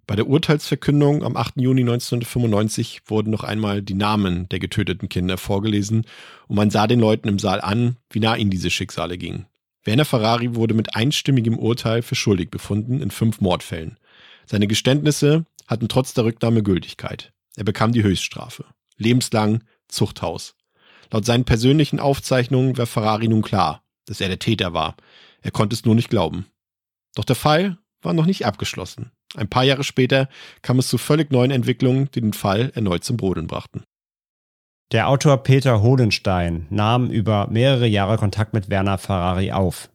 Bei 0.06 0.16
der 0.16 0.26
Urteilsverkündung 0.26 1.22
am 1.22 1.36
8. 1.36 1.54
Juni 1.56 1.82
1995 1.82 3.02
wurden 3.06 3.30
noch 3.30 3.44
einmal 3.44 3.82
die 3.82 3.94
Namen 3.94 4.48
der 4.48 4.58
getöteten 4.58 5.08
Kinder 5.08 5.38
vorgelesen 5.38 6.04
und 6.48 6.56
man 6.56 6.70
sah 6.70 6.86
den 6.86 7.00
Leuten 7.00 7.28
im 7.28 7.38
Saal 7.38 7.60
an, 7.60 7.96
wie 8.10 8.20
nah 8.20 8.36
ihnen 8.36 8.50
diese 8.50 8.70
Schicksale 8.70 9.16
gingen. 9.16 9.46
Werner 9.84 10.04
Ferrari 10.04 10.54
wurde 10.54 10.74
mit 10.74 10.94
einstimmigem 10.94 11.58
Urteil 11.58 12.02
für 12.02 12.14
schuldig 12.14 12.50
befunden 12.50 13.00
in 13.00 13.10
fünf 13.10 13.40
Mordfällen. 13.40 13.98
Seine 14.46 14.66
Geständnisse 14.66 15.44
hatten 15.66 15.88
trotz 15.88 16.14
der 16.14 16.24
Rücknahme 16.24 16.62
Gültigkeit. 16.62 17.32
Er 17.56 17.64
bekam 17.64 17.92
die 17.92 18.02
Höchststrafe. 18.02 18.64
Lebenslang 18.96 19.62
Zuchthaus. 19.88 20.54
Laut 21.10 21.24
seinen 21.24 21.44
persönlichen 21.44 22.00
Aufzeichnungen 22.00 22.76
war 22.78 22.86
Ferrari 22.86 23.28
nun 23.28 23.42
klar, 23.42 23.82
dass 24.06 24.20
er 24.20 24.28
der 24.28 24.38
Täter 24.38 24.72
war. 24.72 24.96
Er 25.42 25.50
konnte 25.50 25.74
es 25.74 25.84
nur 25.84 25.94
nicht 25.94 26.10
glauben. 26.10 26.46
Doch 27.14 27.24
der 27.24 27.36
Fall 27.36 27.78
war 28.00 28.12
noch 28.14 28.26
nicht 28.26 28.46
abgeschlossen. 28.46 29.12
Ein 29.34 29.48
paar 29.48 29.64
Jahre 29.64 29.84
später 29.84 30.28
kam 30.62 30.78
es 30.78 30.88
zu 30.88 30.98
völlig 30.98 31.30
neuen 31.30 31.50
Entwicklungen, 31.50 32.10
die 32.14 32.20
den 32.20 32.32
Fall 32.32 32.72
erneut 32.74 33.04
zum 33.04 33.16
Brodeln 33.16 33.46
brachten. 33.46 33.84
Der 34.92 35.08
Autor 35.08 35.38
Peter 35.38 35.80
Hohlenstein 35.80 36.66
nahm 36.68 37.10
über 37.10 37.48
mehrere 37.48 37.86
Jahre 37.86 38.18
Kontakt 38.18 38.52
mit 38.52 38.68
Werner 38.68 38.98
Ferrari 38.98 39.52
auf. 39.52 39.88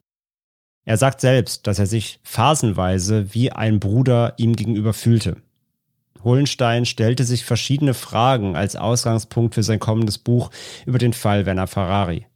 Er 0.84 0.96
sagt 0.96 1.20
selbst, 1.20 1.66
dass 1.66 1.78
er 1.78 1.86
sich 1.86 2.18
phasenweise 2.24 3.32
wie 3.34 3.52
ein 3.52 3.78
Bruder 3.78 4.34
ihm 4.38 4.56
gegenüber 4.56 4.92
fühlte. 4.92 5.36
Hohlenstein 6.24 6.84
stellte 6.84 7.24
sich 7.24 7.44
verschiedene 7.44 7.94
Fragen 7.94 8.56
als 8.56 8.74
Ausgangspunkt 8.74 9.54
für 9.54 9.62
sein 9.62 9.78
kommendes 9.78 10.18
Buch 10.18 10.50
über 10.84 10.98
den 10.98 11.12
Fall 11.12 11.46
Werner 11.46 11.66
Ferrari. 11.66 12.26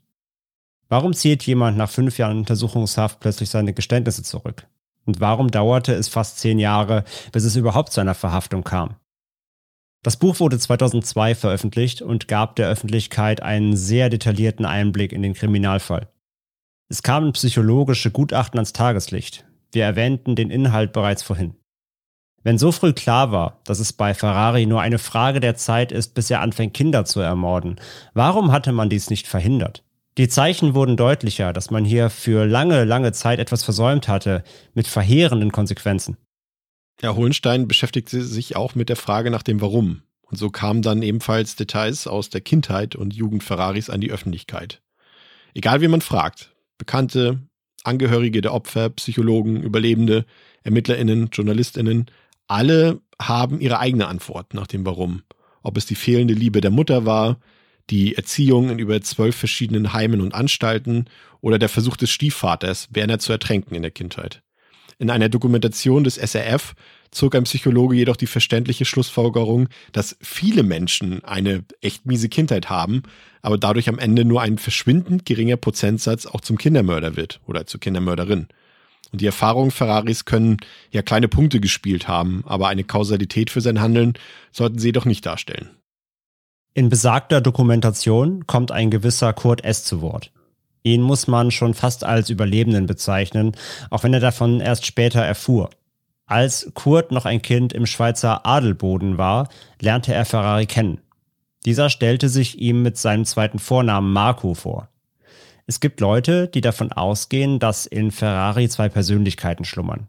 Warum 0.92 1.14
zieht 1.14 1.42
jemand 1.44 1.78
nach 1.78 1.88
fünf 1.88 2.18
Jahren 2.18 2.36
Untersuchungshaft 2.36 3.18
plötzlich 3.18 3.48
seine 3.48 3.72
Geständnisse 3.72 4.22
zurück? 4.22 4.66
Und 5.06 5.20
warum 5.20 5.50
dauerte 5.50 5.94
es 5.94 6.08
fast 6.08 6.38
zehn 6.38 6.58
Jahre, 6.58 7.04
bis 7.32 7.44
es 7.44 7.56
überhaupt 7.56 7.94
zu 7.94 8.02
einer 8.02 8.12
Verhaftung 8.12 8.62
kam? 8.62 8.96
Das 10.02 10.18
Buch 10.18 10.38
wurde 10.38 10.58
2002 10.58 11.34
veröffentlicht 11.34 12.02
und 12.02 12.28
gab 12.28 12.56
der 12.56 12.68
Öffentlichkeit 12.68 13.42
einen 13.42 13.74
sehr 13.74 14.10
detaillierten 14.10 14.66
Einblick 14.66 15.12
in 15.12 15.22
den 15.22 15.32
Kriminalfall. 15.32 16.10
Es 16.90 17.02
kamen 17.02 17.32
psychologische 17.32 18.10
Gutachten 18.10 18.58
ans 18.58 18.74
Tageslicht. 18.74 19.46
Wir 19.70 19.84
erwähnten 19.84 20.36
den 20.36 20.50
Inhalt 20.50 20.92
bereits 20.92 21.22
vorhin. 21.22 21.54
Wenn 22.42 22.58
so 22.58 22.70
früh 22.70 22.92
klar 22.92 23.32
war, 23.32 23.62
dass 23.64 23.80
es 23.80 23.94
bei 23.94 24.12
Ferrari 24.12 24.66
nur 24.66 24.82
eine 24.82 24.98
Frage 24.98 25.40
der 25.40 25.56
Zeit 25.56 25.90
ist, 25.90 26.12
bis 26.12 26.28
er 26.28 26.42
anfängt, 26.42 26.74
Kinder 26.74 27.06
zu 27.06 27.20
ermorden, 27.20 27.80
warum 28.12 28.52
hatte 28.52 28.72
man 28.72 28.90
dies 28.90 29.08
nicht 29.08 29.26
verhindert? 29.26 29.84
Die 30.18 30.28
Zeichen 30.28 30.74
wurden 30.74 30.98
deutlicher, 30.98 31.54
dass 31.54 31.70
man 31.70 31.86
hier 31.86 32.10
für 32.10 32.44
lange, 32.44 32.84
lange 32.84 33.12
Zeit 33.12 33.38
etwas 33.38 33.62
versäumt 33.62 34.08
hatte, 34.08 34.44
mit 34.74 34.86
verheerenden 34.86 35.52
Konsequenzen. 35.52 36.18
Herr 37.00 37.16
Hohenstein 37.16 37.66
beschäftigte 37.66 38.22
sich 38.22 38.54
auch 38.54 38.74
mit 38.74 38.90
der 38.90 38.96
Frage 38.96 39.30
nach 39.30 39.42
dem 39.42 39.62
Warum. 39.62 40.02
Und 40.20 40.36
so 40.36 40.50
kamen 40.50 40.82
dann 40.82 41.02
ebenfalls 41.02 41.56
Details 41.56 42.06
aus 42.06 42.28
der 42.28 42.42
Kindheit 42.42 42.94
und 42.94 43.14
Jugend 43.14 43.42
Ferraris 43.42 43.88
an 43.88 44.00
die 44.00 44.10
Öffentlichkeit. 44.10 44.82
Egal 45.54 45.80
wie 45.80 45.88
man 45.88 46.00
fragt, 46.02 46.54
Bekannte, 46.78 47.40
Angehörige 47.84 48.42
der 48.42 48.54
Opfer, 48.54 48.90
Psychologen, 48.90 49.62
Überlebende, 49.62 50.24
ErmittlerInnen, 50.62 51.30
JournalistInnen, 51.32 52.06
alle 52.46 53.00
haben 53.20 53.60
ihre 53.60 53.78
eigene 53.78 54.06
Antwort 54.06 54.54
nach 54.54 54.66
dem 54.66 54.84
Warum. 54.86 55.22
Ob 55.62 55.76
es 55.76 55.86
die 55.86 55.94
fehlende 55.94 56.34
Liebe 56.34 56.60
der 56.60 56.70
Mutter 56.70 57.06
war, 57.06 57.38
die 57.90 58.16
Erziehung 58.16 58.70
in 58.70 58.78
über 58.78 59.00
zwölf 59.00 59.36
verschiedenen 59.36 59.92
Heimen 59.92 60.20
und 60.20 60.34
Anstalten 60.34 61.06
oder 61.40 61.58
der 61.58 61.68
Versuch 61.68 61.96
des 61.96 62.10
Stiefvaters, 62.10 62.88
Werner 62.92 63.18
zu 63.18 63.32
ertränken 63.32 63.74
in 63.74 63.82
der 63.82 63.90
Kindheit. 63.90 64.42
In 64.98 65.10
einer 65.10 65.28
Dokumentation 65.28 66.04
des 66.04 66.14
SRF 66.14 66.74
zog 67.10 67.34
ein 67.34 67.44
Psychologe 67.44 67.96
jedoch 67.96 68.16
die 68.16 68.26
verständliche 68.26 68.84
Schlussfolgerung, 68.84 69.68
dass 69.90 70.16
viele 70.20 70.62
Menschen 70.62 71.24
eine 71.24 71.64
echt 71.80 72.06
miese 72.06 72.28
Kindheit 72.28 72.70
haben, 72.70 73.02
aber 73.42 73.58
dadurch 73.58 73.88
am 73.88 73.98
Ende 73.98 74.24
nur 74.24 74.42
ein 74.42 74.58
verschwindend 74.58 75.26
geringer 75.26 75.56
Prozentsatz 75.56 76.26
auch 76.26 76.40
zum 76.40 76.56
Kindermörder 76.56 77.16
wird 77.16 77.40
oder 77.46 77.66
zur 77.66 77.80
Kindermörderin. 77.80 78.46
Und 79.10 79.20
die 79.20 79.26
Erfahrungen 79.26 79.72
Ferraris 79.72 80.24
können 80.24 80.56
ja 80.90 81.02
kleine 81.02 81.28
Punkte 81.28 81.60
gespielt 81.60 82.08
haben, 82.08 82.44
aber 82.46 82.68
eine 82.68 82.84
Kausalität 82.84 83.50
für 83.50 83.60
sein 83.60 83.80
Handeln 83.80 84.14
sollten 84.52 84.78
sie 84.78 84.92
doch 84.92 85.04
nicht 85.04 85.26
darstellen. 85.26 85.70
In 86.74 86.88
besagter 86.88 87.42
Dokumentation 87.42 88.46
kommt 88.46 88.72
ein 88.72 88.90
gewisser 88.90 89.34
Kurt 89.34 89.62
S. 89.62 89.84
zu 89.84 90.00
Wort. 90.00 90.32
Ihn 90.82 91.02
muss 91.02 91.26
man 91.26 91.50
schon 91.50 91.74
fast 91.74 92.02
als 92.02 92.30
Überlebenden 92.30 92.86
bezeichnen, 92.86 93.52
auch 93.90 94.04
wenn 94.04 94.14
er 94.14 94.20
davon 94.20 94.60
erst 94.60 94.86
später 94.86 95.20
erfuhr. 95.20 95.68
Als 96.24 96.70
Kurt 96.72 97.12
noch 97.12 97.26
ein 97.26 97.42
Kind 97.42 97.74
im 97.74 97.84
Schweizer 97.84 98.46
Adelboden 98.46 99.18
war, 99.18 99.50
lernte 99.82 100.14
er 100.14 100.24
Ferrari 100.24 100.64
kennen. 100.64 101.02
Dieser 101.66 101.90
stellte 101.90 102.30
sich 102.30 102.58
ihm 102.58 102.82
mit 102.82 102.96
seinem 102.96 103.26
zweiten 103.26 103.58
Vornamen 103.58 104.10
Marco 104.10 104.54
vor. 104.54 104.88
Es 105.66 105.78
gibt 105.78 106.00
Leute, 106.00 106.48
die 106.48 106.62
davon 106.62 106.90
ausgehen, 106.90 107.58
dass 107.58 107.84
in 107.84 108.10
Ferrari 108.10 108.70
zwei 108.70 108.88
Persönlichkeiten 108.88 109.66
schlummern. 109.66 110.08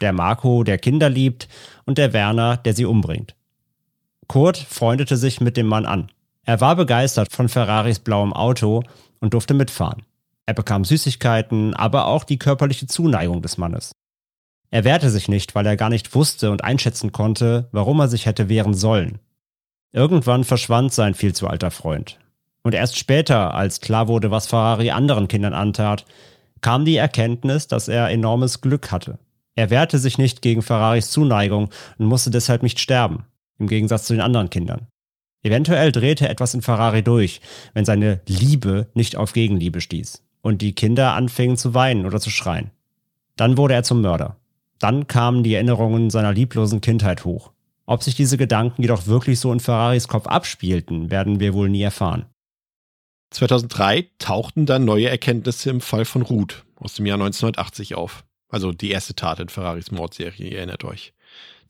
Der 0.00 0.12
Marco, 0.12 0.62
der 0.62 0.76
Kinder 0.76 1.08
liebt, 1.08 1.48
und 1.86 1.96
der 1.96 2.12
Werner, 2.12 2.58
der 2.58 2.74
sie 2.74 2.84
umbringt. 2.84 3.34
Kurt 4.32 4.56
freundete 4.56 5.18
sich 5.18 5.42
mit 5.42 5.58
dem 5.58 5.66
Mann 5.66 5.84
an. 5.84 6.10
Er 6.46 6.62
war 6.62 6.74
begeistert 6.74 7.30
von 7.30 7.50
Ferraris 7.50 7.98
blauem 7.98 8.32
Auto 8.32 8.82
und 9.20 9.34
durfte 9.34 9.52
mitfahren. 9.52 10.04
Er 10.46 10.54
bekam 10.54 10.86
Süßigkeiten, 10.86 11.74
aber 11.74 12.06
auch 12.06 12.24
die 12.24 12.38
körperliche 12.38 12.86
Zuneigung 12.86 13.42
des 13.42 13.58
Mannes. 13.58 13.92
Er 14.70 14.84
wehrte 14.84 15.10
sich 15.10 15.28
nicht, 15.28 15.54
weil 15.54 15.66
er 15.66 15.76
gar 15.76 15.90
nicht 15.90 16.14
wusste 16.14 16.50
und 16.50 16.64
einschätzen 16.64 17.12
konnte, 17.12 17.68
warum 17.72 18.00
er 18.00 18.08
sich 18.08 18.24
hätte 18.24 18.48
wehren 18.48 18.72
sollen. 18.72 19.18
Irgendwann 19.92 20.44
verschwand 20.44 20.94
sein 20.94 21.12
viel 21.12 21.34
zu 21.34 21.46
alter 21.46 21.70
Freund. 21.70 22.18
Und 22.62 22.74
erst 22.74 22.96
später, 22.96 23.52
als 23.52 23.82
klar 23.82 24.08
wurde, 24.08 24.30
was 24.30 24.46
Ferrari 24.46 24.92
anderen 24.92 25.28
Kindern 25.28 25.52
antat, 25.52 26.06
kam 26.62 26.86
die 26.86 26.96
Erkenntnis, 26.96 27.68
dass 27.68 27.86
er 27.86 28.08
enormes 28.08 28.62
Glück 28.62 28.92
hatte. 28.92 29.18
Er 29.56 29.68
wehrte 29.68 29.98
sich 29.98 30.16
nicht 30.16 30.40
gegen 30.40 30.62
Ferraris 30.62 31.10
Zuneigung 31.10 31.68
und 31.98 32.06
musste 32.06 32.30
deshalb 32.30 32.62
nicht 32.62 32.80
sterben, 32.80 33.26
im 33.62 33.68
Gegensatz 33.68 34.04
zu 34.04 34.12
den 34.12 34.20
anderen 34.20 34.50
Kindern. 34.50 34.88
Eventuell 35.42 35.90
drehte 35.90 36.28
etwas 36.28 36.54
in 36.54 36.62
Ferrari 36.62 37.02
durch, 37.02 37.40
wenn 37.74 37.84
seine 37.84 38.20
Liebe 38.26 38.88
nicht 38.94 39.16
auf 39.16 39.32
Gegenliebe 39.32 39.80
stieß 39.80 40.22
und 40.40 40.62
die 40.62 40.74
Kinder 40.74 41.14
anfingen 41.14 41.56
zu 41.56 41.74
weinen 41.74 42.06
oder 42.06 42.20
zu 42.20 42.30
schreien. 42.30 42.70
Dann 43.36 43.56
wurde 43.56 43.74
er 43.74 43.82
zum 43.82 44.02
Mörder. 44.02 44.36
Dann 44.78 45.06
kamen 45.06 45.42
die 45.42 45.54
Erinnerungen 45.54 46.10
seiner 46.10 46.32
lieblosen 46.32 46.80
Kindheit 46.80 47.24
hoch. 47.24 47.52
Ob 47.86 48.02
sich 48.02 48.14
diese 48.14 48.36
Gedanken 48.36 48.82
jedoch 48.82 49.06
wirklich 49.06 49.40
so 49.40 49.52
in 49.52 49.60
Ferraris 49.60 50.06
Kopf 50.08 50.26
abspielten, 50.26 51.10
werden 51.10 51.40
wir 51.40 51.54
wohl 51.54 51.68
nie 51.68 51.82
erfahren. 51.82 52.26
2003 53.30 54.10
tauchten 54.18 54.66
dann 54.66 54.84
neue 54.84 55.08
Erkenntnisse 55.08 55.70
im 55.70 55.80
Fall 55.80 56.04
von 56.04 56.22
Ruth 56.22 56.64
aus 56.76 56.94
dem 56.94 57.06
Jahr 57.06 57.16
1980 57.16 57.94
auf. 57.94 58.24
Also 58.48 58.72
die 58.72 58.90
erste 58.90 59.14
Tat 59.14 59.40
in 59.40 59.48
Ferraris 59.48 59.90
Mordserie, 59.90 60.50
ihr 60.50 60.58
erinnert 60.58 60.84
euch. 60.84 61.14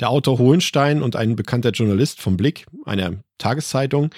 Der 0.00 0.10
Autor 0.10 0.38
Hohenstein 0.38 1.02
und 1.02 1.16
ein 1.16 1.36
bekannter 1.36 1.70
Journalist 1.70 2.20
vom 2.20 2.36
Blick, 2.36 2.66
einer 2.84 3.22
Tageszeitung, 3.38 4.10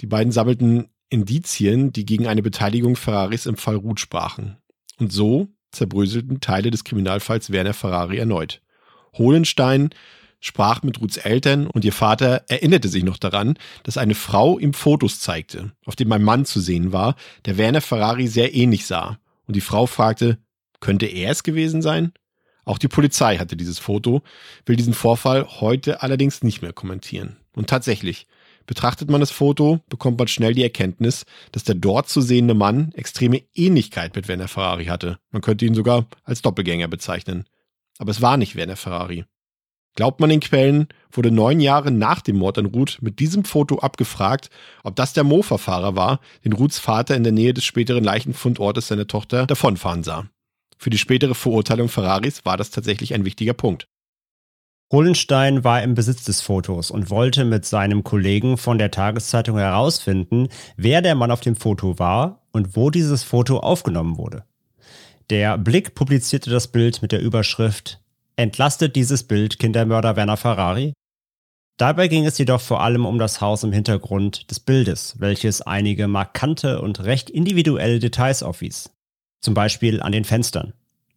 die 0.00 0.06
beiden 0.06 0.32
sammelten 0.32 0.88
Indizien, 1.08 1.92
die 1.92 2.06
gegen 2.06 2.26
eine 2.26 2.42
Beteiligung 2.42 2.96
Ferraris 2.96 3.46
im 3.46 3.56
Fall 3.56 3.76
Ruth 3.76 4.00
sprachen. 4.00 4.56
Und 4.98 5.12
so 5.12 5.48
zerbröselten 5.72 6.40
Teile 6.40 6.70
des 6.70 6.84
Kriminalfalls 6.84 7.50
Werner 7.50 7.74
Ferrari 7.74 8.18
erneut. 8.18 8.60
Hohenstein 9.16 9.90
sprach 10.40 10.82
mit 10.82 11.00
Ruths 11.00 11.18
Eltern 11.18 11.66
und 11.66 11.84
ihr 11.84 11.92
Vater 11.92 12.44
erinnerte 12.48 12.88
sich 12.88 13.04
noch 13.04 13.16
daran, 13.16 13.56
dass 13.84 13.96
eine 13.96 14.14
Frau 14.14 14.58
ihm 14.58 14.74
Fotos 14.74 15.20
zeigte, 15.20 15.72
auf 15.86 15.96
denen 15.96 16.10
mein 16.10 16.22
Mann 16.22 16.44
zu 16.44 16.60
sehen 16.60 16.92
war, 16.92 17.14
der 17.44 17.58
Werner 17.58 17.80
Ferrari 17.80 18.26
sehr 18.26 18.54
ähnlich 18.54 18.86
sah. 18.86 19.18
Und 19.46 19.56
die 19.56 19.60
Frau 19.60 19.86
fragte, 19.86 20.38
könnte 20.80 21.06
er 21.06 21.30
es 21.30 21.42
gewesen 21.42 21.80
sein? 21.80 22.12
Auch 22.64 22.78
die 22.78 22.88
Polizei 22.88 23.38
hatte 23.38 23.56
dieses 23.56 23.78
Foto, 23.78 24.22
will 24.66 24.76
diesen 24.76 24.94
Vorfall 24.94 25.46
heute 25.60 26.02
allerdings 26.02 26.42
nicht 26.42 26.62
mehr 26.62 26.72
kommentieren. 26.72 27.36
Und 27.54 27.68
tatsächlich, 27.68 28.26
betrachtet 28.66 29.10
man 29.10 29.20
das 29.20 29.30
Foto, 29.30 29.80
bekommt 29.88 30.18
man 30.18 30.28
schnell 30.28 30.54
die 30.54 30.62
Erkenntnis, 30.62 31.26
dass 31.50 31.64
der 31.64 31.74
dort 31.74 32.08
zu 32.08 32.20
sehende 32.20 32.54
Mann 32.54 32.92
extreme 32.94 33.42
Ähnlichkeit 33.54 34.14
mit 34.14 34.28
Werner 34.28 34.48
Ferrari 34.48 34.86
hatte. 34.86 35.18
Man 35.30 35.42
könnte 35.42 35.66
ihn 35.66 35.74
sogar 35.74 36.06
als 36.24 36.42
Doppelgänger 36.42 36.88
bezeichnen. 36.88 37.44
Aber 37.98 38.10
es 38.10 38.22
war 38.22 38.36
nicht 38.36 38.56
Werner 38.56 38.76
Ferrari. 38.76 39.24
Glaubt 39.94 40.20
man 40.20 40.30
den 40.30 40.40
Quellen, 40.40 40.88
wurde 41.10 41.30
neun 41.30 41.60
Jahre 41.60 41.90
nach 41.90 42.22
dem 42.22 42.36
Mord 42.36 42.56
an 42.56 42.66
Ruth 42.66 42.98
mit 43.02 43.18
diesem 43.18 43.44
Foto 43.44 43.78
abgefragt, 43.80 44.48
ob 44.84 44.96
das 44.96 45.12
der 45.12 45.24
Mofa-Fahrer 45.24 45.96
war, 45.96 46.20
den 46.44 46.54
Ruths 46.54 46.78
Vater 46.78 47.14
in 47.14 47.24
der 47.24 47.32
Nähe 47.32 47.52
des 47.52 47.64
späteren 47.64 48.02
Leichenfundortes 48.02 48.88
seiner 48.88 49.06
Tochter 49.06 49.46
davonfahren 49.46 50.02
sah. 50.02 50.28
Für 50.82 50.90
die 50.90 50.98
spätere 50.98 51.36
Verurteilung 51.36 51.88
Ferraris 51.88 52.44
war 52.44 52.56
das 52.56 52.70
tatsächlich 52.70 53.14
ein 53.14 53.24
wichtiger 53.24 53.52
Punkt. 53.52 53.86
Hohlenstein 54.92 55.62
war 55.62 55.80
im 55.80 55.94
Besitz 55.94 56.24
des 56.24 56.40
Fotos 56.40 56.90
und 56.90 57.08
wollte 57.08 57.44
mit 57.44 57.64
seinem 57.64 58.02
Kollegen 58.02 58.58
von 58.58 58.78
der 58.78 58.90
Tageszeitung 58.90 59.58
herausfinden, 59.58 60.48
wer 60.76 61.00
der 61.00 61.14
Mann 61.14 61.30
auf 61.30 61.40
dem 61.40 61.54
Foto 61.54 62.00
war 62.00 62.42
und 62.50 62.74
wo 62.74 62.90
dieses 62.90 63.22
Foto 63.22 63.60
aufgenommen 63.60 64.18
wurde. 64.18 64.42
Der 65.30 65.56
Blick 65.56 65.94
publizierte 65.94 66.50
das 66.50 66.66
Bild 66.66 67.00
mit 67.00 67.12
der 67.12 67.22
Überschrift 67.22 68.00
Entlastet 68.34 68.96
dieses 68.96 69.22
Bild 69.22 69.60
Kindermörder 69.60 70.16
Werner 70.16 70.36
Ferrari? 70.36 70.94
Dabei 71.78 72.08
ging 72.08 72.26
es 72.26 72.38
jedoch 72.38 72.60
vor 72.60 72.80
allem 72.80 73.06
um 73.06 73.20
das 73.20 73.40
Haus 73.40 73.62
im 73.62 73.72
Hintergrund 73.72 74.50
des 74.50 74.58
Bildes, 74.58 75.14
welches 75.20 75.62
einige 75.62 76.08
markante 76.08 76.82
und 76.82 77.04
recht 77.04 77.30
individuelle 77.30 78.00
Details 78.00 78.42
aufwies. 78.42 78.90
Zum 79.42 79.54
Beispiel 79.54 80.00
an 80.00 80.12
den 80.12 80.24
Fenstern. 80.24 80.72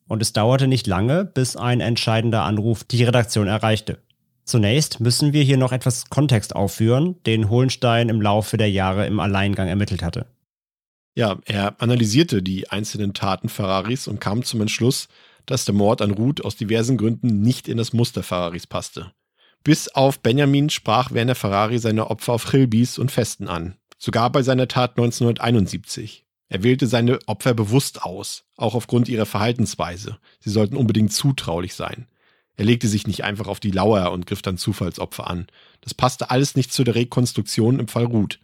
Und 0.07 0.21
es 0.21 0.33
dauerte 0.33 0.67
nicht 0.67 0.87
lange, 0.87 1.25
bis 1.25 1.55
ein 1.55 1.79
entscheidender 1.79 2.43
Anruf 2.43 2.83
die 2.83 3.03
Redaktion 3.03 3.47
erreichte. 3.47 3.99
Zunächst 4.43 4.99
müssen 4.99 5.33
wir 5.33 5.43
hier 5.43 5.57
noch 5.57 5.71
etwas 5.71 6.09
Kontext 6.09 6.55
aufführen, 6.55 7.15
den 7.25 7.49
Hohenstein 7.49 8.09
im 8.09 8.21
Laufe 8.21 8.57
der 8.57 8.69
Jahre 8.69 9.07
im 9.07 9.19
Alleingang 9.19 9.67
ermittelt 9.67 10.03
hatte. 10.03 10.27
Ja, 11.15 11.37
er 11.45 11.81
analysierte 11.81 12.43
die 12.43 12.69
einzelnen 12.69 13.13
Taten 13.13 13.47
Ferraris 13.47 14.07
und 14.07 14.19
kam 14.19 14.43
zum 14.43 14.61
Entschluss, 14.61 15.07
dass 15.45 15.65
der 15.65 15.73
Mord 15.73 16.01
an 16.01 16.11
Ruth 16.11 16.43
aus 16.43 16.57
diversen 16.57 16.97
Gründen 16.97 17.41
nicht 17.41 17.67
in 17.67 17.77
das 17.77 17.93
Muster 17.93 18.21
Ferraris 18.21 18.67
passte. 18.67 19.11
Bis 19.63 19.87
auf 19.87 20.19
Benjamin 20.19 20.69
sprach 20.69 21.11
Werner 21.11 21.35
Ferrari 21.35 21.79
seine 21.79 22.09
Opfer 22.11 22.33
auf 22.33 22.51
Chilbis 22.51 22.99
und 22.99 23.11
Festen 23.11 23.47
an, 23.47 23.75
sogar 23.97 24.31
bei 24.31 24.43
seiner 24.43 24.67
Tat 24.67 24.91
1971. 24.91 26.24
Er 26.47 26.63
wählte 26.63 26.87
seine 26.87 27.19
Opfer 27.27 27.53
bewusst 27.53 28.03
aus, 28.03 28.43
auch 28.55 28.75
aufgrund 28.75 29.09
ihrer 29.09 29.25
Verhaltensweise. 29.25 30.17
Sie 30.39 30.49
sollten 30.49 30.77
unbedingt 30.77 31.11
zutraulich 31.11 31.73
sein. 31.73 32.07
Er 32.57 32.65
legte 32.65 32.87
sich 32.87 33.07
nicht 33.07 33.23
einfach 33.23 33.47
auf 33.47 33.59
die 33.59 33.71
Lauer 33.71 34.11
und 34.11 34.27
griff 34.27 34.41
dann 34.41 34.57
Zufallsopfer 34.57 35.27
an. 35.27 35.47
Das 35.81 35.93
passte 35.93 36.29
alles 36.29 36.55
nicht 36.55 36.71
zu 36.71 36.83
der 36.83 36.95
Rekonstruktion 36.95 37.79
im 37.79 37.87
Fall 37.87 38.05
Ruth. 38.05 38.39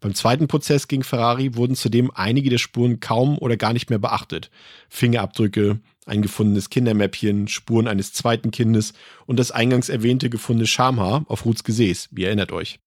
Beim 0.00 0.14
zweiten 0.14 0.48
Prozess 0.48 0.88
gegen 0.88 1.02
Ferrari 1.02 1.56
wurden 1.56 1.76
zudem 1.76 2.10
einige 2.14 2.50
der 2.50 2.58
Spuren 2.58 3.00
kaum 3.00 3.38
oder 3.38 3.56
gar 3.56 3.72
nicht 3.72 3.90
mehr 3.90 3.98
beachtet. 3.98 4.50
Fingerabdrücke, 4.88 5.80
ein 6.06 6.22
gefundenes 6.22 6.68
Kindermäppchen, 6.68 7.48
Spuren 7.48 7.88
eines 7.88 8.12
zweiten 8.12 8.50
Kindes 8.50 8.92
und 9.26 9.38
das 9.38 9.50
eingangs 9.50 9.88
erwähnte 9.88 10.30
gefundene 10.30 10.66
Schamhaar 10.66 11.24
auf 11.28 11.44
Ruths 11.44 11.64
Gesäß. 11.64 12.10
Ihr 12.16 12.26
erinnert 12.26 12.52
euch. 12.52 12.80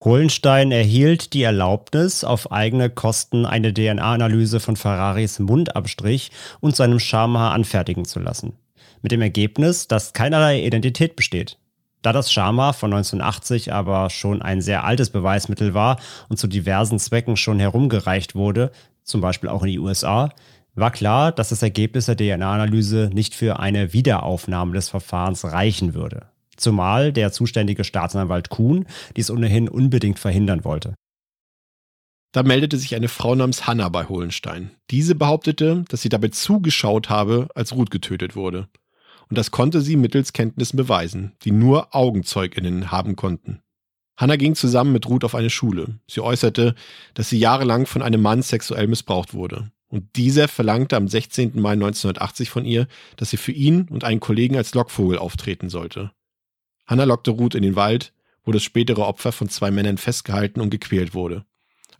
Kohlenstein 0.00 0.72
erhielt 0.72 1.34
die 1.34 1.42
Erlaubnis, 1.42 2.24
auf 2.24 2.50
eigene 2.50 2.88
Kosten 2.88 3.44
eine 3.44 3.74
DNA-Analyse 3.74 4.58
von 4.58 4.76
Ferraris 4.76 5.38
Mundabstrich 5.40 6.30
und 6.60 6.74
seinem 6.74 6.98
Schamhaar 6.98 7.52
anfertigen 7.52 8.06
zu 8.06 8.18
lassen. 8.18 8.54
Mit 9.02 9.12
dem 9.12 9.20
Ergebnis, 9.20 9.88
dass 9.88 10.14
keinerlei 10.14 10.64
Identität 10.64 11.16
besteht. 11.16 11.58
Da 12.00 12.14
das 12.14 12.32
Schamhaar 12.32 12.72
von 12.72 12.94
1980 12.94 13.74
aber 13.74 14.08
schon 14.08 14.40
ein 14.40 14.62
sehr 14.62 14.84
altes 14.84 15.10
Beweismittel 15.10 15.74
war 15.74 16.00
und 16.30 16.38
zu 16.38 16.46
diversen 16.46 16.98
Zwecken 16.98 17.36
schon 17.36 17.60
herumgereicht 17.60 18.34
wurde, 18.34 18.72
zum 19.02 19.20
Beispiel 19.20 19.50
auch 19.50 19.64
in 19.64 19.68
die 19.68 19.78
USA, 19.78 20.30
war 20.74 20.92
klar, 20.92 21.30
dass 21.30 21.50
das 21.50 21.62
Ergebnis 21.62 22.06
der 22.06 22.16
DNA-Analyse 22.16 23.10
nicht 23.12 23.34
für 23.34 23.60
eine 23.60 23.92
Wiederaufnahme 23.92 24.72
des 24.72 24.88
Verfahrens 24.88 25.44
reichen 25.44 25.92
würde. 25.92 26.30
Zumal 26.60 27.12
der 27.12 27.32
zuständige 27.32 27.84
Staatsanwalt 27.84 28.50
Kuhn 28.50 28.86
dies 29.16 29.30
ohnehin 29.30 29.68
unbedingt 29.68 30.18
verhindern 30.18 30.64
wollte. 30.64 30.94
Da 32.32 32.44
meldete 32.44 32.76
sich 32.76 32.94
eine 32.94 33.08
Frau 33.08 33.34
namens 33.34 33.66
Hanna 33.66 33.88
bei 33.88 34.04
Hohlenstein. 34.04 34.70
Diese 34.90 35.16
behauptete, 35.16 35.84
dass 35.88 36.02
sie 36.02 36.08
dabei 36.08 36.28
zugeschaut 36.28 37.10
habe, 37.10 37.48
als 37.54 37.74
Ruth 37.74 37.90
getötet 37.90 38.36
wurde. 38.36 38.68
Und 39.28 39.38
das 39.38 39.50
konnte 39.50 39.80
sie 39.80 39.96
mittels 39.96 40.32
Kenntnissen 40.32 40.76
beweisen, 40.76 41.32
die 41.42 41.50
nur 41.50 41.94
AugenzeugInnen 41.94 42.90
haben 42.92 43.16
konnten. 43.16 43.62
Hannah 44.16 44.36
ging 44.36 44.54
zusammen 44.54 44.92
mit 44.92 45.08
Ruth 45.08 45.24
auf 45.24 45.34
eine 45.34 45.50
Schule. 45.50 45.98
Sie 46.06 46.20
äußerte, 46.20 46.74
dass 47.14 47.30
sie 47.30 47.38
jahrelang 47.38 47.86
von 47.86 48.02
einem 48.02 48.20
Mann 48.20 48.42
sexuell 48.42 48.86
missbraucht 48.86 49.34
wurde. 49.34 49.72
Und 49.88 50.16
dieser 50.16 50.46
verlangte 50.46 50.96
am 50.96 51.08
16. 51.08 51.60
Mai 51.60 51.72
1980 51.72 52.50
von 52.50 52.64
ihr, 52.64 52.86
dass 53.16 53.30
sie 53.30 53.38
für 53.38 53.52
ihn 53.52 53.88
und 53.88 54.04
einen 54.04 54.20
Kollegen 54.20 54.56
als 54.56 54.74
Lockvogel 54.74 55.18
auftreten 55.18 55.68
sollte. 55.68 56.12
Hannah 56.90 57.04
lockte 57.04 57.30
Ruth 57.30 57.54
in 57.54 57.62
den 57.62 57.76
Wald, 57.76 58.12
wo 58.44 58.50
das 58.50 58.64
spätere 58.64 59.06
Opfer 59.06 59.30
von 59.30 59.48
zwei 59.48 59.70
Männern 59.70 59.96
festgehalten 59.96 60.60
und 60.60 60.70
gequält 60.70 61.14
wurde. 61.14 61.44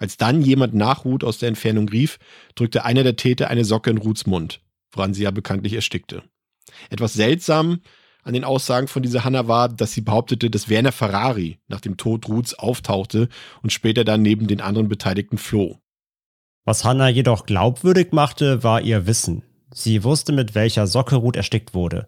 Als 0.01 0.17
dann 0.17 0.43
jemand 0.43 0.75
nach 0.75 1.05
Ruth 1.05 1.23
aus 1.23 1.39
der 1.39 1.49
Entfernung 1.49 1.89
rief, 1.89 2.19
drückte 2.57 2.85
einer 2.85 3.05
der 3.05 3.15
Täter 3.15 3.49
eine 3.49 3.65
Socke 3.65 3.91
in 3.91 3.99
Ruths 3.99 4.27
Mund, 4.27 4.61
woran 4.91 5.15
sie 5.15 5.23
ja 5.23 5.31
bekanntlich 5.31 5.75
erstickte. 5.75 6.25
Etwas 6.89 7.13
seltsam 7.13 7.81
an 8.25 8.35
den 8.35 8.45
Aussagen 8.45 8.89
von 8.89 9.03
dieser 9.03 9.23
Hanna 9.25 9.47
war, 9.47 9.69
dass 9.69 9.93
sie 9.93 10.01
behauptete, 10.01 10.51
dass 10.51 10.69
Werner 10.69 10.93
Ferrari 10.93 11.59
nach 11.69 11.81
dem 11.81 11.97
Tod 11.97 12.29
Ruths 12.29 12.55
auftauchte 12.55 13.29
und 13.63 13.73
später 13.73 14.05
dann 14.05 14.23
neben 14.23 14.49
den 14.49 14.61
anderen 14.61 14.89
Beteiligten 14.89 15.39
floh. 15.39 15.79
Was 16.65 16.85
Hanna 16.85 17.09
jedoch 17.09 17.47
glaubwürdig 17.47 18.13
machte, 18.13 18.65
war 18.65 18.81
ihr 18.81 19.07
Wissen. 19.07 19.45
Sie 19.73 20.03
wusste, 20.03 20.33
mit 20.33 20.55
welcher 20.55 20.87
Socke 20.87 21.17
Ruth 21.17 21.37
erstickt 21.37 21.75
wurde. 21.75 22.07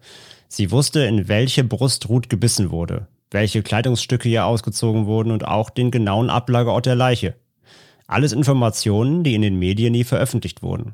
Sie 0.55 0.69
wusste, 0.69 0.99
in 0.99 1.27
welche 1.27 1.63
Brust 1.63 2.09
Ruth 2.09 2.29
gebissen 2.29 2.69
wurde, 2.69 3.07
welche 3.31 3.63
Kleidungsstücke 3.63 4.29
ihr 4.29 4.45
ausgezogen 4.45 5.07
wurden 5.07 5.31
und 5.31 5.47
auch 5.47 5.71
den 5.71 5.89
genauen 5.89 6.29
Ablageort 6.29 6.85
der 6.85 6.93
Leiche. 6.93 7.33
Alles 8.05 8.33
Informationen, 8.33 9.23
die 9.23 9.33
in 9.33 9.41
den 9.41 9.57
Medien 9.57 9.93
nie 9.93 10.03
veröffentlicht 10.03 10.61
wurden. 10.61 10.93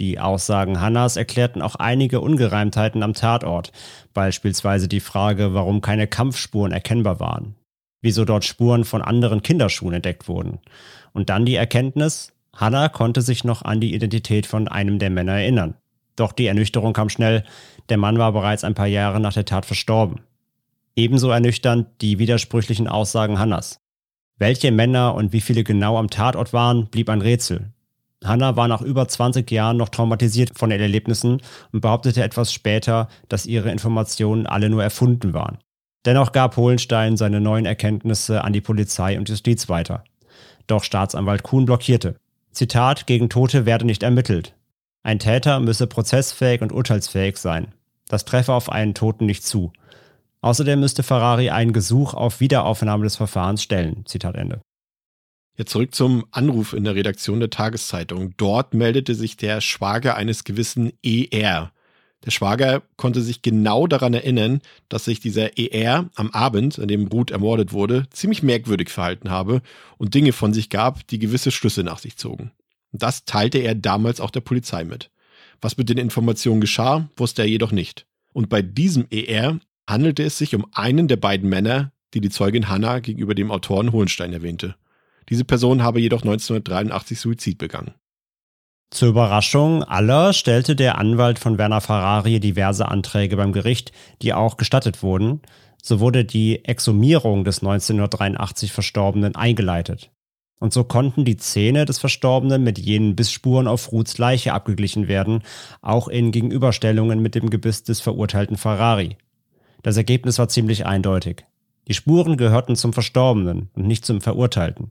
Die 0.00 0.18
Aussagen 0.18 0.80
Hannas 0.80 1.18
erklärten 1.18 1.60
auch 1.60 1.74
einige 1.74 2.22
Ungereimtheiten 2.22 3.02
am 3.02 3.12
Tatort, 3.12 3.72
beispielsweise 4.14 4.88
die 4.88 5.00
Frage, 5.00 5.52
warum 5.52 5.82
keine 5.82 6.06
Kampfspuren 6.06 6.72
erkennbar 6.72 7.20
waren, 7.20 7.56
wieso 8.00 8.24
dort 8.24 8.46
Spuren 8.46 8.84
von 8.84 9.02
anderen 9.02 9.42
Kinderschuhen 9.42 9.92
entdeckt 9.92 10.28
wurden. 10.28 10.60
Und 11.12 11.28
dann 11.28 11.44
die 11.44 11.56
Erkenntnis, 11.56 12.32
Hannah 12.56 12.88
konnte 12.88 13.20
sich 13.20 13.44
noch 13.44 13.60
an 13.60 13.82
die 13.82 13.92
Identität 13.92 14.46
von 14.46 14.66
einem 14.66 14.98
der 14.98 15.10
Männer 15.10 15.34
erinnern. 15.34 15.74
Doch 16.18 16.32
die 16.32 16.46
Ernüchterung 16.46 16.94
kam 16.94 17.10
schnell, 17.10 17.44
der 17.88 17.96
Mann 17.96 18.18
war 18.18 18.32
bereits 18.32 18.64
ein 18.64 18.74
paar 18.74 18.86
Jahre 18.86 19.20
nach 19.20 19.34
der 19.34 19.44
Tat 19.44 19.66
verstorben. 19.66 20.20
Ebenso 20.96 21.30
ernüchternd 21.30 21.88
die 22.00 22.18
widersprüchlichen 22.18 22.88
Aussagen 22.88 23.38
Hannas. 23.38 23.80
Welche 24.36 24.70
Männer 24.72 25.14
und 25.14 25.32
wie 25.32 25.40
viele 25.40 25.64
genau 25.64 25.96
am 25.98 26.10
Tatort 26.10 26.52
waren, 26.52 26.86
blieb 26.86 27.08
ein 27.08 27.22
Rätsel. 27.22 27.72
Hannah 28.24 28.56
war 28.56 28.68
nach 28.68 28.82
über 28.82 29.06
20 29.06 29.48
Jahren 29.50 29.76
noch 29.76 29.90
traumatisiert 29.90 30.58
von 30.58 30.70
den 30.70 30.80
Erlebnissen 30.80 31.40
und 31.72 31.80
behauptete 31.80 32.22
etwas 32.22 32.52
später, 32.52 33.08
dass 33.28 33.46
ihre 33.46 33.70
Informationen 33.70 34.46
alle 34.46 34.70
nur 34.70 34.82
erfunden 34.82 35.34
waren. 35.34 35.58
Dennoch 36.04 36.32
gab 36.32 36.56
Hohenstein 36.56 37.16
seine 37.16 37.40
neuen 37.40 37.66
Erkenntnisse 37.66 38.42
an 38.42 38.52
die 38.52 38.60
Polizei 38.60 39.18
und 39.18 39.28
Justiz 39.28 39.68
weiter. 39.68 40.04
Doch 40.66 40.84
Staatsanwalt 40.84 41.42
Kuhn 41.42 41.64
blockierte. 41.64 42.16
Zitat, 42.52 43.06
gegen 43.06 43.28
Tote 43.28 43.66
werde 43.66 43.86
nicht 43.86 44.02
ermittelt. 44.02 44.54
Ein 45.02 45.18
Täter 45.18 45.60
müsse 45.60 45.86
prozessfähig 45.86 46.60
und 46.60 46.72
urteilsfähig 46.72 47.36
sein. 47.36 47.72
Das 48.08 48.24
treffe 48.24 48.52
auf 48.52 48.70
einen 48.70 48.94
Toten 48.94 49.26
nicht 49.26 49.44
zu. 49.44 49.72
Außerdem 50.40 50.80
müsste 50.80 51.02
Ferrari 51.02 51.50
ein 51.50 51.72
Gesuch 51.72 52.14
auf 52.14 52.40
Wiederaufnahme 52.40 53.04
des 53.04 53.16
Verfahrens 53.16 53.62
stellen. 53.62 54.04
Zitat 54.06 54.36
Ende. 54.36 54.60
Ja, 55.56 55.66
zurück 55.66 55.94
zum 55.94 56.24
Anruf 56.30 56.72
in 56.72 56.84
der 56.84 56.94
Redaktion 56.94 57.40
der 57.40 57.50
Tageszeitung. 57.50 58.34
Dort 58.36 58.74
meldete 58.74 59.16
sich 59.16 59.36
der 59.36 59.60
Schwager 59.60 60.14
eines 60.14 60.44
gewissen 60.44 60.92
ER. 61.02 61.72
Der 62.24 62.30
Schwager 62.30 62.82
konnte 62.96 63.22
sich 63.22 63.42
genau 63.42 63.86
daran 63.88 64.14
erinnern, 64.14 64.60
dass 64.88 65.04
sich 65.04 65.18
dieser 65.18 65.58
ER 65.58 66.08
am 66.14 66.30
Abend, 66.30 66.78
an 66.78 66.88
dem 66.88 67.08
Ruth 67.08 67.30
ermordet 67.30 67.72
wurde, 67.72 68.06
ziemlich 68.10 68.42
merkwürdig 68.42 68.90
verhalten 68.90 69.30
habe 69.30 69.62
und 69.98 70.14
Dinge 70.14 70.32
von 70.32 70.52
sich 70.52 70.70
gab, 70.70 71.06
die 71.08 71.18
gewisse 71.18 71.50
Schlüsse 71.50 71.82
nach 71.82 71.98
sich 71.98 72.16
zogen. 72.16 72.52
Und 72.92 73.02
das 73.02 73.24
teilte 73.24 73.58
er 73.58 73.74
damals 73.74 74.20
auch 74.20 74.30
der 74.30 74.40
Polizei 74.40 74.84
mit. 74.84 75.10
Was 75.60 75.76
mit 75.76 75.88
den 75.88 75.98
Informationen 75.98 76.60
geschah, 76.60 77.08
wusste 77.16 77.42
er 77.42 77.48
jedoch 77.48 77.72
nicht. 77.72 78.06
Und 78.32 78.48
bei 78.48 78.62
diesem 78.62 79.06
ER 79.10 79.58
handelte 79.88 80.22
es 80.22 80.38
sich 80.38 80.54
um 80.54 80.66
einen 80.72 81.08
der 81.08 81.16
beiden 81.16 81.48
Männer, 81.48 81.92
die 82.14 82.20
die 82.20 82.30
Zeugin 82.30 82.68
Hannah 82.68 83.00
gegenüber 83.00 83.34
dem 83.34 83.50
Autoren 83.50 83.92
Hohenstein 83.92 84.32
erwähnte. 84.32 84.76
Diese 85.28 85.44
Person 85.44 85.82
habe 85.82 86.00
jedoch 86.00 86.22
1983 86.22 87.20
Suizid 87.20 87.58
begangen. 87.58 87.94
Zur 88.90 89.08
Überraschung 89.08 89.84
aller 89.84 90.32
stellte 90.32 90.74
der 90.74 90.96
Anwalt 90.96 91.38
von 91.38 91.58
Werner 91.58 91.82
Ferrari 91.82 92.40
diverse 92.40 92.88
Anträge 92.88 93.36
beim 93.36 93.52
Gericht, 93.52 93.92
die 94.22 94.32
auch 94.32 94.56
gestattet 94.56 95.02
wurden. 95.02 95.42
So 95.82 96.00
wurde 96.00 96.24
die 96.24 96.64
Exhumierung 96.64 97.44
des 97.44 97.58
1983 97.58 98.72
Verstorbenen 98.72 99.36
eingeleitet. 99.36 100.10
Und 100.60 100.72
so 100.72 100.84
konnten 100.84 101.24
die 101.24 101.36
Zähne 101.36 101.84
des 101.84 101.98
Verstorbenen 101.98 102.64
mit 102.64 102.78
jenen 102.78 103.14
Bissspuren 103.14 103.68
auf 103.68 103.92
Ruths 103.92 104.18
Leiche 104.18 104.52
abgeglichen 104.52 105.06
werden, 105.06 105.42
auch 105.82 106.08
in 106.08 106.32
Gegenüberstellungen 106.32 107.20
mit 107.22 107.34
dem 107.34 107.48
Gebiss 107.50 107.84
des 107.84 108.00
verurteilten 108.00 108.56
Ferrari. 108.56 109.16
Das 109.82 109.96
Ergebnis 109.96 110.38
war 110.38 110.48
ziemlich 110.48 110.86
eindeutig. 110.86 111.44
Die 111.86 111.94
Spuren 111.94 112.36
gehörten 112.36 112.76
zum 112.76 112.92
Verstorbenen 112.92 113.70
und 113.74 113.86
nicht 113.86 114.04
zum 114.04 114.20
Verurteilten. 114.20 114.90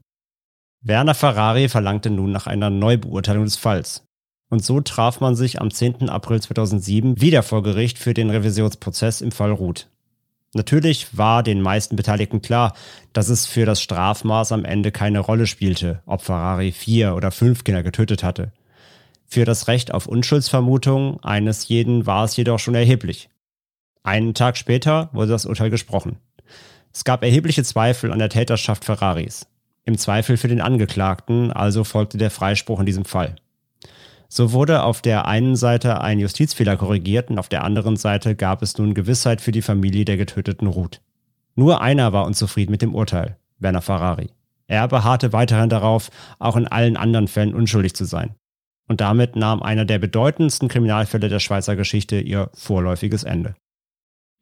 Werner 0.80 1.14
Ferrari 1.14 1.68
verlangte 1.68 2.10
nun 2.10 2.32
nach 2.32 2.46
einer 2.46 2.70
Neubeurteilung 2.70 3.44
des 3.44 3.56
Falls. 3.56 4.04
Und 4.50 4.64
so 4.64 4.80
traf 4.80 5.20
man 5.20 5.36
sich 5.36 5.60
am 5.60 5.70
10. 5.70 6.08
April 6.08 6.40
2007 6.40 7.20
wieder 7.20 7.42
vor 7.42 7.62
Gericht 7.62 7.98
für 7.98 8.14
den 8.14 8.30
Revisionsprozess 8.30 9.20
im 9.20 9.30
Fall 9.30 9.52
Ruth. 9.52 9.90
Natürlich 10.54 11.16
war 11.16 11.42
den 11.42 11.60
meisten 11.60 11.96
Beteiligten 11.96 12.40
klar, 12.40 12.74
dass 13.12 13.28
es 13.28 13.46
für 13.46 13.66
das 13.66 13.82
Strafmaß 13.82 14.52
am 14.52 14.64
Ende 14.64 14.92
keine 14.92 15.20
Rolle 15.20 15.46
spielte, 15.46 16.02
ob 16.06 16.22
Ferrari 16.22 16.72
vier 16.72 17.14
oder 17.14 17.30
fünf 17.30 17.64
Kinder 17.64 17.82
getötet 17.82 18.22
hatte. 18.22 18.52
Für 19.26 19.44
das 19.44 19.68
Recht 19.68 19.92
auf 19.92 20.06
Unschuldsvermutung 20.06 21.22
eines 21.22 21.68
jeden 21.68 22.06
war 22.06 22.24
es 22.24 22.36
jedoch 22.36 22.58
schon 22.58 22.74
erheblich. 22.74 23.28
Einen 24.02 24.32
Tag 24.32 24.56
später 24.56 25.10
wurde 25.12 25.32
das 25.32 25.44
Urteil 25.44 25.68
gesprochen. 25.68 26.16
Es 26.94 27.04
gab 27.04 27.22
erhebliche 27.22 27.62
Zweifel 27.62 28.10
an 28.10 28.18
der 28.18 28.30
Täterschaft 28.30 28.86
Ferraris 28.86 29.46
im 29.88 29.96
Zweifel 29.96 30.36
für 30.36 30.48
den 30.48 30.60
Angeklagten, 30.60 31.50
also 31.50 31.82
folgte 31.82 32.18
der 32.18 32.30
Freispruch 32.30 32.78
in 32.78 32.86
diesem 32.86 33.06
Fall. 33.06 33.36
So 34.30 34.52
wurde 34.52 34.82
auf 34.82 35.00
der 35.00 35.26
einen 35.26 35.56
Seite 35.56 36.02
ein 36.02 36.18
Justizfehler 36.18 36.76
korrigiert 36.76 37.30
und 37.30 37.38
auf 37.38 37.48
der 37.48 37.64
anderen 37.64 37.96
Seite 37.96 38.36
gab 38.36 38.62
es 38.62 38.76
nun 38.76 38.92
Gewissheit 38.92 39.40
für 39.40 39.52
die 39.52 39.62
Familie 39.62 40.04
der 40.04 40.18
getöteten 40.18 40.68
Ruth. 40.68 41.00
Nur 41.54 41.80
einer 41.80 42.12
war 42.12 42.26
unzufrieden 42.26 42.70
mit 42.70 42.82
dem 42.82 42.94
Urteil, 42.94 43.38
Werner 43.58 43.82
Ferrari. 43.82 44.30
Er 44.66 44.86
beharrte 44.86 45.32
weiterhin 45.32 45.70
darauf, 45.70 46.10
auch 46.38 46.56
in 46.56 46.68
allen 46.68 46.98
anderen 46.98 47.26
Fällen 47.26 47.54
unschuldig 47.54 47.94
zu 47.94 48.04
sein. 48.04 48.34
Und 48.86 49.00
damit 49.00 49.34
nahm 49.34 49.62
einer 49.62 49.86
der 49.86 49.98
bedeutendsten 49.98 50.68
Kriminalfälle 50.68 51.28
der 51.30 51.40
Schweizer 51.40 51.74
Geschichte 51.74 52.20
ihr 52.20 52.50
vorläufiges 52.54 53.24
Ende. 53.24 53.54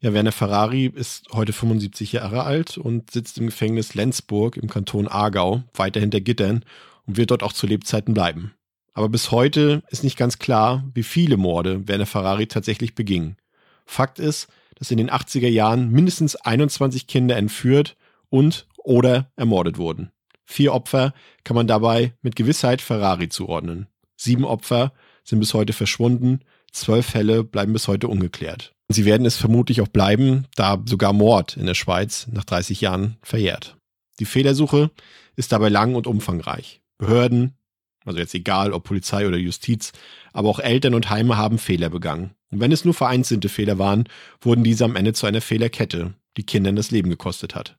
Ja, 0.01 0.12
Werner 0.12 0.32
Ferrari 0.32 0.87
ist 0.87 1.28
heute 1.32 1.53
75 1.53 2.12
Jahre 2.12 2.43
alt 2.43 2.76
und 2.76 3.12
sitzt 3.12 3.39
im 3.39 3.47
Gefängnis 3.47 3.95
Lenzburg 3.95 4.57
im 4.57 4.68
Kanton 4.68 5.09
Aargau, 5.09 5.62
weiter 5.74 6.01
hinter 6.01 6.20
Gittern 6.20 6.64
und 7.07 7.16
wird 7.16 7.30
dort 7.30 7.43
auch 7.43 7.53
zu 7.53 7.66
Lebzeiten 7.66 8.12
bleiben. 8.12 8.53
Aber 8.97 9.11
bis 9.11 9.30
heute 9.30 9.82
ist 9.90 10.05
nicht 10.05 10.16
ganz 10.16 10.38
klar, 10.38 10.82
wie 10.94 11.03
viele 11.03 11.36
Morde 11.36 11.86
Werner 11.86 12.07
Ferrari 12.07 12.47
tatsächlich 12.47 12.94
beging. 12.94 13.36
Fakt 13.84 14.18
ist, 14.18 14.49
dass 14.76 14.90
in 14.90 14.97
den 14.97 15.11
80er 15.11 15.49
Jahren 15.49 15.90
mindestens 15.90 16.34
21 16.34 17.07
Kinder 17.07 17.36
entführt 17.36 17.99
und 18.30 18.66
oder 18.78 19.30
ermordet 19.36 19.76
wurden. 19.76 20.12
Vier 20.47 20.72
Opfer 20.72 21.12
kann 21.44 21.57
man 21.57 21.66
dabei 21.66 22.14
mit 22.22 22.36
Gewissheit 22.36 22.80
Ferrari 22.80 23.28
zuordnen. 23.28 23.86
Sieben 24.16 24.47
Opfer 24.47 24.94
sind 25.24 25.40
bis 25.40 25.53
heute 25.53 25.74
verschwunden, 25.74 26.40
zwölf 26.72 27.05
Fälle 27.05 27.44
bleiben 27.44 27.74
bis 27.74 27.88
heute 27.88 28.09
ungeklärt. 28.09 28.72
Sie 28.88 29.05
werden 29.05 29.26
es 29.26 29.36
vermutlich 29.36 29.82
auch 29.82 29.88
bleiben, 29.88 30.47
da 30.55 30.82
sogar 30.86 31.12
Mord 31.12 31.59
in 31.59 31.66
der 31.66 31.74
Schweiz 31.74 32.28
nach 32.32 32.44
30 32.44 32.80
Jahren 32.80 33.18
verjährt. 33.20 33.76
Die 34.20 34.24
Fehlersuche 34.24 34.90
ist 35.34 35.53
dabei 35.53 35.68
lang 35.68 35.97
und 35.97 36.07
umfangreich. 36.07 36.80
Behörden, 36.97 37.59
also 38.07 38.18
jetzt 38.18 38.34
egal 38.34 38.72
ob 38.72 38.84
Polizei 38.84 39.26
oder 39.26 39.36
Justiz, 39.36 39.92
aber 40.32 40.48
auch 40.48 40.59
Eltern 40.61 40.94
und 40.94 41.11
Heime 41.11 41.36
haben 41.36 41.59
Fehler 41.59 41.90
begangen. 41.90 42.34
Und 42.50 42.61
wenn 42.61 42.72
es 42.72 42.84
nur 42.84 42.94
vereinzelte 42.94 43.48
Fehler 43.48 43.78
waren, 43.78 44.04
wurden 44.40 44.64
diese 44.64 44.84
am 44.84 44.96
Ende 44.96 45.12
zu 45.12 45.26
einer 45.26 45.40
Fehlerkette, 45.40 46.14
die 46.36 46.46
Kindern 46.46 46.76
das 46.76 46.90
Leben 46.90 47.11
gekostet 47.11 47.54
hat. 47.54 47.76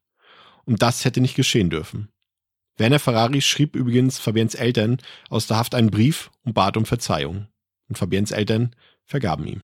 Und 0.65 0.81
das 0.81 1.05
hätte 1.05 1.21
nicht 1.21 1.35
geschehen 1.35 1.69
dürfen. 1.69 2.09
Werner 2.77 2.99
Ferrari 2.99 3.41
schrieb 3.41 3.75
übrigens 3.75 4.19
Fabiens 4.19 4.53
Eltern 4.53 4.97
aus 5.29 5.47
der 5.47 5.57
Haft 5.57 5.73
einen 5.73 5.89
Brief 5.89 6.29
und 6.43 6.53
bat 6.53 6.77
um 6.77 6.85
Verzeihung. 6.85 7.47
Und 7.89 7.97
Fabiens 7.97 8.31
Eltern 8.31 8.75
vergaben 9.05 9.47
ihm. 9.47 9.61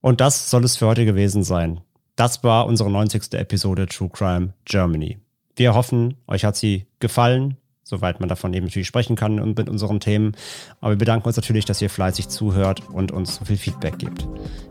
Und 0.00 0.20
das 0.20 0.50
soll 0.50 0.64
es 0.64 0.76
für 0.76 0.88
heute 0.88 1.04
gewesen 1.04 1.44
sein. 1.44 1.80
Das 2.16 2.44
war 2.44 2.66
unsere 2.66 2.90
90. 2.90 3.32
Episode 3.34 3.86
True 3.86 4.10
Crime 4.12 4.52
Germany. 4.64 5.18
Wir 5.56 5.74
hoffen, 5.74 6.16
euch 6.26 6.44
hat 6.44 6.56
sie 6.56 6.86
gefallen, 6.98 7.56
soweit 7.92 8.20
man 8.20 8.28
davon 8.28 8.54
eben 8.54 8.66
natürlich 8.66 8.88
sprechen 8.88 9.16
kann 9.16 9.38
und 9.38 9.58
mit 9.58 9.68
unseren 9.68 10.00
Themen. 10.00 10.32
Aber 10.80 10.92
wir 10.92 10.98
bedanken 10.98 11.26
uns 11.26 11.36
natürlich, 11.36 11.66
dass 11.66 11.82
ihr 11.82 11.90
fleißig 11.90 12.28
zuhört 12.28 12.82
und 12.90 13.12
uns 13.12 13.36
so 13.36 13.44
viel 13.44 13.58
Feedback 13.58 13.98
gibt. 13.98 14.26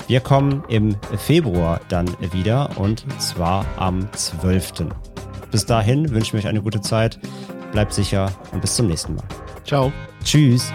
Wir 0.07 0.19
kommen 0.19 0.63
im 0.67 0.95
Februar 1.17 1.79
dann 1.87 2.09
wieder 2.33 2.77
und 2.77 3.05
zwar 3.21 3.65
am 3.77 4.11
12. 4.11 4.87
Bis 5.51 5.65
dahin 5.65 6.09
wünschen 6.09 6.33
wir 6.33 6.39
euch 6.39 6.47
eine 6.47 6.61
gute 6.61 6.81
Zeit, 6.81 7.19
bleibt 7.71 7.93
sicher 7.93 8.31
und 8.51 8.61
bis 8.61 8.75
zum 8.75 8.87
nächsten 8.87 9.15
Mal. 9.15 9.25
Ciao. 9.65 9.91
Tschüss. 10.23 10.73